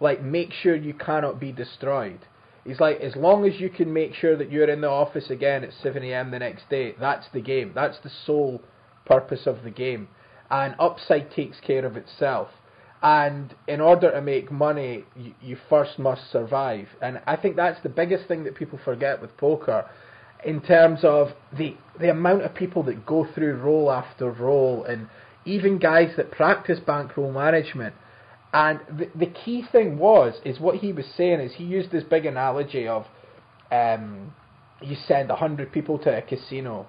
Like, 0.00 0.22
make 0.22 0.52
sure 0.52 0.74
you 0.74 0.94
cannot 0.94 1.38
be 1.38 1.52
destroyed. 1.52 2.20
He's 2.64 2.80
like, 2.80 3.00
as 3.00 3.14
long 3.14 3.46
as 3.46 3.60
you 3.60 3.68
can 3.68 3.92
make 3.92 4.14
sure 4.14 4.36
that 4.36 4.50
you're 4.50 4.68
in 4.68 4.80
the 4.80 4.88
office 4.88 5.30
again 5.30 5.64
at 5.64 5.70
7 5.82 6.02
a.m. 6.02 6.30
the 6.30 6.38
next 6.38 6.68
day, 6.70 6.94
that's 6.98 7.26
the 7.32 7.42
game. 7.42 7.72
That's 7.74 7.98
the 8.02 8.10
sole 8.26 8.62
purpose 9.04 9.46
of 9.46 9.62
the 9.62 9.70
game. 9.70 10.08
And 10.50 10.74
upside 10.78 11.30
takes 11.30 11.60
care 11.60 11.84
of 11.84 11.96
itself. 11.96 12.48
And 13.04 13.54
in 13.68 13.82
order 13.82 14.10
to 14.10 14.22
make 14.22 14.50
money, 14.50 15.04
you, 15.14 15.34
you 15.42 15.58
first 15.68 15.98
must 15.98 16.32
survive. 16.32 16.88
And 17.02 17.20
I 17.26 17.36
think 17.36 17.54
that's 17.54 17.80
the 17.82 17.90
biggest 17.90 18.26
thing 18.26 18.44
that 18.44 18.54
people 18.54 18.80
forget 18.82 19.20
with 19.20 19.36
poker 19.36 19.84
in 20.42 20.62
terms 20.62 21.00
of 21.02 21.28
the 21.56 21.76
the 22.00 22.10
amount 22.10 22.42
of 22.42 22.54
people 22.54 22.82
that 22.84 23.04
go 23.04 23.26
through 23.34 23.56
roll 23.56 23.92
after 23.92 24.30
roll 24.30 24.84
and 24.84 25.08
even 25.44 25.78
guys 25.78 26.16
that 26.16 26.30
practice 26.30 26.80
bankroll 26.80 27.30
management. 27.30 27.94
And 28.54 28.80
the, 28.88 29.10
the 29.14 29.26
key 29.26 29.64
thing 29.70 29.98
was 29.98 30.40
is 30.42 30.58
what 30.58 30.76
he 30.76 30.92
was 30.92 31.04
saying 31.14 31.40
is 31.40 31.52
he 31.54 31.64
used 31.64 31.90
this 31.90 32.04
big 32.04 32.24
analogy 32.24 32.88
of 32.88 33.04
um, 33.70 34.32
you 34.80 34.96
send 35.06 35.30
hundred 35.30 35.72
people 35.72 35.98
to 35.98 36.16
a 36.16 36.22
casino 36.22 36.86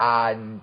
and 0.00 0.62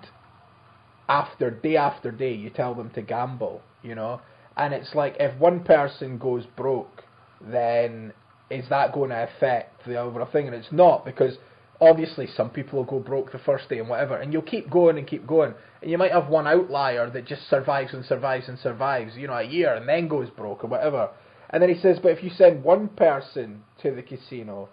after 1.08 1.50
day 1.52 1.76
after 1.76 2.10
day 2.10 2.34
you 2.34 2.50
tell 2.50 2.74
them 2.74 2.90
to 2.90 3.02
gamble, 3.02 3.62
you 3.84 3.94
know 3.94 4.20
and 4.56 4.74
it's 4.74 4.94
like 4.94 5.16
if 5.18 5.36
one 5.38 5.60
person 5.60 6.18
goes 6.18 6.44
broke, 6.56 7.04
then 7.40 8.12
is 8.50 8.68
that 8.68 8.92
going 8.92 9.10
to 9.10 9.22
affect 9.24 9.86
the 9.86 9.98
overall 9.98 10.28
thing? 10.30 10.46
And 10.46 10.54
it's 10.54 10.70
not 10.70 11.04
because 11.04 11.38
obviously 11.80 12.26
some 12.26 12.50
people 12.50 12.78
will 12.78 12.84
go 12.84 13.00
broke 13.00 13.32
the 13.32 13.38
first 13.38 13.68
day 13.68 13.78
and 13.78 13.88
whatever, 13.88 14.16
and 14.16 14.32
you'll 14.32 14.42
keep 14.42 14.70
going 14.70 14.98
and 14.98 15.06
keep 15.06 15.26
going, 15.26 15.54
and 15.80 15.90
you 15.90 15.98
might 15.98 16.12
have 16.12 16.28
one 16.28 16.46
outlier 16.46 17.10
that 17.10 17.26
just 17.26 17.48
survives 17.48 17.94
and 17.94 18.04
survives 18.04 18.48
and 18.48 18.58
survives, 18.58 19.16
you 19.16 19.26
know, 19.26 19.34
a 19.34 19.42
year 19.42 19.74
and 19.74 19.88
then 19.88 20.06
goes 20.06 20.28
broke 20.30 20.64
or 20.64 20.68
whatever. 20.68 21.10
And 21.50 21.62
then 21.62 21.68
he 21.74 21.80
says, 21.80 21.98
but 22.02 22.12
if 22.12 22.22
you 22.22 22.30
send 22.30 22.62
one 22.62 22.88
person 22.88 23.62
to 23.82 23.94
the 23.94 24.02
casino, 24.02 24.68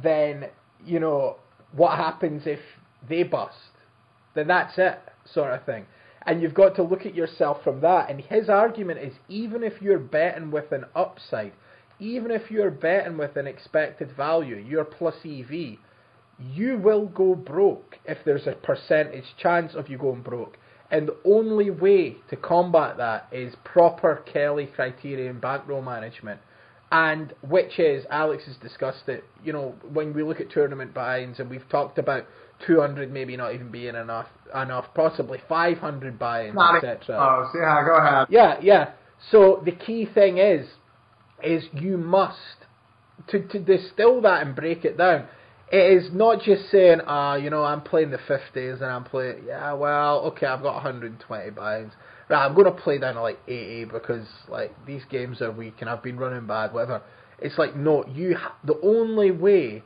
then 0.00 0.46
you 0.84 1.00
know 1.00 1.36
what 1.72 1.96
happens 1.96 2.42
if 2.46 2.60
they 3.08 3.22
bust? 3.22 3.56
Then 4.34 4.48
that's 4.48 4.76
it, 4.76 4.98
sort 5.32 5.52
of 5.52 5.64
thing 5.64 5.86
and 6.28 6.42
you've 6.42 6.52
got 6.52 6.76
to 6.76 6.82
look 6.82 7.06
at 7.06 7.14
yourself 7.14 7.64
from 7.64 7.80
that. 7.80 8.10
And 8.10 8.20
his 8.20 8.50
argument 8.50 9.00
is 9.00 9.14
even 9.30 9.62
if 9.62 9.80
you're 9.80 9.98
betting 9.98 10.50
with 10.50 10.70
an 10.72 10.84
upside, 10.94 11.52
even 12.00 12.30
if 12.30 12.50
you're 12.50 12.70
betting 12.70 13.16
with 13.16 13.36
an 13.36 13.46
expected 13.46 14.14
value, 14.14 14.56
your 14.56 14.84
plus 14.84 15.14
EV, 15.24 15.78
you 16.38 16.76
will 16.76 17.06
go 17.06 17.34
broke 17.34 17.96
if 18.04 18.18
there's 18.26 18.46
a 18.46 18.52
percentage 18.52 19.24
chance 19.42 19.74
of 19.74 19.88
you 19.88 19.96
going 19.96 20.20
broke. 20.20 20.58
And 20.90 21.08
the 21.08 21.16
only 21.24 21.70
way 21.70 22.16
to 22.28 22.36
combat 22.36 22.98
that 22.98 23.28
is 23.32 23.54
proper 23.64 24.22
Kelly 24.30 24.66
criterion 24.66 25.40
bankroll 25.40 25.80
management. 25.80 26.40
And 26.92 27.32
which 27.40 27.78
is, 27.78 28.04
Alex 28.10 28.44
has 28.44 28.56
discussed 28.58 29.08
it, 29.08 29.24
you 29.42 29.54
know, 29.54 29.74
when 29.92 30.12
we 30.12 30.22
look 30.22 30.40
at 30.40 30.50
tournament 30.50 30.92
buy-ins 30.92 31.40
and 31.40 31.48
we've 31.48 31.68
talked 31.70 31.96
about 31.96 32.26
200 32.66 33.12
maybe 33.12 33.36
not 33.36 33.54
even 33.54 33.70
being 33.70 33.94
enough, 33.94 34.26
enough 34.54 34.86
possibly 34.94 35.38
500 35.48 36.18
buy-ins, 36.18 36.56
etc. 36.76 36.98
Oh, 37.10 37.50
so 37.52 37.58
yeah, 37.60 37.84
go 37.84 37.96
ahead. 37.96 38.26
Yeah, 38.30 38.58
yeah. 38.60 38.92
So 39.30 39.62
the 39.64 39.72
key 39.72 40.06
thing 40.06 40.38
is, 40.38 40.66
is 41.42 41.64
you 41.72 41.96
must 41.96 42.36
to 43.28 43.46
to 43.48 43.58
distill 43.58 44.20
that 44.22 44.46
and 44.46 44.56
break 44.56 44.84
it 44.84 44.96
down. 44.96 45.26
It 45.70 45.98
is 45.98 46.10
not 46.12 46.42
just 46.42 46.70
saying, 46.70 47.00
ah, 47.06 47.32
uh, 47.32 47.36
you 47.36 47.50
know, 47.50 47.62
I'm 47.62 47.82
playing 47.82 48.10
the 48.10 48.18
50s 48.18 48.76
and 48.76 48.86
I'm 48.86 49.04
playing, 49.04 49.44
yeah, 49.46 49.74
well, 49.74 50.20
okay, 50.28 50.46
I've 50.46 50.62
got 50.62 50.74
120 50.76 51.50
buy-ins. 51.50 51.92
Right, 52.30 52.44
I'm 52.44 52.54
going 52.54 52.64
to 52.64 52.82
play 52.82 52.96
down 52.98 53.16
to 53.16 53.20
like 53.20 53.38
80 53.46 53.84
because 53.86 54.26
like 54.48 54.74
these 54.86 55.02
games 55.10 55.42
are 55.42 55.52
weak 55.52 55.74
and 55.80 55.90
I've 55.90 56.02
been 56.02 56.18
running 56.18 56.46
bad, 56.46 56.72
whatever. 56.72 57.02
It's 57.40 57.58
like 57.58 57.76
no, 57.76 58.04
you. 58.06 58.36
Ha- 58.36 58.56
the 58.64 58.80
only 58.82 59.30
way 59.30 59.82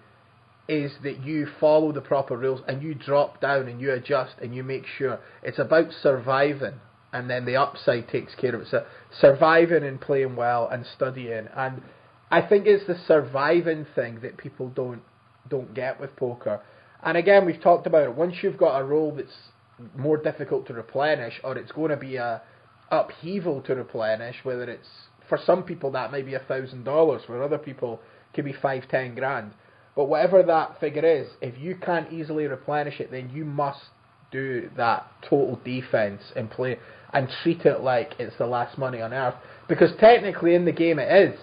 is 0.68 0.92
that 1.02 1.24
you 1.24 1.46
follow 1.60 1.92
the 1.92 2.00
proper 2.00 2.36
rules 2.36 2.60
and 2.68 2.82
you 2.82 2.94
drop 2.94 3.40
down 3.40 3.68
and 3.68 3.80
you 3.80 3.92
adjust 3.92 4.34
and 4.40 4.54
you 4.54 4.62
make 4.62 4.86
sure 4.86 5.18
it's 5.42 5.58
about 5.58 5.92
surviving 6.02 6.74
and 7.12 7.28
then 7.28 7.44
the 7.44 7.56
upside 7.56 8.08
takes 8.08 8.34
care 8.34 8.54
of 8.54 8.62
it. 8.62 8.68
So 8.70 8.86
surviving 9.20 9.84
and 9.84 10.00
playing 10.00 10.36
well 10.36 10.68
and 10.68 10.86
studying 10.86 11.48
and 11.54 11.82
I 12.30 12.40
think 12.40 12.66
it's 12.66 12.86
the 12.86 12.98
surviving 13.06 13.86
thing 13.94 14.20
that 14.22 14.38
people 14.38 14.68
don't 14.68 15.02
don't 15.48 15.74
get 15.74 16.00
with 16.00 16.16
poker. 16.16 16.62
And 17.02 17.18
again, 17.18 17.44
we've 17.44 17.60
talked 17.60 17.86
about 17.86 18.04
it. 18.04 18.14
Once 18.14 18.36
you've 18.42 18.56
got 18.56 18.78
a 18.78 18.84
role 18.84 19.12
that's 19.14 19.36
more 19.96 20.16
difficult 20.16 20.66
to 20.68 20.72
replenish, 20.72 21.40
or 21.44 21.58
it's 21.58 21.72
going 21.72 21.90
to 21.90 21.96
be 21.96 22.16
a 22.16 22.40
upheaval 22.90 23.60
to 23.62 23.74
replenish, 23.74 24.36
whether 24.44 24.64
it's 24.64 24.88
for 25.28 25.38
some 25.44 25.62
people 25.62 25.90
that 25.90 26.12
may 26.12 26.22
be 26.22 26.34
a 26.34 26.38
thousand 26.38 26.84
dollars, 26.84 27.22
for 27.26 27.42
other 27.42 27.58
people 27.58 28.00
could 28.34 28.44
be 28.44 28.52
five, 28.52 28.88
ten 28.88 29.14
grand. 29.14 29.52
But 29.94 30.06
whatever 30.06 30.42
that 30.42 30.80
figure 30.80 31.04
is, 31.04 31.28
if 31.40 31.58
you 31.58 31.76
can't 31.76 32.12
easily 32.12 32.46
replenish 32.46 33.00
it, 33.00 33.10
then 33.10 33.30
you 33.32 33.44
must 33.44 33.80
do 34.30 34.70
that 34.76 35.06
total 35.28 35.60
defense 35.64 36.22
and 36.34 36.50
play 36.50 36.78
and 37.12 37.28
treat 37.42 37.66
it 37.66 37.80
like 37.80 38.14
it's 38.18 38.36
the 38.38 38.46
last 38.46 38.78
money 38.78 39.02
on 39.02 39.12
earth. 39.12 39.34
Because 39.68 39.90
technically 40.00 40.54
in 40.54 40.64
the 40.64 40.72
game 40.72 40.98
it 40.98 41.30
is 41.30 41.38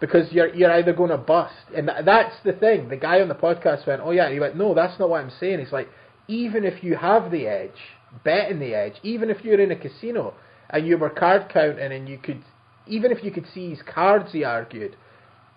because 0.00 0.32
you're 0.32 0.54
you're 0.54 0.72
either 0.72 0.92
going 0.92 1.10
to 1.10 1.18
bust, 1.18 1.54
and 1.76 1.88
that's 2.04 2.34
the 2.44 2.52
thing. 2.52 2.88
The 2.88 2.96
guy 2.96 3.20
on 3.20 3.28
the 3.28 3.34
podcast 3.34 3.86
went, 3.86 4.00
"Oh 4.02 4.10
yeah," 4.10 4.30
he 4.30 4.40
went, 4.40 4.56
"No, 4.56 4.74
that's 4.74 4.98
not 4.98 5.10
what 5.10 5.20
I'm 5.20 5.32
saying." 5.38 5.58
He's 5.58 5.72
like, 5.72 5.88
even 6.26 6.64
if 6.64 6.82
you 6.82 6.96
have 6.96 7.30
the 7.30 7.46
edge, 7.46 7.76
betting 8.24 8.58
the 8.58 8.74
edge, 8.74 8.94
even 9.02 9.30
if 9.30 9.44
you're 9.44 9.60
in 9.60 9.70
a 9.70 9.76
casino 9.76 10.34
and 10.70 10.86
you 10.86 10.96
were 10.96 11.10
card 11.10 11.50
counting 11.52 11.92
and 11.92 12.08
you 12.08 12.18
could, 12.18 12.42
even 12.86 13.10
if 13.10 13.22
you 13.22 13.30
could 13.30 13.46
see 13.52 13.70
his 13.70 13.82
cards, 13.82 14.32
he 14.32 14.44
argued, 14.44 14.96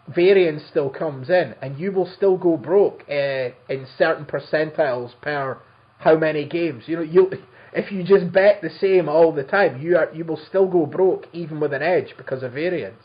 variance 0.07 0.63
still 0.69 0.89
comes 0.89 1.29
in, 1.29 1.55
and 1.61 1.79
you 1.79 1.91
will 1.91 2.09
still 2.15 2.37
go 2.37 2.57
broke 2.57 3.03
uh, 3.09 3.49
in 3.69 3.87
certain 3.97 4.25
percentiles 4.25 5.11
per 5.21 5.59
how 5.99 6.17
many 6.17 6.45
games. 6.45 6.83
You 6.87 6.97
know, 6.97 7.01
you 7.01 7.31
if 7.73 7.91
you 7.91 8.03
just 8.03 8.31
bet 8.31 8.61
the 8.61 8.69
same 8.69 9.09
all 9.09 9.31
the 9.31 9.43
time, 9.43 9.81
you 9.81 9.97
are 9.97 10.09
you 10.13 10.25
will 10.25 10.39
still 10.49 10.67
go 10.67 10.85
broke 10.85 11.27
even 11.33 11.59
with 11.59 11.73
an 11.73 11.81
edge 11.81 12.13
because 12.17 12.43
of 12.43 12.53
variance. 12.53 13.01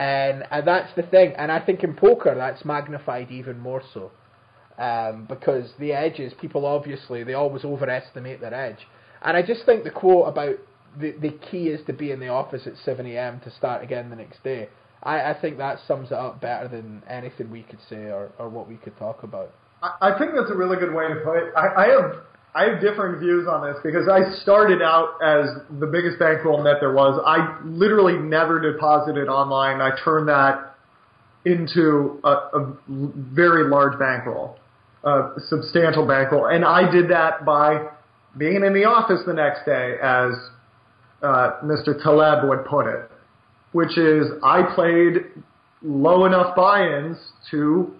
And, 0.00 0.44
and 0.50 0.66
that's 0.66 0.92
the 0.96 1.02
thing. 1.02 1.34
And 1.36 1.52
I 1.52 1.60
think 1.60 1.84
in 1.84 1.94
poker, 1.94 2.34
that's 2.34 2.64
magnified 2.64 3.30
even 3.30 3.58
more 3.58 3.82
so. 3.92 4.10
Um, 4.78 5.26
because 5.28 5.72
the 5.78 5.92
edges, 5.92 6.32
people 6.40 6.64
obviously, 6.64 7.22
they 7.22 7.34
always 7.34 7.66
overestimate 7.66 8.40
their 8.40 8.54
edge. 8.54 8.78
And 9.20 9.36
I 9.36 9.42
just 9.42 9.66
think 9.66 9.84
the 9.84 9.90
quote 9.90 10.26
about 10.26 10.56
the, 10.98 11.14
the 11.20 11.32
key 11.50 11.68
is 11.68 11.84
to 11.86 11.92
be 11.92 12.12
in 12.12 12.18
the 12.18 12.28
office 12.28 12.66
at 12.66 12.78
7 12.82 13.04
a.m. 13.04 13.40
to 13.40 13.50
start 13.50 13.82
again 13.82 14.08
the 14.08 14.16
next 14.16 14.42
day, 14.42 14.70
I, 15.02 15.30
I 15.30 15.40
think 15.40 15.58
that 15.58 15.78
sums 15.86 16.08
it 16.08 16.14
up 16.14 16.40
better 16.40 16.68
than 16.68 17.02
anything 17.08 17.50
we 17.50 17.62
could 17.62 17.78
say 17.88 18.10
or, 18.10 18.30
or 18.38 18.48
what 18.48 18.68
we 18.68 18.76
could 18.76 18.96
talk 18.98 19.22
about. 19.22 19.50
I, 19.82 20.12
I 20.12 20.18
think 20.18 20.32
that's 20.36 20.50
a 20.50 20.56
really 20.56 20.76
good 20.76 20.94
way 20.94 21.08
to 21.08 21.16
put 21.24 21.36
it. 21.36 21.52
I, 21.56 21.84
I 21.84 21.88
have 21.88 22.22
I 22.52 22.64
have 22.64 22.80
different 22.80 23.20
views 23.20 23.46
on 23.46 23.64
this 23.64 23.76
because 23.84 24.08
I 24.08 24.28
started 24.42 24.82
out 24.82 25.22
as 25.22 25.46
the 25.78 25.86
biggest 25.86 26.18
bankroll 26.18 26.62
nit 26.62 26.78
there 26.80 26.92
was. 26.92 27.20
I 27.24 27.56
literally 27.64 28.18
never 28.18 28.60
deposited 28.60 29.28
online. 29.28 29.80
I 29.80 29.90
turned 30.04 30.28
that 30.28 30.74
into 31.44 32.20
a, 32.24 32.28
a 32.28 32.76
very 32.88 33.70
large 33.70 33.98
bankroll, 34.00 34.58
a 35.04 35.30
substantial 35.48 36.06
bankroll, 36.06 36.46
and 36.46 36.64
I 36.64 36.90
did 36.90 37.08
that 37.10 37.44
by 37.44 37.88
being 38.36 38.64
in 38.64 38.74
the 38.74 38.84
office 38.84 39.20
the 39.26 39.32
next 39.32 39.64
day, 39.64 39.94
as 40.02 40.32
uh, 41.22 41.60
Mr. 41.62 42.02
Taleb 42.02 42.48
would 42.48 42.64
put 42.64 42.86
it, 42.86 43.10
which 43.72 43.96
is 43.98 44.26
I 44.42 44.62
played 44.74 45.26
low 45.82 46.26
enough 46.26 46.54
buy-ins 46.56 47.16
to 47.50 47.94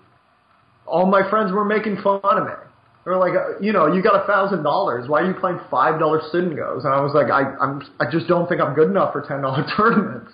all 0.87 1.07
my 1.07 1.29
friends 1.31 1.53
were 1.53 1.65
making 1.65 1.97
fun 2.03 2.21
of 2.25 2.45
me 2.45 2.71
they're 3.05 3.17
like, 3.17 3.33
uh, 3.33 3.59
you 3.61 3.73
know, 3.73 3.87
you 3.87 4.03
got 4.03 4.23
a 4.23 4.27
thousand 4.27 4.63
dollars. 4.63 5.09
Why 5.09 5.23
are 5.23 5.27
you 5.27 5.35
playing 5.35 5.59
five 5.71 5.99
dollar 5.99 6.21
sit 6.31 6.45
and 6.45 6.57
goes? 6.57 6.85
And 6.85 6.93
I 6.93 7.01
was 7.01 7.13
like, 7.15 7.31
I, 7.31 7.57
I'm, 7.57 7.83
I 7.99 8.11
just 8.11 8.29
don't 8.29 8.49
think 8.49 8.61
I'm 8.61 8.75
good 8.75 8.91
enough 8.91 9.13
for 9.13 9.23
ten 9.23 9.41
dollar 9.43 9.65
tournaments. 9.77 10.33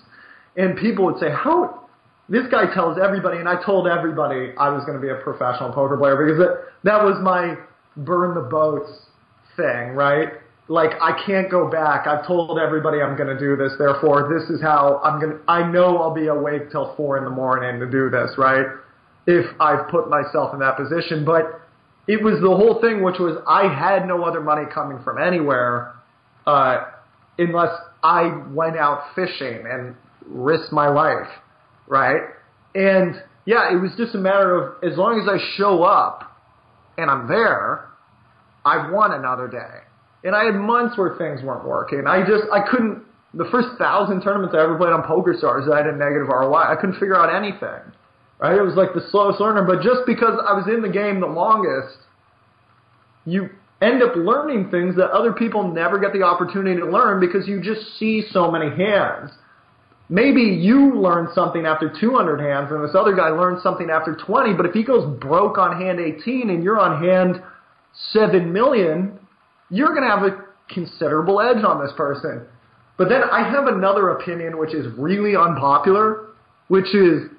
And 0.57 0.76
people 0.76 1.05
would 1.07 1.18
say, 1.18 1.30
how? 1.30 1.82
This 2.28 2.43
guy 2.51 2.74
tells 2.74 2.99
everybody, 2.99 3.39
and 3.39 3.49
I 3.49 3.62
told 3.64 3.87
everybody 3.87 4.53
I 4.59 4.70
was 4.70 4.84
going 4.84 5.01
to 5.01 5.01
be 5.01 5.11
a 5.11 5.14
professional 5.22 5.72
poker 5.72 5.97
player 5.97 6.16
because 6.16 6.39
that 6.39 6.64
that 6.82 7.05
was 7.05 7.22
my 7.22 7.55
burn 7.97 8.34
the 8.34 8.41
boats 8.41 8.91
thing, 9.57 9.95
right? 9.95 10.32
Like 10.69 10.91
I 11.01 11.12
can't 11.25 11.51
go 11.51 11.71
back. 11.71 12.07
I've 12.07 12.27
told 12.27 12.59
everybody 12.59 13.01
I'm 13.01 13.17
going 13.17 13.29
to 13.29 13.39
do 13.39 13.57
this. 13.57 13.73
Therefore, 13.79 14.29
this 14.29 14.51
is 14.51 14.61
how 14.61 15.01
I'm 15.05 15.21
going. 15.21 15.39
to 15.39 15.43
I 15.47 15.71
know 15.71 15.99
I'll 15.99 16.14
be 16.14 16.27
awake 16.27 16.71
till 16.73 16.95
four 16.97 17.19
in 17.19 17.25
the 17.25 17.31
morning 17.31 17.79
to 17.81 17.87
do 17.87 18.11
this, 18.11 18.33
right? 18.37 18.67
If 19.27 19.47
I've 19.61 19.89
put 19.89 20.11
myself 20.11 20.55
in 20.55 20.61
that 20.61 20.77
position, 20.77 21.25
but 21.25 21.61
it 22.09 22.23
was 22.23 22.41
the 22.41 22.49
whole 22.49 22.81
thing, 22.81 23.03
which 23.03 23.19
was 23.19 23.37
I 23.49 23.73
had 23.73 24.07
no 24.07 24.25
other 24.25 24.41
money 24.41 24.62
coming 24.73 25.03
from 25.03 25.19
anywhere, 25.19 25.95
uh, 26.47 26.85
unless 27.39 27.75
I 28.03 28.43
went 28.53 28.77
out 28.77 29.14
fishing 29.14 29.64
and 29.69 29.95
risked 30.25 30.73
my 30.73 30.89
life, 30.89 31.29
right? 31.87 32.23
And 32.75 33.23
yeah, 33.45 33.73
it 33.73 33.81
was 33.81 33.93
just 33.97 34.14
a 34.14 34.19
matter 34.19 34.57
of 34.57 34.85
as 34.85 34.99
long 34.99 35.21
as 35.21 35.29
I 35.29 35.39
show 35.57 35.83
up 35.83 36.37
and 36.99 37.11
I'm 37.11 37.29
there, 37.29 37.89
I've 38.64 38.93
won 38.93 39.12
another 39.12 39.49
day. 39.49 39.86
And 40.27 40.35
I 40.35 40.45
had 40.45 40.57
months 40.57 40.99
where 40.99 41.16
things 41.16 41.41
weren't 41.43 41.64
working. 41.64 42.05
I 42.07 42.20
just 42.20 42.45
I 42.53 42.68
couldn't. 42.68 43.05
The 43.33 43.49
first 43.51 43.79
thousand 43.79 44.22
tournaments 44.22 44.55
I 44.59 44.62
ever 44.62 44.77
played 44.77 44.93
on 44.93 45.03
PokerStars, 45.03 45.70
I 45.72 45.79
had 45.79 45.87
a 45.87 45.97
negative 45.97 46.29
ROI. 46.29 46.72
I 46.72 46.74
couldn't 46.74 46.99
figure 46.99 47.16
out 47.16 47.33
anything 47.33 47.93
right? 48.39 48.57
It 48.57 48.62
was 48.62 48.74
like 48.74 48.95
the 48.95 49.07
slowest 49.11 49.41
learner, 49.41 49.64
but 49.64 49.83
just 49.83 50.01
because 50.07 50.39
I 50.47 50.53
was 50.53 50.66
in 50.68 50.83
the 50.83 50.89
game 50.89 51.20
the 51.20 51.27
longest, 51.27 51.99
you 53.24 53.51
end 53.83 54.03
up 54.03 54.16
learning 54.16 54.70
things 54.70 54.97
that 54.97 55.11
other 55.11 55.33
people 55.33 55.70
never 55.70 55.99
get 55.99 56.12
the 56.12 56.22
opportunity 56.22 56.81
to 56.81 56.87
learn 56.87 57.20
because 57.20 57.47
you 57.47 57.61
just 57.61 57.99
see 57.99 58.24
so 58.31 58.51
many 58.51 58.70
hands. 58.70 59.31
Maybe 60.09 60.43
you 60.43 60.95
learn 60.95 61.29
something 61.35 61.66
after 61.66 61.93
200 62.01 62.41
hands 62.41 62.70
and 62.70 62.83
this 62.85 62.95
other 62.95 63.14
guy 63.14 63.29
learns 63.31 63.62
something 63.62 63.91
after 63.91 64.14
20, 64.14 64.55
but 64.55 64.64
if 64.64 64.72
he 64.72 64.85
goes 64.85 65.18
broke 65.20 65.59
on 65.59 65.81
hand 65.81 65.99
18 65.99 66.49
and 66.49 66.62
you're 66.62 66.79
on 66.79 67.03
hand 67.03 67.43
7 68.12 68.53
million, 68.53 69.18
you're 69.71 69.95
going 69.95 70.03
to 70.03 70.09
have 70.09 70.23
a 70.23 70.45
considerable 70.73 71.41
edge 71.41 71.62
on 71.64 71.83
this 71.85 71.93
person. 71.97 72.47
But 72.97 73.09
then 73.09 73.23
I 73.31 73.49
have 73.49 73.67
another 73.67 74.11
opinion 74.11 74.59
which 74.59 74.75
is 74.75 74.87
really 74.97 75.37
unpopular, 75.37 76.29
which 76.69 76.95
is 76.95 77.31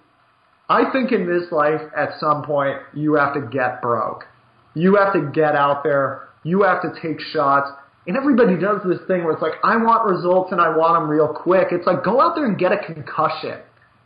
I 0.69 0.91
think 0.91 1.11
in 1.11 1.25
this 1.25 1.51
life, 1.51 1.81
at 1.95 2.19
some 2.19 2.43
point, 2.43 2.77
you 2.93 3.15
have 3.15 3.33
to 3.35 3.41
get 3.41 3.81
broke. 3.81 4.25
You 4.73 4.95
have 4.95 5.13
to 5.13 5.31
get 5.33 5.55
out 5.55 5.83
there. 5.83 6.27
You 6.43 6.63
have 6.63 6.81
to 6.81 6.93
take 7.01 7.21
shots. 7.31 7.69
And 8.05 8.17
everybody 8.17 8.57
does 8.57 8.81
this 8.85 8.99
thing 9.07 9.23
where 9.23 9.33
it's 9.33 9.41
like, 9.41 9.53
I 9.63 9.77
want 9.77 10.09
results 10.09 10.51
and 10.51 10.59
I 10.59 10.75
want 10.75 10.95
them 10.95 11.09
real 11.09 11.27
quick. 11.27 11.69
It's 11.71 11.87
like, 11.87 12.03
go 12.03 12.21
out 12.21 12.35
there 12.35 12.45
and 12.45 12.57
get 12.57 12.71
a 12.71 12.77
concussion, 12.77 13.59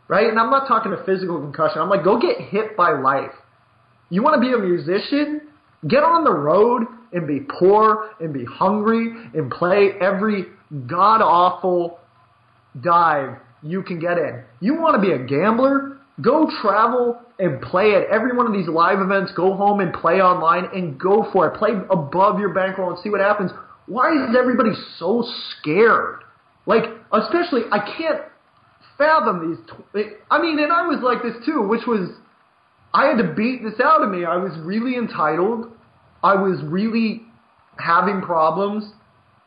right? 0.08 0.28
And 0.28 0.38
I'm 0.38 0.50
not 0.50 0.68
talking 0.68 0.92
a 0.92 1.04
physical 1.04 1.40
concussion. 1.40 1.80
I'm 1.80 1.88
like, 1.88 2.04
go 2.04 2.20
get 2.20 2.40
hit 2.40 2.76
by 2.76 2.92
life. 2.92 3.32
You 4.10 4.22
want 4.22 4.40
to 4.40 4.40
be 4.40 4.52
a 4.52 4.58
musician? 4.58 5.48
Get 5.88 6.02
on 6.04 6.24
the 6.24 6.32
road 6.32 6.86
and 7.12 7.26
be 7.26 7.40
poor 7.40 8.10
and 8.20 8.32
be 8.32 8.44
hungry 8.44 9.12
and 9.34 9.50
play 9.50 9.92
every 10.00 10.46
god 10.86 11.20
awful 11.20 11.98
dive 12.80 13.38
you 13.62 13.82
can 13.82 13.98
get 13.98 14.18
in. 14.18 14.42
You 14.60 14.80
want 14.80 14.96
to 14.96 15.00
be 15.00 15.12
a 15.12 15.18
gambler? 15.18 15.98
Go 16.20 16.50
travel 16.60 17.20
and 17.38 17.60
play 17.60 17.94
at 17.94 18.08
every 18.10 18.36
one 18.36 18.46
of 18.46 18.52
these 18.52 18.68
live 18.68 19.00
events. 19.00 19.32
Go 19.36 19.54
home 19.54 19.80
and 19.80 19.92
play 19.92 20.20
online 20.20 20.68
and 20.74 20.98
go 20.98 21.28
for 21.32 21.48
it. 21.48 21.58
Play 21.58 21.70
above 21.90 22.38
your 22.38 22.52
bankroll 22.52 22.90
and 22.90 22.98
see 23.02 23.10
what 23.10 23.20
happens. 23.20 23.50
Why 23.86 24.12
is 24.12 24.36
everybody 24.36 24.70
so 24.98 25.24
scared? 25.50 26.22
Like, 26.66 26.84
especially, 27.12 27.62
I 27.70 27.78
can't 27.96 28.22
fathom 28.98 29.50
these. 29.50 29.58
Tw- 29.66 30.16
I 30.30 30.40
mean, 30.40 30.58
and 30.58 30.72
I 30.72 30.86
was 30.86 31.00
like 31.02 31.22
this 31.22 31.44
too, 31.44 31.66
which 31.66 31.86
was, 31.86 32.10
I 32.94 33.06
had 33.06 33.18
to 33.18 33.34
beat 33.34 33.62
this 33.62 33.80
out 33.82 34.02
of 34.02 34.10
me. 34.10 34.24
I 34.24 34.36
was 34.36 34.52
really 34.60 34.96
entitled. 34.96 35.72
I 36.22 36.34
was 36.34 36.60
really 36.64 37.22
having 37.78 38.20
problems 38.20 38.84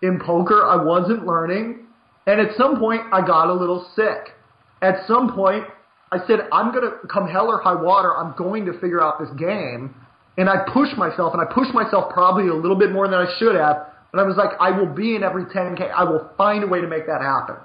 in 0.02 0.20
poker. 0.20 0.66
I 0.66 0.84
wasn't 0.84 1.26
learning. 1.26 1.86
And 2.28 2.42
at 2.42 2.56
some 2.58 2.80
point, 2.80 3.02
I 3.14 3.26
got 3.26 3.50
a 3.50 3.54
little 3.54 3.88
sick. 3.96 4.34
At 4.82 5.08
some 5.08 5.34
point, 5.34 5.66
I 6.12 6.26
said, 6.28 6.48
I'm 6.52 6.72
going 6.72 6.84
to 6.84 7.08
come 7.08 7.28
hell 7.28 7.48
or 7.48 7.62
high 7.62 7.80
water. 7.80 8.16
I'm 8.16 8.36
going 8.38 8.66
to 8.66 8.74
figure 8.80 9.02
out 9.02 9.20
this 9.20 9.30
game. 9.38 9.96
And 10.38 10.50
I 10.50 10.66
pushed 10.74 10.98
myself, 10.98 11.34
and 11.34 11.42
I 11.42 11.46
pushed 11.54 11.74
myself 11.74 12.14
probably 12.14 12.48
a 12.48 12.54
little 12.54 12.78
bit 12.78 12.92
more 12.92 13.08
than 13.08 13.20
I 13.20 13.38
should 13.40 13.56
have. 13.56 13.88
But 14.12 14.20
I 14.20 14.24
was 14.24 14.38
like, 14.38 14.52
I 14.60 14.72
will 14.72 14.94
be 14.94 15.16
in 15.16 15.24
every 15.24 15.46
10K. 15.46 15.92
I 15.92 16.04
will 16.04 16.30
find 16.38 16.64
a 16.64 16.68
way 16.68 16.82
to 16.82 16.88
make 16.88 17.08
that 17.08 17.22
happen. 17.22 17.56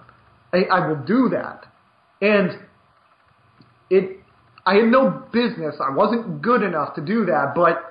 I, 0.52 0.64
I 0.70 0.88
will 0.88 1.02
do 1.04 1.30
that. 1.30 1.66
And 2.20 2.58
it, 3.88 4.20
I 4.66 4.74
had 4.76 4.84
no 4.84 5.11
business. 5.32 5.76
I 5.80 5.94
wasn't 5.94 6.42
good 6.42 6.62
enough 6.62 6.94
to 6.94 7.00
do 7.00 7.24
that, 7.26 7.54
but 7.54 7.89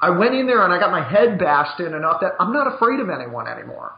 I 0.00 0.10
went 0.10 0.34
in 0.34 0.46
there 0.46 0.64
and 0.64 0.72
I 0.72 0.78
got 0.78 0.90
my 0.90 1.06
head 1.06 1.38
bashed 1.38 1.80
in 1.80 1.94
enough 1.94 2.20
that 2.22 2.32
I'm 2.40 2.52
not 2.52 2.74
afraid 2.74 3.00
of 3.00 3.10
anyone 3.10 3.46
anymore. 3.46 3.92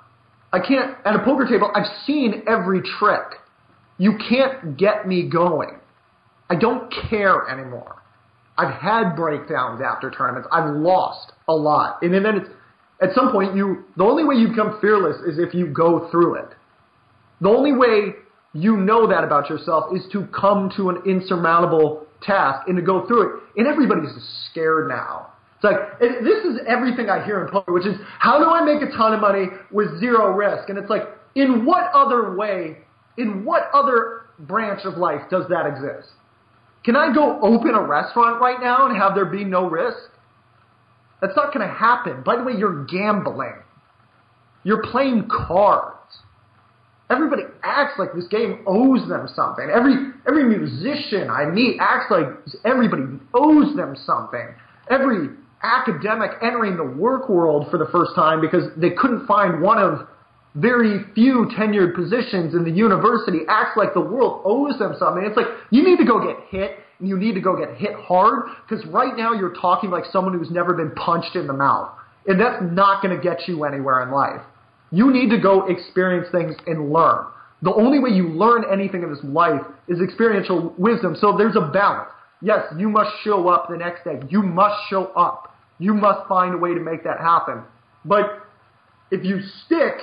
I 0.53 0.59
can't, 0.59 0.97
at 1.05 1.15
a 1.15 1.21
poker 1.25 1.47
table, 1.49 1.71
I've 1.75 1.87
seen 2.07 2.43
every 2.47 2.83
trick. 2.99 3.39
You 3.99 4.19
can't 4.29 4.77
get 4.77 5.07
me 5.07 5.29
going. 5.29 5.79
I 6.51 6.57
don't 6.57 6.93
care 7.09 7.49
anymore. 7.49 8.03
I've 8.59 8.75
had 8.75 9.15
breakdowns 9.15 9.81
after 9.81 10.11
tournaments. 10.11 10.49
I've 10.53 10.75
lost 10.75 11.33
a 11.49 11.55
lot. 11.55 12.03
And 12.03 12.13
then 12.13 12.27
it's, 12.27 12.51
at 13.01 13.15
some 13.15 13.33
point 13.33 13.57
you, 13.57 13.85
the 13.97 14.05
only 14.05 14.25
way 14.25 14.35
you 14.35 14.49
become 14.49 14.79
fearless 14.81 15.17
is 15.27 15.39
if 15.39 15.55
you 15.55 15.69
go 15.69 16.11
through 16.11 16.35
it. 16.35 16.49
The 17.41 17.49
only 17.49 17.73
way 17.73 18.15
you 18.53 18.77
know 18.77 19.09
that 19.09 19.25
about 19.25 19.49
yourself 19.49 19.97
is 19.97 20.03
to 20.13 20.27
come 20.27 20.71
to 20.77 20.91
an 20.91 21.03
insurmountable 21.07 22.07
task 22.21 22.69
and 22.69 22.77
to 22.77 22.83
go 22.83 23.07
through 23.07 23.23
it. 23.23 23.43
And 23.57 23.67
everybody's 23.67 24.11
scared 24.51 24.89
now. 24.89 25.32
It's 25.63 25.71
like, 25.71 25.81
it, 26.01 26.25
this 26.25 26.45
is 26.45 26.61
everything 26.67 27.09
I 27.09 27.25
hear 27.25 27.45
in 27.45 27.51
poker, 27.53 27.73
which 27.73 27.87
is, 27.87 27.95
how 28.19 28.39
do 28.39 28.51
I 28.51 28.65
make 28.65 28.83
a 28.83 28.91
ton 28.97 29.15
of 29.15 29.21
money 29.21 29.47
with 29.71 30.01
zero 30.01 30.33
risk? 30.33 30.69
And 30.69 30.77
it's 30.77 30.91
like, 30.91 31.03
in 31.37 31.65
what 31.65 31.91
other 31.95 32.35
way, 32.35 32.79
in 33.17 33.45
what 33.45 33.71
other 33.73 34.23
branch 34.41 34.81
of 34.85 34.97
life 34.97 35.23
does 35.31 35.45
that 35.51 35.67
exist? 35.67 36.09
Can 36.85 36.97
I 36.97 37.15
go 37.15 37.41
open 37.41 37.77
a 37.77 37.83
restaurant 37.83 38.41
right 38.41 38.61
now 38.61 38.89
and 38.89 38.97
have 38.97 39.15
there 39.15 39.27
be 39.27 39.45
no 39.45 39.69
risk? 39.69 40.11
That's 41.21 41.37
not 41.37 41.55
going 41.55 41.67
to 41.67 41.73
happen. 41.73 42.25
By 42.25 42.37
the 42.37 42.43
way, 42.43 42.55
you're 42.59 42.85
gambling. 42.87 43.55
You're 44.65 44.83
playing 44.91 45.29
cards. 45.29 45.97
Everybody 47.09 47.43
acts 47.63 47.93
like 47.99 48.15
this 48.15 48.27
game 48.27 48.65
owes 48.67 49.09
them 49.09 49.29
something. 49.37 49.69
Every 49.73 49.95
every 50.27 50.45
musician 50.45 51.29
I 51.31 51.45
meet 51.45 51.79
acts 51.79 52.11
like 52.11 52.27
everybody 52.65 53.03
owes 53.35 53.77
them 53.77 53.97
something. 54.07 54.49
Every 54.89 55.29
academic 55.63 56.33
entering 56.43 56.77
the 56.77 56.85
work 56.85 57.29
world 57.29 57.69
for 57.71 57.79
the 57.79 57.87
first 57.93 58.13
time 58.15 58.41
because 58.41 58.65
they 58.77 58.91
couldn't 58.91 59.27
find 59.27 59.63
one 59.63 59.79
of 59.79 60.07
very 60.55 61.05
few 61.15 61.49
tenured 61.59 61.95
positions 61.95 62.55
in 62.55 62.65
the 62.65 62.71
university 62.71 63.41
acts 63.49 63.77
like 63.77 63.95
the 63.95 64.01
world 64.01 64.43
owes 64.45 64.79
them 64.79 64.95
something. 64.99 65.25
It's 65.25 65.37
like 65.37 65.47
you 65.71 65.83
need 65.83 65.97
to 65.99 66.05
go 66.05 66.25
get 66.25 66.37
hit 66.51 66.79
and 66.99 67.09
you 67.09 67.17
need 67.17 67.35
to 67.35 67.41
go 67.41 67.57
get 67.57 67.77
hit 67.77 67.95
hard 67.95 68.51
because 68.69 68.85
right 68.87 69.17
now 69.17 69.33
you're 69.33 69.55
talking 69.55 69.91
like 69.91 70.05
someone 70.13 70.39
who's 70.39 70.51
never 70.51 70.75
been 70.75 70.91
punched 70.93 71.37
in 71.37 71.47
the 71.47 71.53
mouth. 71.53 71.91
And 72.27 72.41
that's 72.41 72.63
not 72.63 73.03
going 73.03 73.17
to 73.17 73.23
get 73.23 73.49
you 73.49 73.65
anywhere 73.65 74.03
in 74.03 74.11
life. 74.11 74.43
You 74.91 75.11
need 75.11 75.31
to 75.31 75.39
go 75.39 75.67
experience 75.67 76.29
things 76.31 76.55
and 76.67 76.93
learn. 76.93 77.25
The 77.63 77.73
only 77.73 77.99
way 77.99 78.11
you 78.11 78.29
learn 78.29 78.65
anything 78.71 79.03
in 79.03 79.11
this 79.11 79.23
life 79.25 79.63
is 79.89 80.01
experiential 80.01 80.75
wisdom. 80.77 81.17
So 81.19 81.37
there's 81.37 81.57
a 81.57 81.71
balance. 81.73 82.11
Yes, 82.43 82.65
you 82.77 82.89
must 82.89 83.11
show 83.25 83.49
up 83.49 83.69
the 83.71 83.77
next 83.77 84.05
day. 84.05 84.21
You 84.29 84.43
must 84.43 84.75
show 84.91 85.07
up. 85.17 85.52
You 85.83 85.95
must 85.95 86.29
find 86.29 86.55
a 86.55 86.59
way 86.59 86.75
to 86.75 86.81
make 86.81 87.03
that 87.03 87.19
happen. 87.19 87.63
But 88.05 88.47
if 89.11 89.25
you 89.25 89.41
stick 89.67 89.95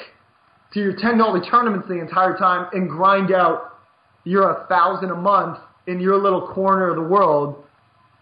to 0.73 0.79
your 0.81 0.95
ten 0.97 1.17
dollar 1.17 1.41
tournaments 1.41 1.87
the 1.87 1.99
entire 1.99 2.37
time 2.37 2.69
and 2.73 2.89
grind 2.89 3.31
out 3.31 3.79
your 4.25 4.49
a 4.49 4.67
thousand 4.67 5.09
a 5.09 5.15
month 5.15 5.57
in 5.87 6.01
your 6.01 6.21
little 6.21 6.47
corner 6.53 6.89
of 6.89 6.97
the 6.97 7.01
world 7.01 7.63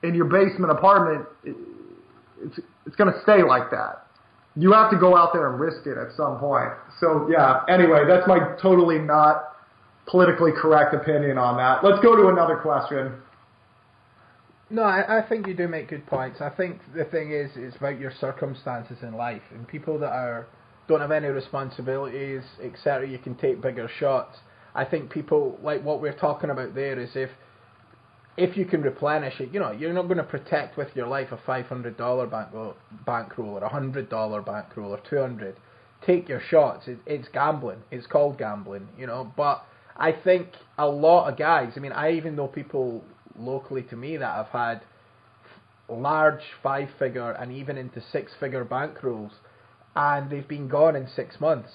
in 0.03 0.13
your 0.13 0.25
basement 0.25 0.71
apartment, 0.71 1.25
it's 1.43 2.59
it's 2.85 2.95
going 2.95 3.11
to 3.11 3.19
stay 3.23 3.41
like 3.41 3.71
that. 3.71 4.05
You 4.55 4.71
have 4.73 4.91
to 4.91 4.97
go 4.97 5.17
out 5.17 5.33
there 5.33 5.49
and 5.51 5.59
risk 5.59 5.87
it 5.87 5.97
at 5.97 6.15
some 6.15 6.37
point. 6.37 6.69
So 6.99 7.27
yeah. 7.27 7.61
Anyway, 7.67 8.03
that's 8.07 8.27
my 8.27 8.55
totally 8.61 8.99
not 8.99 9.55
politically 10.05 10.51
correct 10.51 10.93
opinion 10.93 11.39
on 11.39 11.57
that. 11.57 11.83
Let's 11.83 12.01
go 12.03 12.15
to 12.15 12.29
another 12.29 12.57
question. 12.57 13.13
No, 14.69 14.83
I, 14.83 15.19
I 15.19 15.27
think 15.27 15.47
you 15.47 15.53
do 15.53 15.67
make 15.67 15.87
good 15.89 16.05
points. 16.07 16.41
I 16.41 16.49
think 16.49 16.79
the 16.93 17.05
thing 17.05 17.31
is, 17.31 17.51
it's 17.55 17.77
about 17.77 17.99
your 17.99 18.11
circumstances 18.19 18.97
in 19.01 19.13
life, 19.13 19.41
and 19.51 19.67
people 19.67 19.97
that 19.99 20.11
are 20.11 20.47
don't 20.87 20.99
have 21.01 21.11
any 21.11 21.27
responsibilities, 21.27 22.43
etc. 22.63 23.07
You 23.07 23.17
can 23.17 23.35
take 23.35 23.61
bigger 23.61 23.89
shots. 23.99 24.37
I 24.75 24.85
think 24.85 25.09
people 25.09 25.57
like 25.63 25.83
what 25.83 26.01
we're 26.01 26.17
talking 26.17 26.49
about 26.49 26.75
there 26.75 26.99
is 26.99 27.11
if 27.15 27.29
if 28.35 28.55
you 28.55 28.65
can 28.65 28.81
replenish 28.81 29.39
it, 29.39 29.51
you 29.53 29.59
know, 29.59 29.71
you're 29.71 29.93
not 29.93 30.03
going 30.03 30.17
to 30.17 30.23
protect 30.23 30.77
with 30.77 30.89
your 30.95 31.07
life 31.07 31.31
a 31.31 31.39
five 31.45 31.65
hundred 31.67 31.97
dollar 31.97 32.27
bankroll, 32.27 32.75
bankroll 33.05 33.57
or 33.57 33.63
a 33.63 33.69
hundred 33.69 34.09
dollar 34.09 34.41
bankroll 34.41 34.91
or 34.93 34.99
two 35.09 35.17
hundred. 35.17 35.55
Take 36.05 36.29
your 36.29 36.41
shots. 36.41 36.87
It, 36.87 36.99
it's 37.05 37.27
gambling. 37.29 37.79
It's 37.89 38.05
called 38.05 38.37
gambling, 38.37 38.89
you 38.97 39.07
know. 39.07 39.31
But 39.35 39.63
I 39.95 40.11
think 40.11 40.49
a 40.77 40.87
lot 40.87 41.31
of 41.31 41.37
guys. 41.37 41.73
I 41.75 41.79
mean, 41.79 41.93
I 41.93 42.11
even 42.11 42.35
know 42.35 42.47
people 42.47 43.03
locally 43.39 43.83
to 43.83 43.95
me 43.95 44.17
that 44.17 44.35
have 44.35 44.47
had 44.47 44.81
large 45.89 46.43
five 46.61 46.89
figure 46.99 47.31
and 47.31 47.51
even 47.51 47.77
into 47.77 48.01
six 48.11 48.33
figure 48.39 48.65
bankrolls 48.65 49.31
and 49.97 50.29
they've 50.29 50.47
been 50.47 50.67
gone 50.67 50.95
in 50.95 51.07
six 51.07 51.41
months, 51.41 51.71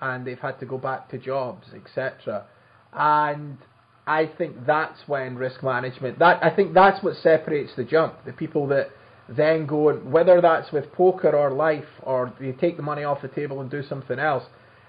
and 0.00 0.26
they've 0.26 0.38
had 0.38 0.58
to 0.60 0.66
go 0.66 0.78
back 0.78 1.10
to 1.10 1.18
jobs, 1.18 1.66
etc. 1.74 2.46
And 2.94 3.58
I 4.06 4.30
think 4.38 4.64
that's 4.66 4.98
when 5.06 5.36
risk 5.36 5.62
management. 5.62 6.18
That 6.18 6.42
I 6.42 6.48
think 6.56 6.72
that's 6.72 7.04
what 7.04 7.16
separates 7.16 7.72
the 7.76 7.84
jump. 7.84 8.14
The 8.24 8.32
people 8.32 8.66
that 8.68 8.88
then 9.28 9.66
go 9.66 9.90
and 9.90 10.10
whether 10.10 10.40
that's 10.40 10.72
with 10.72 10.90
poker 10.92 11.36
or 11.36 11.50
life, 11.50 11.84
or 12.02 12.32
they 12.40 12.52
take 12.52 12.78
the 12.78 12.82
money 12.82 13.04
off 13.04 13.20
the 13.20 13.28
table 13.28 13.60
and 13.60 13.70
do 13.70 13.82
something 13.82 14.18
else, 14.18 14.44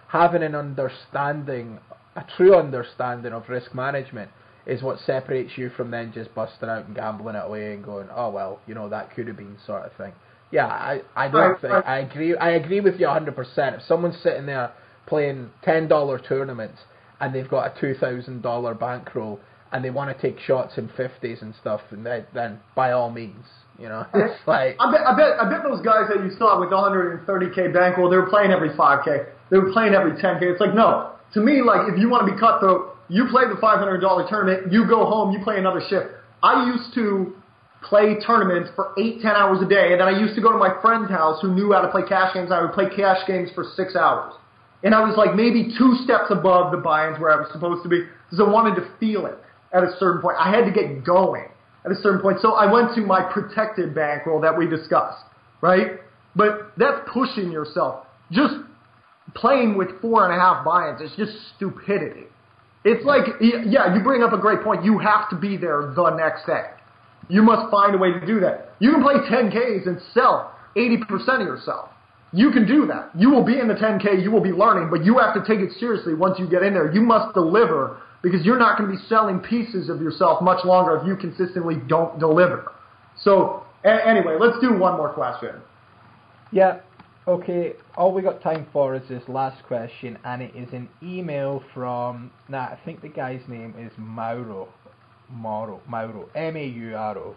having 0.08 0.42
an 0.42 0.56
understanding, 0.56 1.78
a 2.16 2.24
true 2.38 2.56
understanding 2.56 3.34
of 3.34 3.50
risk 3.50 3.76
management 3.76 4.32
is 4.66 4.82
what 4.84 5.00
separates 5.00 5.58
you 5.58 5.70
from 5.70 5.92
then 5.92 6.12
just 6.14 6.34
busting 6.36 6.70
out 6.70 6.86
and 6.86 6.96
gambling 6.96 7.36
it 7.36 7.44
away 7.46 7.74
and 7.74 7.84
going, 7.84 8.08
oh 8.16 8.30
well, 8.30 8.60
you 8.68 8.76
know 8.76 8.90
that 8.90 9.14
could 9.16 9.28
have 9.28 9.38
been 9.38 9.58
sort 9.66 9.86
of 9.86 9.94
thing. 9.94 10.14
Yeah, 10.52 10.68
I, 10.68 11.02
I 11.16 11.30
don't 11.30 11.60
think 11.62 11.74
I 11.74 12.00
agree. 12.00 12.36
I 12.36 12.52
agree 12.52 12.82
with 12.82 13.00
you 13.00 13.08
100. 13.08 13.36
percent 13.36 13.76
If 13.78 13.84
someone's 13.84 14.18
sitting 14.22 14.46
there 14.46 14.72
playing 15.08 15.50
ten 15.64 15.88
dollar 15.88 16.20
tournaments 16.20 16.80
and 17.20 17.34
they've 17.34 17.50
got 17.50 17.76
a 17.76 17.80
two 17.80 17.96
thousand 17.96 18.42
dollar 18.42 18.74
bankroll 18.74 19.40
and 19.72 19.84
they 19.84 19.90
want 19.90 20.16
to 20.16 20.22
take 20.22 20.40
shots 20.40 20.78
in 20.78 20.90
fifties 20.98 21.42
and 21.42 21.56
stuff, 21.56 21.82
and 21.92 22.06
they, 22.06 22.26
then 22.34 22.60
by 22.76 22.92
all 22.92 23.10
means, 23.10 23.46
you 23.80 23.88
know, 23.88 24.06
it's 24.14 24.46
like 24.46 24.76
I 24.80 24.92
bet, 24.92 25.02
I 25.08 25.16
bet, 25.16 25.40
I 25.40 25.50
bet 25.50 25.64
those 25.64 25.82
guys 25.82 26.10
that 26.14 26.22
you 26.24 26.32
saw 26.38 26.60
with 26.60 26.70
the 26.70 26.76
130k 26.76 27.74
bankroll, 27.74 28.10
they 28.10 28.18
were 28.18 28.30
playing 28.30 28.52
every 28.52 28.70
5k, 28.72 29.26
they 29.50 29.58
were 29.58 29.72
playing 29.72 29.94
every 29.94 30.12
10k. 30.12 30.42
It's 30.44 30.60
like 30.60 30.76
no, 30.76 31.11
to 31.34 31.40
me, 31.40 31.62
like 31.62 31.92
if 31.92 32.00
you 32.00 32.10
want 32.10 32.28
to 32.28 32.34
be 32.34 32.40
cutthroat, 32.40 32.98
you 33.10 33.28
play 33.30 33.44
the 33.48 33.60
$500 33.60 34.30
tournament, 34.30 34.72
you 34.72 34.88
go 34.88 35.06
home, 35.06 35.32
you 35.32 35.44
play 35.44 35.58
another 35.58 35.82
shift. 35.90 36.08
I 36.44 36.66
used 36.66 36.94
to 36.96 37.34
play 37.84 38.16
tournaments 38.26 38.70
for 38.76 38.94
eight, 38.98 39.22
ten 39.22 39.36
hours 39.36 39.62
a 39.62 39.68
day. 39.68 39.92
And 39.92 40.02
then 40.02 40.08
I 40.08 40.18
used 40.18 40.36
to 40.36 40.42
go 40.42 40.52
to 40.52 40.58
my 40.58 40.80
friend's 40.82 41.10
house 41.10 41.42
who 41.42 41.54
knew 41.54 41.74
how 41.74 41.82
to 41.82 41.90
play 41.90 42.04
cash 42.08 42.34
games. 42.34 42.52
I 42.52 42.62
would 42.62 42.74
play 42.74 42.86
cash 42.96 43.26
games 43.28 43.50
for 43.54 43.66
six 43.76 43.96
hours. 43.96 44.34
And 44.84 44.96
I 44.96 45.02
was 45.06 45.16
like 45.18 45.36
maybe 45.36 45.74
two 45.78 45.96
steps 46.04 46.30
above 46.30 46.72
the 46.72 46.78
buy-ins 46.78 47.20
where 47.20 47.32
I 47.32 47.36
was 47.36 47.50
supposed 47.52 47.84
to 47.84 47.90
be 47.90 48.06
because 48.30 48.40
I 48.40 48.50
wanted 48.50 48.76
to 48.82 48.90
feel 49.00 49.26
it 49.26 49.38
at 49.74 49.84
a 49.84 49.96
certain 50.00 50.22
point. 50.22 50.38
I 50.40 50.50
had 50.50 50.66
to 50.66 50.72
get 50.72 51.04
going 51.04 51.46
at 51.86 51.92
a 51.92 51.96
certain 52.02 52.22
point. 52.22 52.40
So 52.42 52.54
I 52.54 52.72
went 52.72 52.96
to 52.96 53.02
my 53.02 53.22
protected 53.22 53.94
bankroll 53.94 54.42
that 54.42 54.58
we 54.58 54.68
discussed, 54.68 55.24
right? 55.62 56.00
But 56.36 56.72
that's 56.78 57.02
pushing 57.12 57.52
yourself. 57.52 58.06
Just 58.32 58.56
playing 59.34 59.78
with 59.78 60.02
four 60.02 60.26
and 60.30 60.34
a 60.36 60.40
half 60.40 60.66
buy-ins 60.66 61.02
is 61.02 61.16
just 61.18 61.32
stupidity. 61.56 62.26
It's 62.84 63.06
like, 63.06 63.26
yeah, 63.40 63.94
you 63.96 64.04
bring 64.04 64.24
up 64.24 64.34
a 64.34 64.38
great 64.38 64.64
point. 64.64 64.84
You 64.84 64.98
have 65.00 65.30
to 65.30 65.36
be 65.36 65.56
there 65.56 65.94
the 65.96 66.10
next 66.16 66.46
day. 66.48 66.66
You 67.30 67.44
must 67.44 67.70
find 67.70 67.94
a 67.94 67.98
way 67.98 68.12
to 68.12 68.26
do 68.26 68.40
that. 68.40 68.74
You 68.80 68.92
can 68.92 69.04
play 69.04 69.16
10Ks 69.16 69.88
and 69.88 70.02
sell 70.14 70.54
80% 70.76 71.42
of 71.42 71.48
yourself. 71.48 71.90
You 72.34 72.52
can 72.52 72.66
do 72.66 72.88
that. 72.88 73.12
You 73.16 73.30
will 73.30 73.44
be 73.44 73.60
in 73.60 73.68
the 73.68 73.74
10K, 73.74 74.24
you 74.24 74.32
will 74.32 74.42
be 74.42 74.52
learning, 74.52 74.90
but 74.90 75.06
you 75.06 75.18
have 75.20 75.34
to 75.36 75.42
take 75.46 75.60
it 75.60 75.72
seriously 75.80 76.14
once 76.14 76.40
you 76.40 76.50
get 76.50 76.64
in 76.64 76.74
there. 76.74 76.92
You 76.92 77.02
must 77.02 77.34
deliver 77.34 78.02
because 78.24 78.46
you're 78.46 78.60
not 78.60 78.78
going 78.78 78.90
to 78.90 78.98
be 78.98 79.04
selling 79.08 79.40
pieces 79.40 79.90
of 79.90 80.02
yourself 80.02 80.42
much 80.42 80.64
longer 80.66 80.98
if 80.98 81.06
you 81.06 81.16
consistently 81.16 81.76
don't 81.88 82.20
deliver. 82.20 82.72
So, 83.22 83.64
a- 83.84 84.08
anyway, 84.08 84.38
let's 84.40 84.58
do 84.60 84.74
one 84.78 84.96
more 84.98 85.10
question. 85.10 85.56
Yeah, 86.52 86.80
okay. 87.28 87.74
All 87.96 88.14
we 88.14 88.22
got 88.22 88.42
time 88.42 88.68
for 88.72 88.96
is 88.96 89.08
this 89.10 89.28
last 89.28 89.64
question, 89.64 90.18
and 90.24 90.42
it 90.42 90.56
is 90.56 90.74
an 90.74 90.90
email 91.04 91.64
from, 91.74 92.32
nah, 92.48 92.66
I 92.66 92.80
think 92.86 93.02
the 93.02 93.10
guy's 93.10 93.42
name 93.48 93.76
is 93.78 93.92
Mauro. 93.98 94.70
Mauro, 95.30 95.82
Mauro, 95.88 96.30
M-A-U-R-O. 96.36 97.36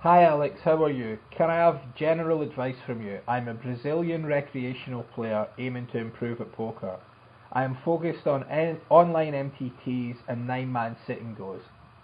Hi 0.00 0.24
Alex, 0.24 0.60
how 0.64 0.82
are 0.82 0.90
you? 0.90 1.16
Can 1.30 1.48
I 1.48 1.54
have 1.54 1.94
general 1.94 2.42
advice 2.42 2.74
from 2.84 3.00
you? 3.06 3.20
I'm 3.28 3.46
a 3.46 3.54
Brazilian 3.54 4.26
recreational 4.26 5.04
player 5.04 5.46
aiming 5.58 5.86
to 5.92 5.98
improve 5.98 6.40
at 6.40 6.52
poker. 6.52 6.98
I 7.52 7.62
am 7.62 7.78
focused 7.84 8.26
on 8.26 8.42
en- 8.50 8.80
online 8.90 9.32
MTTs 9.32 10.16
and 10.26 10.46
nine-man 10.46 10.96
sitting 11.06 11.34
goes, 11.34 11.60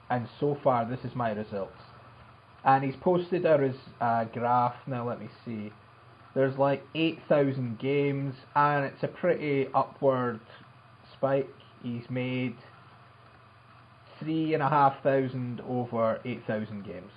and 0.08 0.28
so 0.38 0.56
far 0.62 0.84
this 0.84 1.04
is 1.04 1.16
my 1.16 1.32
results. 1.32 1.80
And 2.64 2.84
he's 2.84 2.96
posted 2.96 3.44
a 3.44 3.58
res- 3.58 3.74
uh, 4.00 4.24
graph, 4.26 4.76
now 4.86 5.08
let 5.08 5.20
me 5.20 5.28
see. 5.44 5.72
There's 6.34 6.58
like 6.58 6.88
8,000 6.94 7.78
games, 7.78 8.34
and 8.54 8.84
it's 8.84 9.02
a 9.02 9.08
pretty 9.08 9.68
upward 9.74 10.40
spike. 11.12 11.54
He's 11.82 12.08
made 12.10 12.56
three 14.18 14.54
and 14.54 14.62
a 14.62 14.68
half 14.68 15.02
thousand 15.02 15.60
over 15.62 16.20
eight 16.24 16.44
thousand 16.46 16.84
games. 16.84 17.12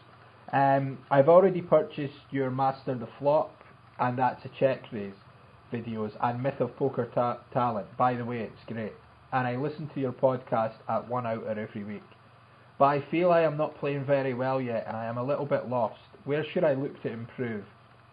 Um, 0.53 0.99
I've 1.09 1.29
already 1.29 1.61
purchased 1.61 2.25
your 2.31 2.51
Master 2.51 2.95
the 2.95 3.07
Flop, 3.19 3.63
and 3.99 4.17
that's 4.17 4.45
a 4.45 4.49
check 4.49 4.91
raise 4.91 5.15
videos 5.71 6.15
and 6.21 6.41
Myth 6.43 6.59
of 6.59 6.75
Poker 6.75 7.05
ta- 7.13 7.39
Talent. 7.53 7.95
By 7.97 8.15
the 8.15 8.25
way, 8.25 8.39
it's 8.41 8.63
great, 8.67 8.93
and 9.31 9.47
I 9.47 9.55
listen 9.55 9.87
to 9.89 9.99
your 9.99 10.13
podcast 10.13 10.75
at 10.89 11.07
one 11.07 11.25
hour 11.25 11.47
every 11.49 11.83
week. 11.83 12.03
but 12.77 12.85
I 12.85 13.01
feel 13.11 13.31
I 13.31 13.41
am 13.41 13.57
not 13.57 13.75
playing 13.77 14.05
very 14.05 14.33
well 14.33 14.59
yet 14.61 14.85
and 14.87 14.97
I 14.97 15.05
am 15.05 15.17
a 15.17 15.23
little 15.23 15.45
bit 15.45 15.67
lost. 15.69 15.99
Where 16.25 16.43
should 16.43 16.63
I 16.63 16.73
look 16.73 17.01
to 17.03 17.11
improve? 17.11 17.65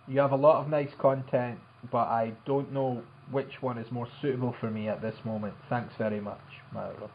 You 0.09 0.20
have 0.20 0.32
a 0.32 0.36
lot 0.36 0.62
of 0.64 0.70
nice 0.70 0.88
content, 0.98 1.59
but 1.92 2.09
I 2.09 2.32
don't 2.46 2.72
know 2.72 3.02
which 3.30 3.61
one 3.61 3.76
is 3.76 3.90
more 3.92 4.09
suitable 4.22 4.54
for 4.59 4.70
me 4.70 4.88
at 4.88 5.02
this 5.02 5.14
moment. 5.22 5.52
Thanks 5.68 5.92
very 5.98 6.20
much, 6.20 6.40
Milo. 6.72 7.11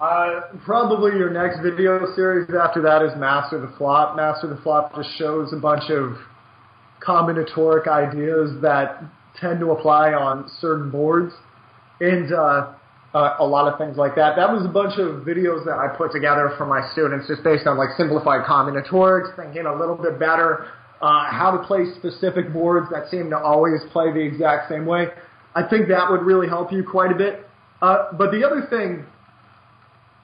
Uh, 0.00 0.40
probably 0.64 1.18
your 1.18 1.30
next 1.30 1.60
video 1.60 2.14
series 2.14 2.48
after 2.54 2.80
that 2.82 3.02
is 3.02 3.10
Master 3.18 3.60
the 3.60 3.72
Flop. 3.76 4.16
Master 4.16 4.48
the 4.48 4.60
Flop 4.62 4.94
just 4.94 5.08
shows 5.18 5.52
a 5.52 5.56
bunch 5.56 5.90
of 5.90 6.16
combinatoric 7.02 7.88
ideas 7.88 8.50
that 8.62 9.02
tend 9.40 9.58
to 9.58 9.72
apply 9.72 10.12
on 10.12 10.48
certain 10.60 10.90
boards, 10.90 11.32
and 12.00 12.32
uh, 12.32 12.72
uh, 13.12 13.36
a 13.40 13.44
lot 13.44 13.72
of 13.72 13.78
things 13.78 13.96
like 13.96 14.14
that. 14.14 14.36
That 14.36 14.52
was 14.52 14.64
a 14.64 14.68
bunch 14.68 14.98
of 14.98 15.26
videos 15.26 15.64
that 15.64 15.78
I 15.78 15.96
put 15.96 16.12
together 16.12 16.54
for 16.56 16.66
my 16.66 16.88
students, 16.92 17.26
just 17.26 17.42
based 17.42 17.66
on 17.66 17.76
like 17.76 17.90
simplified 17.96 18.46
combinatorics, 18.46 19.34
thinking 19.34 19.66
a 19.66 19.74
little 19.74 19.96
bit 19.96 20.20
better 20.20 20.70
uh, 21.00 21.30
how 21.30 21.56
to 21.56 21.66
play 21.66 21.84
specific 21.98 22.52
boards 22.52 22.86
that 22.92 23.10
seem 23.10 23.30
to 23.30 23.38
always 23.38 23.80
play 23.92 24.12
the 24.12 24.20
exact 24.20 24.70
same 24.70 24.86
way. 24.86 25.08
I 25.54 25.68
think 25.68 25.88
that 25.88 26.10
would 26.10 26.22
really 26.22 26.48
help 26.48 26.72
you 26.72 26.84
quite 26.84 27.12
a 27.12 27.14
bit. 27.14 27.46
Uh, 27.82 28.12
but 28.12 28.30
the 28.30 28.44
other 28.44 28.66
thing, 28.70 29.04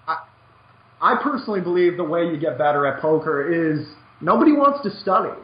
I, 0.07 0.25
I 1.01 1.21
personally 1.23 1.61
believe 1.61 1.97
the 1.97 2.05
way 2.05 2.25
you 2.25 2.39
get 2.39 2.59
better 2.59 2.87
at 2.87 3.01
poker 3.01 3.53
is 3.53 3.87
nobody 4.21 4.53
wants 4.53 4.83
to 4.83 5.01
study. 5.01 5.39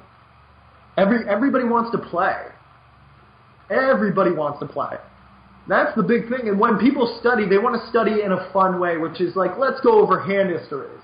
Every 0.97 1.29
everybody 1.29 1.65
wants 1.65 1.91
to 1.93 1.99
play. 1.99 2.37
Everybody 3.71 4.33
wants 4.33 4.61
to 4.61 4.67
play. 4.67 4.97
That's 5.69 5.95
the 5.97 6.03
big 6.03 6.29
thing. 6.29 6.49
And 6.49 6.59
when 6.59 6.79
people 6.79 7.19
study, 7.21 7.49
they 7.49 7.59
want 7.59 7.81
to 7.81 7.91
study 7.91 8.23
in 8.23 8.33
a 8.33 8.51
fun 8.53 8.79
way, 8.79 8.97
which 8.97 9.21
is 9.21 9.35
like, 9.35 9.59
let's 9.59 9.81
go 9.81 10.01
over 10.01 10.21
hand 10.21 10.51
histories. 10.51 11.01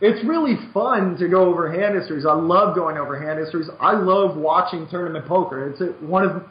It's 0.00 0.22
really 0.26 0.56
fun 0.74 1.16
to 1.18 1.28
go 1.28 1.46
over 1.46 1.72
hand 1.72 1.94
histories. 1.94 2.26
I 2.26 2.34
love 2.34 2.74
going 2.74 2.98
over 2.98 3.18
hand 3.18 3.38
histories. 3.38 3.68
I 3.80 3.92
love 3.92 4.36
watching 4.36 4.86
tournament 4.90 5.26
poker. 5.26 5.70
It's 5.70 5.80
a, 5.80 5.86
one 6.04 6.24
of 6.24 6.42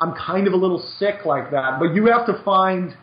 I'm 0.00 0.14
kind 0.14 0.46
of 0.46 0.52
a 0.52 0.56
little 0.56 0.82
sick 0.98 1.24
like 1.24 1.50
that, 1.50 1.78
but 1.78 1.94
you 1.94 2.06
have 2.06 2.26
to 2.26 2.42
find 2.42 2.94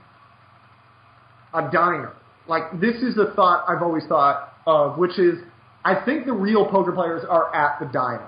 a 1.54 1.70
diner. 1.72 2.14
Like 2.48 2.80
this 2.80 2.96
is 3.02 3.16
the 3.16 3.34
thought 3.36 3.66
I've 3.68 3.82
always 3.82 4.04
thought 4.08 4.54
of, 4.68 4.98
which 4.98 5.18
is 5.18 5.40
I 5.84 6.04
think 6.06 6.26
the 6.26 6.34
real 6.34 6.66
poker 6.70 6.92
players 6.92 7.24
are 7.28 7.54
at 7.56 7.80
the 7.80 7.86
diner. 7.88 8.28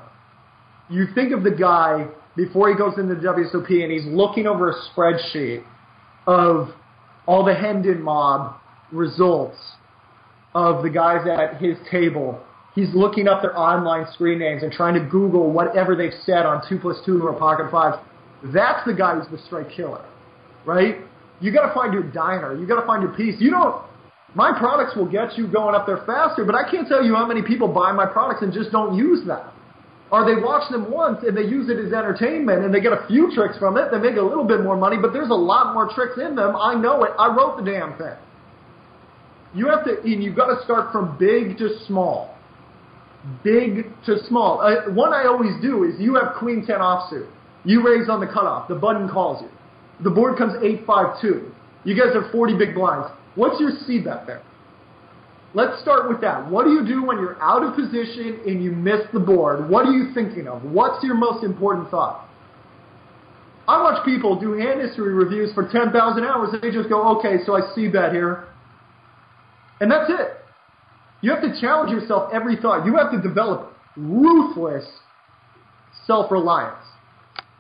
You 0.90 1.06
think 1.14 1.34
of 1.34 1.44
the 1.44 1.52
guy 1.52 2.08
before 2.36 2.70
he 2.70 2.76
goes 2.76 2.98
into 2.98 3.14
the 3.14 3.22
WSOP 3.22 3.84
and 3.84 3.92
he's 3.92 4.06
looking 4.06 4.48
over 4.48 4.72
a 4.72 4.76
spreadsheet 4.90 5.64
of 6.26 6.70
all 7.28 7.44
the 7.46 7.54
Hendon 7.54 8.02
mob 8.02 8.56
results 8.92 9.58
of 10.56 10.84
the 10.84 10.90
guys 10.90 11.28
at 11.28 11.62
his 11.62 11.78
table. 11.90 12.40
He's 12.76 12.94
looking 12.94 13.28
up 13.28 13.42
their 13.42 13.58
online 13.58 14.12
screen 14.14 14.40
names 14.40 14.64
and 14.64 14.72
trying 14.72 14.94
to 14.94 15.02
Google 15.10 15.52
whatever 15.52 15.96
they've 15.96 16.14
said 16.26 16.46
on 16.46 16.62
2 16.68 16.80
plus 16.80 16.98
2 17.06 17.22
or 17.22 17.34
Pocket 17.34 17.72
5. 17.72 18.00
That's 18.54 18.86
the 18.86 18.94
guy 18.94 19.16
who's 19.20 19.30
the 19.30 19.44
strike 19.46 19.70
killer, 19.72 20.06
right? 20.66 20.98
You 21.42 21.52
got 21.52 21.68
to 21.68 21.74
find 21.74 21.94
your 21.94 22.04
diner. 22.04 22.56
You 22.56 22.68
got 22.68 22.80
to 22.82 22.88
find 22.88 23.02
your 23.02 23.14
piece. 23.14 23.36
You 23.40 23.52
don't. 23.52 23.84
My 24.36 24.58
products 24.58 24.96
will 24.96 25.10
get 25.10 25.38
you 25.38 25.48
going 25.48 25.74
up 25.74 25.88
there 25.88 26.04
faster, 26.06 26.46
but 26.46 26.54
I 26.54 26.70
can't 26.70 26.88
tell 26.88 27.04
you 27.04 27.16
how 27.16 27.26
many 27.26 27.42
people 27.42 27.68
buy 27.68 27.92
my 27.92 28.06
products 28.06 28.44
and 28.44 28.54
just 28.54 28.72
don't 28.72 28.96
use 28.96 29.26
them. 29.26 29.42
Or 30.12 30.26
they 30.26 30.42
watch 30.42 30.70
them 30.72 30.92
once 30.92 31.20
and 31.26 31.38
they 31.38 31.44
use 31.44 31.70
it 31.70 31.78
as 31.78 31.94
entertainment 31.94 32.66
and 32.66 32.74
they 32.74 32.82
get 32.82 32.94
a 32.94 33.06
few 33.08 33.34
tricks 33.34 33.58
from 33.58 33.78
it. 33.78 33.92
They 33.92 34.00
make 34.00 34.18
a 34.18 34.22
little 34.22 34.44
bit 34.44 34.62
more 34.62 34.76
money, 34.76 34.98
but 35.00 35.14
there's 35.14 35.30
a 35.30 35.38
lot 35.38 35.74
more 35.74 35.90
tricks 35.94 36.18
in 36.18 36.36
them. 36.36 36.56
I 36.56 36.74
know 36.76 37.04
it. 37.04 37.12
I 37.18 37.34
wrote 37.36 37.58
the 37.58 37.64
damn 37.64 37.98
thing. 37.98 38.18
You 39.54 39.68
have 39.68 39.84
to, 39.86 40.02
and 40.02 40.24
you've 40.24 40.36
got 40.36 40.56
to 40.56 40.64
start 40.64 40.92
from 40.92 41.18
big 41.18 41.58
to 41.58 41.70
small. 41.88 42.36
Big 43.44 43.86
to 44.06 44.18
small. 44.28 44.62
Uh, 44.62 44.92
one 44.94 45.14
I 45.14 45.26
always 45.26 45.60
do 45.62 45.84
is 45.84 46.00
you 46.00 46.16
have 46.16 46.36
queen 46.38 46.66
10 46.66 46.76
offsuit. 46.78 47.30
You 47.66 47.86
raise 47.86 48.10
on 48.10 48.20
the 48.20 48.28
cutoff. 48.28 48.68
The 48.68 48.76
button 48.76 49.10
calls 49.10 49.42
you. 49.42 49.50
The 50.04 50.10
board 50.10 50.38
comes 50.38 50.54
8-5-2. 50.64 51.52
You 51.84 51.96
guys 51.96 52.14
have 52.14 52.32
40 52.32 52.58
big 52.58 52.76
blinds. 52.76 53.10
What's 53.36 53.60
your 53.60 53.72
C 53.86 54.00
bet 54.00 54.26
there? 54.26 54.42
Let's 55.54 55.82
start 55.82 56.08
with 56.08 56.22
that. 56.22 56.50
What 56.50 56.66
do 56.66 56.72
you 56.72 56.86
do 56.86 57.04
when 57.04 57.18
you're 57.18 57.42
out 57.42 57.64
of 57.64 57.76
position 57.76 58.40
and 58.46 58.64
you 58.64 58.72
miss 58.72 59.02
the 59.12 59.20
board? 59.20 59.68
What 59.68 59.88
are 59.88 59.92
you 59.92 60.14
thinking 60.14 60.48
of? 60.48 60.64
What's 60.64 61.04
your 61.04 61.16
most 61.16 61.44
important 61.44 61.90
thought? 61.90 62.30
I 63.68 63.82
watch 63.82 64.06
people 64.06 64.40
do 64.40 64.54
hand 64.54 64.82
history 64.82 65.14
reviews 65.14 65.54
for 65.54 65.70
10,000 65.70 65.94
hours 66.24 66.50
and 66.54 66.62
they 66.62 66.72
just 66.72 66.90
go, 66.90 67.18
okay, 67.18 67.38
so 67.46 67.56
I 67.56 67.74
C 67.76 67.88
bet 67.88 68.12
here. 68.14 68.49
And 69.80 69.92
that's 69.92 70.10
it. 70.10 70.38
You 71.22 71.32
have 71.32 71.42
to 71.42 71.60
challenge 71.60 71.92
yourself 71.92 72.32
every 72.34 72.56
thought. 72.56 72.86
You 72.86 72.96
have 72.98 73.12
to 73.12 73.22
develop 73.22 73.74
ruthless 73.98 74.86
self-reliance. 76.06 76.86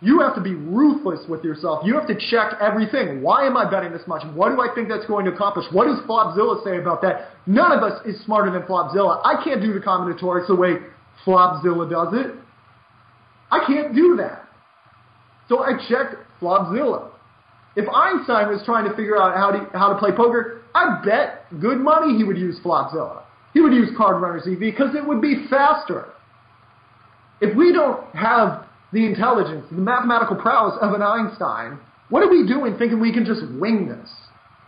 You 0.01 0.21
have 0.21 0.33
to 0.35 0.41
be 0.41 0.55
ruthless 0.55 1.27
with 1.27 1.43
yourself. 1.43 1.85
You 1.85 1.93
have 1.95 2.07
to 2.07 2.15
check 2.15 2.53
everything. 2.61 3.21
Why 3.21 3.45
am 3.45 3.57
I 3.57 3.69
betting 3.69 3.91
this 3.91 4.07
much? 4.07 4.23
What 4.33 4.49
do 4.55 4.61
I 4.61 4.73
think 4.73 4.87
that's 4.87 5.05
going 5.05 5.25
to 5.25 5.33
accomplish? 5.33 5.65
What 5.73 5.87
does 5.87 5.99
Flopzilla 6.07 6.63
say 6.63 6.77
about 6.77 7.01
that? 7.01 7.31
None 7.45 7.73
of 7.73 7.83
us 7.83 7.99
is 8.05 8.23
smarter 8.23 8.49
than 8.49 8.61
Flopzilla. 8.61 9.21
I 9.25 9.43
can't 9.43 9.61
do 9.61 9.73
the 9.73 9.81
combinatorics 9.81 10.47
the 10.47 10.55
way 10.55 10.77
Flopzilla 11.25 11.89
does 11.89 12.13
it. 12.13 12.33
I 13.51 13.65
can't 13.67 13.93
do 13.93 14.15
that. 14.17 14.47
So 15.49 15.63
I 15.63 15.71
checked 15.89 16.15
Flopzilla. 16.39 17.11
If 17.75 17.87
Einstein 17.89 18.47
was 18.47 18.61
trying 18.65 18.89
to 18.89 18.95
figure 18.95 19.21
out 19.21 19.35
how 19.35 19.51
to, 19.51 19.77
how 19.77 19.91
to 19.91 19.99
play 19.99 20.11
poker, 20.15 20.58
I 20.75 21.01
bet 21.03 21.45
good 21.59 21.79
money 21.79 22.17
he 22.17 22.23
would 22.23 22.37
use 22.37 22.59
Flopzilla. 22.63 23.23
He 23.53 23.61
would 23.61 23.73
use 23.73 23.89
Card 23.97 24.21
Runners 24.21 24.43
EV 24.45 24.59
because 24.59 24.95
it 24.95 25.05
would 25.05 25.21
be 25.21 25.47
faster. 25.49 26.09
If 27.41 27.55
we 27.55 27.71
don't 27.73 28.03
have 28.15 28.65
the 28.91 29.05
intelligence, 29.05 29.65
the 29.71 29.77
mathematical 29.77 30.35
prowess 30.35 30.77
of 30.81 30.93
an 30.93 31.01
Einstein, 31.01 31.79
what 32.09 32.23
are 32.23 32.29
we 32.29 32.47
doing 32.47 32.77
thinking 32.77 32.99
we 32.99 33.13
can 33.13 33.25
just 33.25 33.41
wing 33.59 33.87
this? 33.87 34.09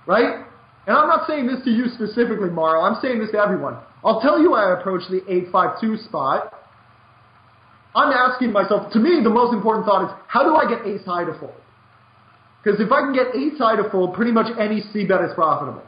Right? 0.08 0.46
And 0.88 0.98
I'm 0.98 1.08
not 1.08 1.28
saying 1.28 1.48
this 1.48 1.64
to 1.66 1.70
you 1.70 1.88
specifically, 1.94 2.50
Mario. 2.50 2.82
I'm 2.82 3.00
saying 3.02 3.20
this 3.20 3.32
to 3.32 3.38
everyone. 3.38 3.78
I'll 4.04 4.22
tell 4.22 4.42
you 4.42 4.54
I 4.54 4.80
approach 4.80 5.02
the 5.10 5.22
852 5.30 6.06
spot. 6.06 6.58
I'm 7.94 8.12
asking 8.12 8.52
myself, 8.52 8.92
to 8.94 9.00
me, 9.00 9.20
the 9.24 9.30
most 9.30 9.54
important 9.54 9.86
thought 9.86 10.06
is, 10.06 10.12
how 10.28 10.44
do 10.44 10.56
I 10.56 10.68
get 10.68 10.88
ace 10.88 11.06
high 11.06 11.26
to 11.26 11.38
fold? 11.38 11.54
Because 12.64 12.80
if 12.80 12.92
I 12.92 13.02
can 13.02 13.14
get 13.14 13.36
ace 13.36 13.58
high 13.58 13.76
to 13.76 13.90
fold, 13.90 14.14
pretty 14.14 14.32
much 14.32 14.48
any 14.58 14.82
C 14.94 15.06
bet 15.06 15.22
is 15.22 15.32
profitable. 15.36 15.84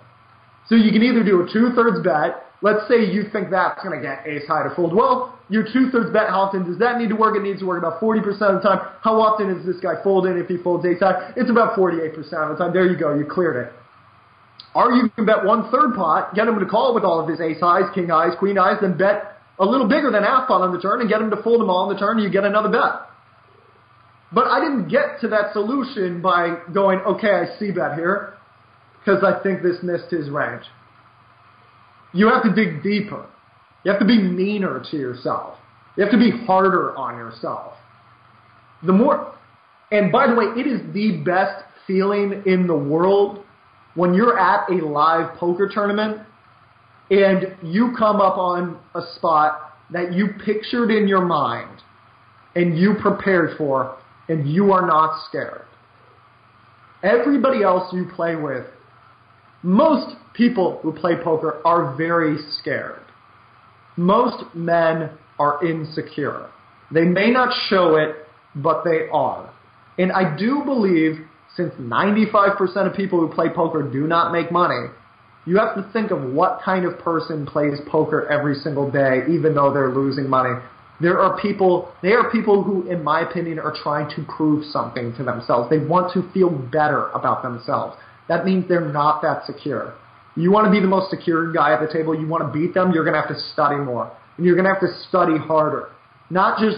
So 0.69 0.75
you 0.75 0.91
can 0.91 1.03
either 1.03 1.23
do 1.23 1.41
a 1.41 1.51
two-thirds 1.51 2.03
bet. 2.03 2.45
Let's 2.61 2.87
say 2.87 3.03
you 3.03 3.27
think 3.31 3.51
that's 3.51 3.83
going 3.83 3.99
to 3.99 4.01
get 4.01 4.25
ace 4.25 4.47
high 4.47 4.63
to 4.63 4.73
fold. 4.73 4.95
Well, 4.95 5.37
your 5.49 5.63
two-thirds 5.63 6.11
bet, 6.11 6.29
how 6.29 6.47
often 6.47 6.63
does 6.63 6.79
that 6.79 6.97
need 6.97 7.09
to 7.09 7.15
work? 7.15 7.35
It 7.35 7.43
needs 7.43 7.59
to 7.59 7.65
work 7.65 7.83
about 7.83 7.99
40% 7.99 8.23
of 8.23 8.61
the 8.61 8.63
time. 8.63 8.79
How 9.01 9.19
often 9.19 9.49
is 9.49 9.65
this 9.65 9.75
guy 9.83 10.01
folding 10.01 10.37
if 10.37 10.47
he 10.47 10.57
folds 10.57 10.85
ace 10.85 10.99
high? 10.99 11.33
It's 11.35 11.49
about 11.49 11.75
48% 11.75 12.15
of 12.15 12.57
the 12.57 12.63
time. 12.63 12.71
There 12.71 12.89
you 12.89 12.97
go. 12.97 13.13
You 13.13 13.25
cleared 13.25 13.67
it. 13.67 13.73
Or 14.73 14.93
you 14.93 15.09
can 15.09 15.25
bet 15.25 15.43
one-third 15.43 15.93
pot, 15.95 16.33
get 16.33 16.47
him 16.47 16.57
to 16.57 16.65
call 16.65 16.95
with 16.95 17.03
all 17.03 17.19
of 17.19 17.27
his 17.27 17.41
ace 17.41 17.59
highs, 17.59 17.83
king 17.93 18.07
highs, 18.07 18.31
queen 18.39 18.55
highs, 18.55 18.77
then 18.81 18.97
bet 18.97 19.37
a 19.59 19.65
little 19.65 19.87
bigger 19.87 20.09
than 20.09 20.23
half 20.23 20.47
pot 20.47 20.61
on 20.61 20.73
the 20.73 20.81
turn 20.81 21.01
and 21.01 21.09
get 21.09 21.21
him 21.21 21.29
to 21.29 21.43
fold 21.43 21.61
them 21.61 21.69
all 21.69 21.87
on 21.87 21.93
the 21.93 21.99
turn 21.99 22.17
and 22.17 22.23
you 22.23 22.31
get 22.31 22.43
another 22.43 22.69
bet. 22.69 23.05
But 24.31 24.47
I 24.47 24.59
didn't 24.61 24.87
get 24.87 25.19
to 25.21 25.27
that 25.27 25.53
solution 25.53 26.21
by 26.21 26.57
going, 26.73 26.99
okay, 26.99 27.29
I 27.29 27.59
C 27.59 27.69
bet 27.69 27.93
here 27.93 28.33
because 29.03 29.23
I 29.23 29.41
think 29.43 29.61
this 29.61 29.77
missed 29.83 30.09
his 30.09 30.29
range. 30.29 30.63
You 32.13 32.29
have 32.29 32.43
to 32.43 32.53
dig 32.53 32.83
deeper. 32.83 33.25
You 33.83 33.91
have 33.91 33.99
to 33.99 34.05
be 34.05 34.21
meaner 34.21 34.83
to 34.91 34.97
yourself. 34.97 35.57
You 35.97 36.03
have 36.03 36.11
to 36.11 36.19
be 36.19 36.31
harder 36.45 36.95
on 36.97 37.17
yourself. 37.17 37.73
The 38.85 38.93
more, 38.93 39.35
and 39.91 40.11
by 40.11 40.27
the 40.27 40.35
way, 40.35 40.45
it 40.57 40.67
is 40.67 40.81
the 40.93 41.21
best 41.23 41.63
feeling 41.85 42.43
in 42.45 42.67
the 42.67 42.75
world 42.75 43.43
when 43.95 44.13
you're 44.13 44.39
at 44.39 44.69
a 44.69 44.85
live 44.85 45.37
poker 45.37 45.69
tournament 45.71 46.21
and 47.11 47.55
you 47.61 47.93
come 47.97 48.21
up 48.21 48.37
on 48.37 48.79
a 48.95 49.01
spot 49.15 49.73
that 49.91 50.13
you 50.13 50.29
pictured 50.45 50.89
in 50.89 51.07
your 51.07 51.23
mind 51.23 51.81
and 52.55 52.77
you 52.77 52.95
prepared 53.01 53.57
for 53.57 53.97
and 54.29 54.49
you 54.49 54.71
are 54.71 54.87
not 54.87 55.25
scared. 55.27 55.65
Everybody 57.03 57.63
else 57.63 57.91
you 57.93 58.09
play 58.15 58.35
with, 58.35 58.65
most 59.63 60.15
people 60.33 60.79
who 60.83 60.91
play 60.91 61.15
poker 61.23 61.61
are 61.65 61.95
very 61.95 62.37
scared. 62.59 63.01
Most 63.95 64.43
men 64.53 65.11
are 65.39 65.65
insecure. 65.65 66.49
They 66.91 67.05
may 67.05 67.31
not 67.31 67.53
show 67.69 67.95
it, 67.95 68.15
but 68.55 68.83
they 68.83 69.07
are. 69.11 69.51
And 69.97 70.11
I 70.11 70.35
do 70.37 70.63
believe, 70.65 71.19
since 71.55 71.73
95% 71.75 72.89
of 72.89 72.95
people 72.95 73.19
who 73.19 73.33
play 73.33 73.47
poker 73.53 73.83
do 73.83 74.07
not 74.07 74.31
make 74.31 74.51
money, 74.51 74.87
you 75.45 75.57
have 75.57 75.75
to 75.75 75.89
think 75.91 76.11
of 76.11 76.21
what 76.33 76.61
kind 76.63 76.85
of 76.85 76.97
person 76.99 77.45
plays 77.45 77.79
poker 77.87 78.27
every 78.29 78.55
single 78.55 78.89
day, 78.89 79.23
even 79.29 79.55
though 79.55 79.73
they're 79.73 79.93
losing 79.93 80.29
money. 80.29 80.53
There 81.01 81.19
are 81.19 81.39
people, 81.39 81.91
they 82.01 82.13
are 82.13 82.31
people 82.31 82.63
who, 82.63 82.89
in 82.89 83.03
my 83.03 83.21
opinion, 83.21 83.59
are 83.59 83.75
trying 83.83 84.09
to 84.15 84.25
prove 84.35 84.63
something 84.65 85.13
to 85.17 85.23
themselves. 85.23 85.69
They 85.69 85.79
want 85.79 86.13
to 86.13 86.31
feel 86.31 86.49
better 86.49 87.09
about 87.09 87.43
themselves. 87.43 87.97
That 88.27 88.45
means 88.45 88.67
they're 88.67 88.91
not 88.91 89.21
that 89.21 89.45
secure. 89.45 89.93
You 90.35 90.51
want 90.51 90.65
to 90.65 90.71
be 90.71 90.79
the 90.79 90.87
most 90.87 91.09
secure 91.09 91.51
guy 91.51 91.73
at 91.73 91.79
the 91.85 91.91
table. 91.91 92.19
You 92.19 92.27
want 92.27 92.43
to 92.43 92.51
beat 92.51 92.73
them. 92.73 92.91
You're 92.91 93.03
going 93.03 93.13
to 93.13 93.21
have 93.21 93.29
to 93.29 93.39
study 93.53 93.75
more, 93.75 94.11
and 94.37 94.45
you're 94.45 94.55
going 94.55 94.65
to 94.65 94.73
have 94.73 94.81
to 94.81 94.93
study 95.07 95.37
harder. 95.37 95.89
Not 96.29 96.59
just 96.59 96.77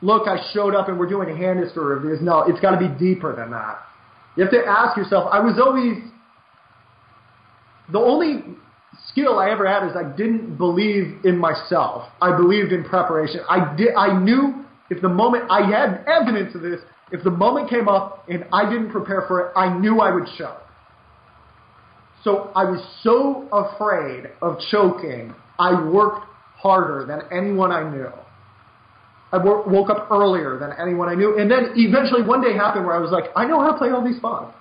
look, 0.00 0.28
I 0.28 0.38
showed 0.52 0.74
up 0.74 0.88
and 0.88 0.98
we're 0.98 1.08
doing 1.08 1.30
a 1.30 1.36
hand 1.36 1.58
history 1.58 1.84
reviews. 1.84 2.20
No, 2.22 2.42
it's 2.42 2.60
got 2.60 2.78
to 2.78 2.78
be 2.78 2.88
deeper 2.98 3.34
than 3.34 3.50
that. 3.50 3.78
You 4.36 4.44
have 4.44 4.52
to 4.52 4.64
ask 4.66 4.96
yourself. 4.96 5.28
I 5.32 5.40
was 5.40 5.58
always 5.58 5.98
the 7.90 7.98
only 7.98 8.44
skill 9.08 9.38
I 9.38 9.50
ever 9.50 9.66
had 9.66 9.88
is 9.88 9.96
I 9.96 10.16
didn't 10.16 10.56
believe 10.56 11.24
in 11.24 11.36
myself. 11.38 12.08
I 12.22 12.36
believed 12.36 12.72
in 12.72 12.84
preparation. 12.84 13.40
I 13.48 13.74
did. 13.76 13.94
I 13.96 14.18
knew 14.18 14.64
if 14.90 15.02
the 15.02 15.08
moment 15.08 15.44
I 15.50 15.68
had 15.68 16.04
evidence 16.06 16.54
of 16.54 16.62
this, 16.62 16.80
if 17.10 17.24
the 17.24 17.30
moment 17.30 17.70
came 17.70 17.88
up 17.88 18.24
and 18.28 18.44
I 18.52 18.70
didn't 18.70 18.90
prepare 18.90 19.24
for 19.26 19.48
it, 19.48 19.52
I 19.56 19.76
knew 19.76 20.00
I 20.00 20.14
would 20.14 20.28
choke. 20.36 20.62
So 22.24 22.50
I 22.54 22.64
was 22.64 22.80
so 23.02 23.48
afraid 23.52 24.30
of 24.42 24.58
choking. 24.70 25.34
I 25.58 25.88
worked 25.88 26.26
harder 26.56 27.06
than 27.06 27.20
anyone 27.32 27.70
I 27.70 27.88
knew. 27.88 28.10
I 29.30 29.36
woke 29.38 29.90
up 29.90 30.10
earlier 30.10 30.58
than 30.58 30.72
anyone 30.80 31.08
I 31.08 31.14
knew. 31.14 31.38
And 31.38 31.50
then 31.50 31.74
eventually 31.76 32.22
one 32.22 32.42
day 32.42 32.54
happened 32.54 32.86
where 32.86 32.96
I 32.96 32.98
was 32.98 33.10
like, 33.10 33.30
I 33.36 33.46
know 33.46 33.60
how 33.60 33.72
to 33.72 33.78
play 33.78 33.90
all 33.90 34.02
these 34.02 34.16
spots. 34.16 34.54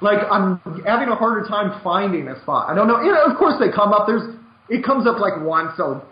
Like 0.00 0.18
I'm 0.30 0.60
having 0.84 1.08
a 1.08 1.14
harder 1.14 1.46
time 1.48 1.80
finding 1.82 2.28
a 2.28 2.40
spot. 2.42 2.68
I 2.70 2.74
don't 2.74 2.88
know. 2.88 3.00
You 3.00 3.12
know, 3.12 3.24
of 3.24 3.36
course 3.38 3.54
they 3.60 3.72
come 3.72 3.92
up. 3.92 4.06
There's 4.06 4.36
it 4.68 4.84
comes 4.84 5.06
up 5.06 5.20
like 5.20 5.40
once 5.40 5.72
so 5.76 6.04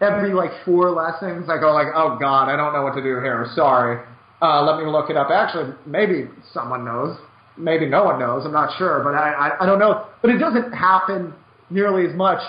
every 0.00 0.32
like 0.32 0.50
four 0.64 0.90
lessons. 0.90 1.48
I 1.48 1.58
go 1.58 1.72
like, 1.72 1.88
oh 1.94 2.18
god, 2.20 2.48
I 2.48 2.56
don't 2.56 2.72
know 2.72 2.82
what 2.82 2.94
to 2.94 3.02
do 3.02 3.18
here. 3.18 3.46
Sorry. 3.54 4.04
Uh, 4.40 4.62
let 4.62 4.78
me 4.78 4.90
look 4.90 5.10
it 5.10 5.16
up. 5.16 5.30
Actually, 5.30 5.74
maybe 5.86 6.28
someone 6.52 6.84
knows. 6.84 7.16
Maybe 7.58 7.86
no 7.86 8.04
one 8.04 8.18
knows. 8.18 8.44
I'm 8.44 8.52
not 8.52 8.76
sure, 8.78 9.02
but 9.02 9.14
I, 9.14 9.32
I 9.32 9.62
I 9.62 9.66
don't 9.66 9.78
know. 9.78 10.06
But 10.20 10.30
it 10.30 10.38
doesn't 10.38 10.72
happen 10.72 11.32
nearly 11.70 12.06
as 12.06 12.14
much 12.14 12.40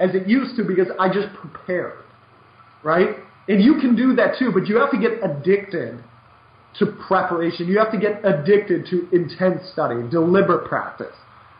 as 0.00 0.14
it 0.14 0.26
used 0.26 0.56
to 0.56 0.64
because 0.64 0.88
I 0.98 1.12
just 1.12 1.34
prepared, 1.34 1.98
right? 2.82 3.16
And 3.48 3.62
you 3.62 3.74
can 3.80 3.96
do 3.96 4.14
that 4.16 4.38
too, 4.38 4.50
but 4.52 4.66
you 4.66 4.76
have 4.76 4.90
to 4.90 4.98
get 4.98 5.12
addicted 5.22 6.02
to 6.78 6.86
preparation. 7.08 7.66
You 7.66 7.78
have 7.78 7.90
to 7.92 7.98
get 7.98 8.24
addicted 8.24 8.86
to 8.90 9.08
intense 9.12 9.62
study, 9.72 10.08
deliberate 10.10 10.68
practice. 10.68 11.14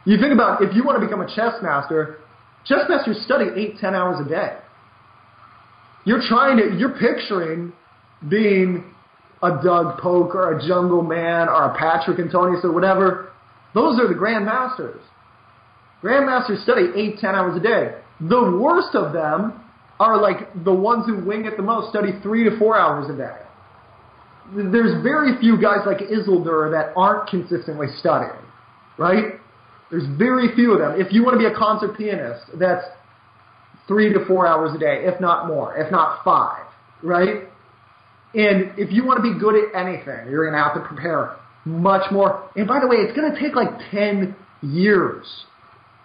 You 0.05 0.19
think 0.19 0.33
about 0.33 0.63
if 0.63 0.75
you 0.75 0.85
want 0.85 1.01
to 1.01 1.07
become 1.07 1.21
a 1.21 1.27
chess 1.27 1.55
master, 1.63 2.19
chess 2.65 2.81
masters 2.89 3.21
study 3.25 3.47
eight, 3.57 3.79
ten 3.79 3.95
hours 3.95 4.25
a 4.25 4.29
day. 4.29 4.57
You're 6.05 6.23
trying 6.27 6.57
to, 6.59 6.77
you're 6.79 6.97
picturing 6.99 7.73
being 8.29 8.95
a 9.43 9.61
Doug 9.63 9.99
Polk 9.99 10.35
or 10.35 10.59
a 10.59 10.63
Jungleman 10.63 11.49
or 11.49 11.73
a 11.73 11.77
Patrik 11.77 12.21
Antonius 12.21 12.65
or 12.65 12.73
whatever. 12.73 13.31
Those 13.75 13.99
are 13.99 14.09
the 14.09 14.15
grandmasters. 14.15 15.01
Grandmasters 16.03 16.63
study 16.63 16.89
eight, 16.97 17.19
ten 17.19 17.35
hours 17.35 17.57
a 17.57 17.61
day. 17.61 17.97
The 18.21 18.59
worst 18.61 18.95
of 18.95 19.13
them 19.13 19.65
are 19.99 20.21
like 20.21 20.65
the 20.65 20.75
ones 20.75 21.07
who 21.07 21.25
wing 21.25 21.45
it 21.45 21.57
the 21.57 21.63
most, 21.63 21.91
study 21.91 22.13
three 22.23 22.45
to 22.45 22.59
four 22.59 22.79
hours 22.79 23.11
a 23.11 23.17
day 23.17 23.37
there's 24.55 25.03
very 25.03 25.39
few 25.41 25.61
guys 25.61 25.81
like 25.87 25.99
Isildur 25.99 26.71
that 26.73 26.93
aren't 26.97 27.29
consistently 27.29 27.87
studying, 27.99 28.45
right? 28.99 29.35
There's 29.91 30.07
very 30.19 30.55
few 30.55 30.73
of 30.73 30.79
them. 30.79 31.01
If 31.01 31.13
you 31.13 31.25
want 31.25 31.35
to 31.35 31.39
be 31.39 31.47
a 31.47 31.57
concert 31.57 31.97
pianist, 31.97 32.43
that's 32.59 32.85
three 33.87 34.13
to 34.13 34.25
four 34.27 34.47
hours 34.47 34.75
a 34.75 34.79
day, 34.79 35.05
if 35.05 35.21
not 35.21 35.47
more, 35.47 35.77
if 35.77 35.91
not 35.91 36.25
five, 36.25 36.65
right? 37.03 37.49
And 38.35 38.79
if 38.79 38.93
you 38.93 39.05
want 39.05 39.23
to 39.23 39.23
be 39.23 39.39
good 39.39 39.57
at 39.57 39.75
anything, 39.75 40.31
you're 40.31 40.49
going 40.49 40.57
to 40.57 40.63
have 40.63 40.75
to 40.75 40.87
prepare 40.87 41.37
much 41.65 42.11
more. 42.13 42.49
And 42.57 42.67
by 42.67 42.81
the 42.81 42.87
way, 42.87 42.97
it's 42.99 43.17
going 43.17 43.33
to 43.33 43.41
take 43.41 43.57
like 43.57 43.71
10 43.91 44.37
years. 44.63 45.27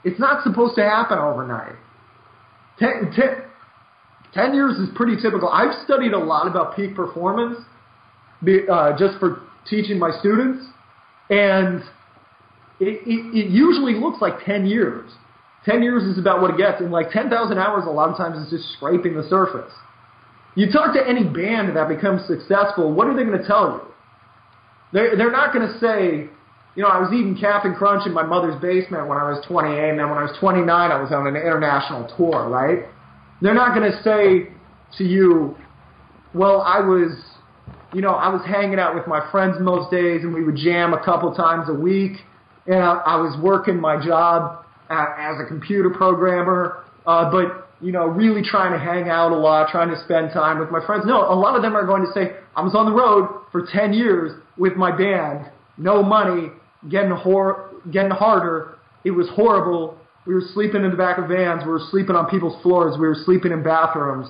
It's 0.03 0.19
not 0.19 0.43
supposed 0.43 0.75
to 0.75 0.83
happen 0.83 1.17
overnight. 1.17 1.75
10, 2.79 3.13
10, 3.15 3.27
10 4.33 4.53
years 4.53 4.77
is 4.77 4.89
pretty 4.95 5.21
typical. 5.21 5.49
I've 5.49 5.73
studied 5.85 6.13
a 6.13 6.19
lot 6.19 6.47
about 6.47 6.75
peak 6.75 6.95
performance 6.95 7.59
uh, 8.71 8.97
just 8.97 9.19
for 9.19 9.41
teaching 9.69 9.97
my 9.97 10.11
students, 10.19 10.65
and 11.29 11.81
it, 12.79 13.01
it, 13.07 13.45
it 13.45 13.49
usually 13.49 13.95
looks 13.95 14.21
like 14.21 14.45
10 14.45 14.65
years. 14.65 15.09
10 15.65 15.81
years 15.81 16.03
is 16.03 16.19
about 16.19 16.41
what 16.41 16.51
it 16.51 16.57
gets, 16.57 16.81
and 16.81 16.91
like 16.91 17.09
10,000 17.11 17.57
hours 17.57 17.85
a 17.87 17.89
lot 17.89 18.09
of 18.09 18.17
times 18.17 18.37
is 18.45 18.51
just 18.51 18.73
scraping 18.73 19.15
the 19.15 19.27
surface. 19.29 19.71
You 20.55 20.71
talk 20.71 20.93
to 20.93 21.05
any 21.05 21.23
band 21.23 21.75
that 21.75 21.87
becomes 21.87 22.25
successful, 22.27 22.93
what 22.93 23.07
are 23.07 23.15
they 23.15 23.23
going 23.23 23.37
to 23.37 23.45
tell 23.45 23.71
you? 23.71 23.93
They're, 24.93 25.17
they're 25.17 25.31
not 25.31 25.53
going 25.53 25.67
to 25.67 25.79
say, 25.79 26.29
you 26.75 26.83
know, 26.83 26.87
I 26.87 26.99
was 26.99 27.11
eating 27.13 27.37
Captain 27.39 27.75
Crunch 27.75 28.05
in 28.05 28.13
my 28.13 28.23
mother's 28.23 28.59
basement 28.61 29.07
when 29.07 29.17
I 29.17 29.29
was 29.29 29.43
28, 29.47 29.89
and 29.89 29.99
then 29.99 30.09
when 30.09 30.17
I 30.17 30.23
was 30.23 30.35
29, 30.39 30.67
I 30.69 31.01
was 31.01 31.11
on 31.11 31.27
an 31.27 31.35
international 31.35 32.07
tour, 32.15 32.47
right? 32.49 32.85
They're 33.41 33.53
not 33.53 33.75
going 33.75 33.91
to 33.91 34.01
say 34.03 34.53
to 34.97 35.03
you, 35.03 35.55
well, 36.33 36.61
I 36.61 36.79
was 36.79 37.11
you 37.95 38.01
know, 38.01 38.11
I 38.11 38.27
was 38.27 38.41
hanging 38.45 38.77
out 38.77 38.93
with 38.93 39.07
my 39.07 39.25
friends 39.31 39.55
most 39.61 39.89
days, 39.89 40.21
and 40.23 40.33
we 40.33 40.43
would 40.43 40.57
jam 40.57 40.93
a 40.93 41.03
couple 41.03 41.33
times 41.33 41.69
a 41.69 41.73
week. 41.73 42.17
And 42.67 42.83
I, 42.83 42.95
I 43.05 43.15
was 43.15 43.39
working 43.41 43.79
my 43.79 44.03
job 44.03 44.65
at, 44.89 45.15
as 45.17 45.37
a 45.39 45.47
computer 45.47 45.89
programmer, 45.89 46.83
uh, 47.07 47.31
but 47.31 47.64
you 47.85 47.91
know, 47.91 48.05
really 48.07 48.41
trying 48.41 48.73
to 48.73 48.79
hang 48.79 49.09
out 49.09 49.31
a 49.31 49.35
lot, 49.37 49.69
trying 49.69 49.89
to 49.89 50.03
spend 50.03 50.31
time 50.33 50.57
with 50.57 50.71
my 50.71 50.83
friends. 50.87 51.03
No, 51.05 51.21
a 51.21 51.37
lot 51.37 51.55
of 51.55 51.61
them 51.61 51.75
are 51.75 51.85
going 51.85 52.03
to 52.03 52.11
say, 52.13 52.35
I 52.55 52.63
was 52.63 52.73
on 52.73 52.85
the 52.87 52.91
road 52.91 53.45
for 53.51 53.67
10 53.71 53.93
years 53.93 54.41
with 54.57 54.75
my 54.75 54.89
band, 54.89 55.51
no 55.77 56.01
money, 56.01 56.47
getting 56.89 57.11
hor- 57.11 57.69
getting 57.91 58.09
harder. 58.09 58.79
It 59.03 59.11
was 59.11 59.29
horrible. 59.35 59.99
We 60.25 60.33
were 60.33 60.41
sleeping 60.55 60.83
in 60.83 60.89
the 60.89 60.97
back 60.97 61.19
of 61.19 61.27
vans. 61.27 61.61
We 61.63 61.69
were 61.69 61.85
sleeping 61.91 62.15
on 62.15 62.27
people's 62.27 62.59
floors. 62.63 62.95
We 62.99 63.07
were 63.07 63.17
sleeping 63.23 63.51
in 63.51 63.61
bathrooms. 63.61 64.29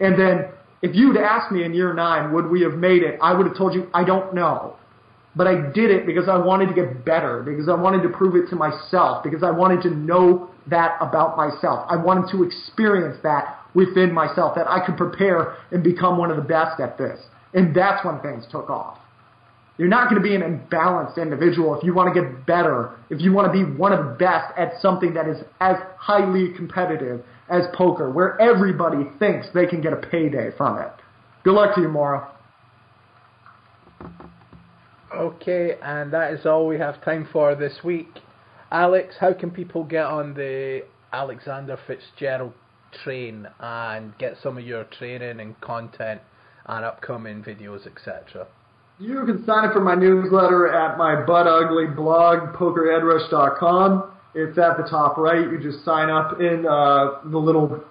And 0.00 0.18
then 0.18 0.48
if 0.82 0.96
you'd 0.96 1.16
asked 1.16 1.52
me 1.52 1.62
in 1.62 1.74
year 1.74 1.94
nine, 1.94 2.32
would 2.32 2.50
we 2.50 2.62
have 2.62 2.74
made 2.74 3.04
it? 3.04 3.20
I 3.22 3.34
would 3.34 3.46
have 3.46 3.56
told 3.56 3.72
you, 3.72 3.88
I 3.94 4.02
don't 4.02 4.34
know. 4.34 4.74
But 5.36 5.46
I 5.46 5.70
did 5.70 5.90
it 5.90 6.06
because 6.06 6.28
I 6.30 6.38
wanted 6.38 6.68
to 6.68 6.74
get 6.74 7.04
better, 7.04 7.42
because 7.42 7.68
I 7.68 7.74
wanted 7.74 8.02
to 8.02 8.08
prove 8.08 8.34
it 8.36 8.48
to 8.48 8.56
myself, 8.56 9.22
because 9.22 9.42
I 9.42 9.50
wanted 9.50 9.82
to 9.82 9.90
know 9.90 10.48
that 10.68 10.96
about 11.00 11.36
myself. 11.36 11.86
I 11.90 11.96
wanted 11.96 12.32
to 12.32 12.42
experience 12.42 13.18
that 13.22 13.60
within 13.74 14.12
myself, 14.12 14.54
that 14.56 14.66
I 14.66 14.84
could 14.84 14.96
prepare 14.96 15.58
and 15.70 15.84
become 15.84 16.16
one 16.16 16.30
of 16.30 16.38
the 16.38 16.42
best 16.42 16.80
at 16.80 16.96
this. 16.96 17.20
And 17.52 17.74
that's 17.74 18.02
when 18.04 18.18
things 18.20 18.46
took 18.50 18.70
off. 18.70 18.98
You're 19.78 19.88
not 19.88 20.08
going 20.08 20.22
to 20.22 20.26
be 20.26 20.34
an 20.34 20.40
imbalanced 20.40 21.18
individual 21.18 21.76
if 21.76 21.84
you 21.84 21.92
want 21.92 22.14
to 22.14 22.18
get 22.18 22.46
better, 22.46 22.92
if 23.10 23.20
you 23.20 23.32
want 23.32 23.46
to 23.46 23.52
be 23.52 23.62
one 23.62 23.92
of 23.92 24.06
the 24.06 24.12
best 24.12 24.56
at 24.56 24.80
something 24.80 25.12
that 25.14 25.28
is 25.28 25.36
as 25.60 25.76
highly 25.98 26.54
competitive 26.56 27.22
as 27.50 27.64
poker, 27.74 28.10
where 28.10 28.40
everybody 28.40 29.04
thinks 29.18 29.46
they 29.52 29.66
can 29.66 29.82
get 29.82 29.92
a 29.92 29.96
payday 29.96 30.50
from 30.56 30.78
it. 30.78 30.90
Good 31.44 31.52
luck 31.52 31.74
to 31.74 31.82
you, 31.82 31.88
Maura. 31.88 32.32
Okay, 35.16 35.78
and 35.82 36.12
that 36.12 36.34
is 36.34 36.44
all 36.44 36.66
we 36.66 36.78
have 36.78 37.02
time 37.02 37.26
for 37.32 37.54
this 37.54 37.78
week. 37.82 38.18
Alex, 38.70 39.14
how 39.18 39.32
can 39.32 39.50
people 39.50 39.82
get 39.82 40.04
on 40.04 40.34
the 40.34 40.84
Alexander 41.10 41.78
Fitzgerald 41.86 42.52
train 43.02 43.48
and 43.58 44.16
get 44.18 44.36
some 44.42 44.58
of 44.58 44.64
your 44.66 44.84
training 44.84 45.40
and 45.40 45.58
content 45.62 46.20
and 46.66 46.84
upcoming 46.84 47.42
videos, 47.42 47.86
etc.? 47.86 48.46
You 48.98 49.24
can 49.24 49.42
sign 49.46 49.64
up 49.64 49.72
for 49.72 49.80
my 49.80 49.94
newsletter 49.94 50.68
at 50.68 50.98
my 50.98 51.24
butt 51.24 51.46
ugly 51.46 51.86
blog, 51.86 52.54
pokerheadrush.com. 52.54 54.12
It's 54.34 54.58
at 54.58 54.76
the 54.76 54.82
top 54.82 55.16
right. 55.16 55.50
You 55.50 55.58
just 55.62 55.82
sign 55.82 56.10
up 56.10 56.40
in 56.40 56.66
uh, 56.66 57.20
the 57.24 57.38
little, 57.38 57.82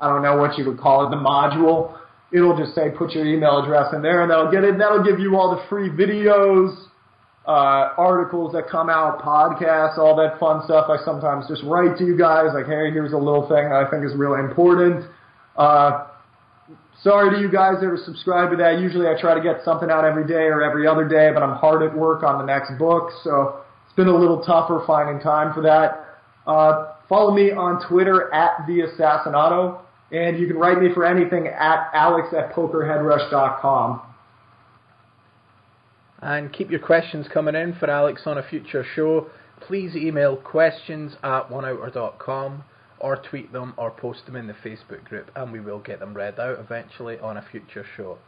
I 0.00 0.08
don't 0.08 0.22
know 0.22 0.36
what 0.36 0.56
you 0.56 0.66
would 0.66 0.78
call 0.78 1.06
it, 1.06 1.10
the 1.10 1.16
module. 1.16 1.98
It'll 2.32 2.56
just 2.56 2.74
say 2.74 2.90
put 2.96 3.12
your 3.12 3.26
email 3.26 3.62
address 3.62 3.92
in 3.94 4.02
there, 4.02 4.22
and 4.22 4.30
that'll 4.30 4.50
get 4.50 4.64
it. 4.64 4.78
That'll 4.78 5.04
give 5.04 5.18
you 5.20 5.36
all 5.36 5.54
the 5.54 5.62
free 5.68 5.90
videos, 5.90 6.74
uh, 7.46 7.94
articles 7.98 8.52
that 8.54 8.68
come 8.68 8.88
out, 8.88 9.20
podcasts, 9.20 9.98
all 9.98 10.16
that 10.16 10.40
fun 10.40 10.62
stuff. 10.64 10.88
I 10.88 11.02
sometimes 11.04 11.46
just 11.48 11.62
write 11.64 11.98
to 11.98 12.04
you 12.04 12.16
guys 12.16 12.48
like, 12.54 12.66
hey, 12.66 12.90
here's 12.90 13.12
a 13.12 13.18
little 13.18 13.46
thing 13.48 13.72
I 13.72 13.88
think 13.90 14.04
is 14.04 14.14
really 14.16 14.40
important. 14.40 15.04
Uh, 15.56 16.06
Sorry 17.02 17.34
to 17.34 17.40
you 17.40 17.50
guys 17.50 17.80
that 17.80 17.86
are 17.86 17.98
subscribed 18.04 18.52
to 18.52 18.56
that. 18.58 18.78
Usually 18.78 19.08
I 19.08 19.20
try 19.20 19.34
to 19.34 19.40
get 19.40 19.64
something 19.64 19.90
out 19.90 20.04
every 20.04 20.24
day 20.24 20.46
or 20.46 20.62
every 20.62 20.86
other 20.86 21.08
day, 21.08 21.30
but 21.34 21.42
I'm 21.42 21.56
hard 21.56 21.82
at 21.82 21.96
work 21.96 22.22
on 22.22 22.38
the 22.38 22.44
next 22.44 22.78
book, 22.78 23.10
so 23.24 23.60
it's 23.84 23.96
been 23.96 24.06
a 24.06 24.16
little 24.16 24.40
tougher 24.44 24.84
finding 24.86 25.18
time 25.18 25.52
for 25.52 25.62
that. 25.62 26.20
Uh, 26.46 26.92
follow 27.08 27.34
me 27.34 27.50
on 27.50 27.84
Twitter 27.88 28.32
at 28.32 28.64
the 28.68 28.82
Assassinato, 28.82 29.80
and 30.12 30.38
you 30.38 30.46
can 30.46 30.56
write 30.56 30.80
me 30.80 30.92
for 30.92 31.04
anything 31.04 31.48
at 31.48 31.90
alex 31.94 32.28
at 32.36 32.52
pokerheadrush.com. 32.52 34.02
And 36.20 36.52
keep 36.52 36.70
your 36.70 36.80
questions 36.80 37.26
coming 37.32 37.56
in 37.56 37.74
for 37.74 37.90
Alex 37.90 38.22
on 38.26 38.38
a 38.38 38.48
future 38.48 38.84
show. 38.94 39.28
Please 39.60 39.96
email 39.96 40.36
questions 40.36 41.16
at 41.24 41.50
oneouter.com 41.50 42.62
or 43.00 43.16
tweet 43.16 43.52
them 43.52 43.74
or 43.76 43.90
post 43.90 44.26
them 44.26 44.36
in 44.36 44.46
the 44.46 44.52
Facebook 44.52 45.04
group, 45.04 45.32
and 45.34 45.50
we 45.50 45.58
will 45.58 45.80
get 45.80 45.98
them 45.98 46.14
read 46.14 46.38
out 46.38 46.60
eventually 46.60 47.18
on 47.18 47.36
a 47.36 47.44
future 47.50 47.84
show. 47.96 48.18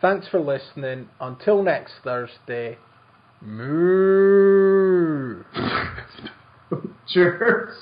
Thanks 0.00 0.26
for 0.28 0.40
listening. 0.40 1.08
Until 1.20 1.62
next 1.62 1.94
Thursday, 2.02 2.78
moo. 3.42 5.44
Cheers. 7.06 7.76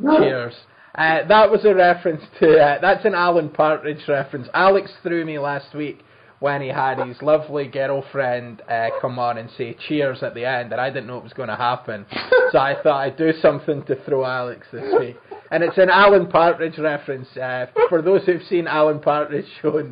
Cheers. 0.00 0.54
Uh, 0.96 1.26
that 1.28 1.50
was 1.50 1.64
a 1.66 1.74
reference 1.74 2.22
to, 2.40 2.58
uh, 2.58 2.80
that's 2.80 3.04
an 3.04 3.14
Alan 3.14 3.50
Partridge 3.50 4.08
reference. 4.08 4.48
Alex 4.54 4.90
threw 5.02 5.26
me 5.26 5.38
last 5.38 5.74
week 5.74 6.00
when 6.46 6.62
he 6.62 6.68
had 6.68 7.04
his 7.04 7.20
lovely 7.22 7.66
girlfriend 7.66 8.62
uh, 8.70 8.86
come 9.00 9.18
on 9.18 9.36
and 9.36 9.50
say 9.58 9.76
cheers 9.88 10.22
at 10.22 10.32
the 10.32 10.44
end, 10.44 10.70
and 10.70 10.80
I 10.80 10.90
didn't 10.90 11.08
know 11.08 11.18
it 11.18 11.24
was 11.24 11.32
going 11.32 11.48
to 11.48 11.56
happen. 11.56 12.06
so 12.52 12.58
I 12.58 12.76
thought 12.84 13.00
I'd 13.00 13.16
do 13.16 13.32
something 13.42 13.82
to 13.86 13.96
throw 14.04 14.24
Alex 14.24 14.64
this 14.72 14.94
week. 14.96 15.16
And 15.50 15.64
it's 15.64 15.76
an 15.76 15.90
Alan 15.90 16.28
Partridge 16.28 16.78
reference. 16.78 17.26
Uh, 17.36 17.66
for 17.88 18.00
those 18.00 18.24
who've 18.26 18.44
seen 18.44 18.68
Alan 18.68 19.00
Partridge 19.00 19.46
show, 19.60 19.82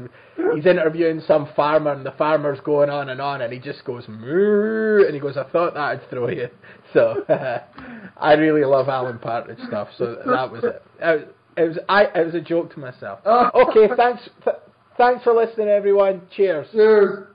he's 0.54 0.64
interviewing 0.64 1.20
some 1.26 1.48
farmer, 1.56 1.90
and 1.90 2.06
the 2.06 2.12
farmer's 2.12 2.60
going 2.60 2.88
on 2.88 3.08
and 3.08 3.20
on, 3.20 3.42
and 3.42 3.52
he 3.52 3.58
just 3.58 3.84
goes 3.84 4.04
moo, 4.06 5.04
and 5.04 5.12
he 5.12 5.18
goes, 5.18 5.36
"I 5.36 5.50
thought 5.50 5.74
that'd 5.74 6.08
throw 6.08 6.28
you." 6.28 6.48
So 6.92 7.24
uh, 7.28 7.64
I 8.16 8.34
really 8.34 8.64
love 8.64 8.88
Alan 8.88 9.18
Partridge 9.18 9.58
stuff. 9.66 9.88
So 9.98 10.22
that 10.24 10.52
was 10.52 10.62
it. 10.62 10.80
It 11.56 11.68
was 11.68 11.78
I. 11.88 12.04
It 12.04 12.26
was 12.26 12.36
a 12.36 12.40
joke 12.40 12.72
to 12.74 12.78
myself. 12.78 13.18
Okay, 13.26 13.88
thanks. 13.96 14.22
Th- 14.44 14.54
thanks 14.96 15.24
for 15.24 15.34
listening, 15.34 15.68
everyone. 15.68 16.22
Cheers. 16.30 16.68
Cheers. 16.72 17.28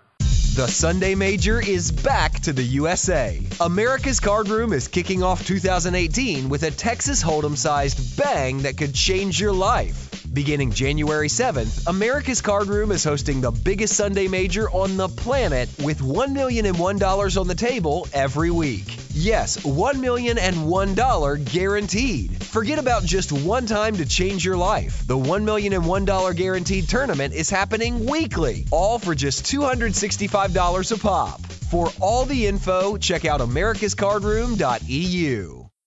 The 0.55 0.67
Sunday 0.67 1.15
Major 1.15 1.61
is 1.61 1.91
back 1.91 2.33
to 2.41 2.53
the 2.53 2.63
USA. 2.63 3.39
America's 3.61 4.19
Card 4.19 4.49
Room 4.49 4.73
is 4.73 4.89
kicking 4.89 5.23
off 5.23 5.45
2018 5.47 6.49
with 6.49 6.63
a 6.63 6.71
Texas 6.71 7.23
Hold'em 7.23 7.55
sized 7.55 8.17
bang 8.17 8.63
that 8.63 8.75
could 8.75 8.93
change 8.93 9.39
your 9.39 9.53
life. 9.53 10.08
Beginning 10.33 10.71
January 10.71 11.27
7th, 11.27 11.87
America's 11.87 12.41
Card 12.41 12.67
Room 12.67 12.91
is 12.91 13.03
hosting 13.03 13.41
the 13.41 13.49
biggest 13.49 13.95
Sunday 13.95 14.27
Major 14.27 14.69
on 14.69 14.95
the 14.95 15.07
planet 15.07 15.67
with 15.83 16.01
$1 16.01 16.33
million 16.33 16.67
and 16.67 16.77
$1 16.77 17.41
on 17.41 17.47
the 17.47 17.55
table 17.55 18.07
every 18.13 18.51
week. 18.51 18.95
Yes, 19.11 19.57
$1 19.57 19.99
million 19.99 20.37
and 20.37 20.55
$1 20.55 21.51
guaranteed. 21.51 22.43
Forget 22.43 22.77
about 22.77 23.03
just 23.03 23.31
one 23.31 23.65
time 23.65 23.95
to 23.95 24.05
change 24.05 24.45
your 24.45 24.57
life. 24.57 25.07
The 25.07 25.17
$1 25.17 25.43
million 25.43 25.73
and 25.73 25.83
$1 25.83 26.35
guaranteed 26.35 26.87
tournament 26.87 27.33
is 27.33 27.49
happening 27.49 28.05
weekly, 28.05 28.67
all 28.69 28.99
for 28.99 29.15
just 29.15 29.45
$265 29.45 30.91
a 30.91 30.97
pop. 30.99 31.41
For 31.41 31.89
all 31.99 32.25
the 32.25 32.45
info, 32.45 32.97
check 32.97 33.25
out 33.25 33.41
americascardroom.eu. 33.41 35.58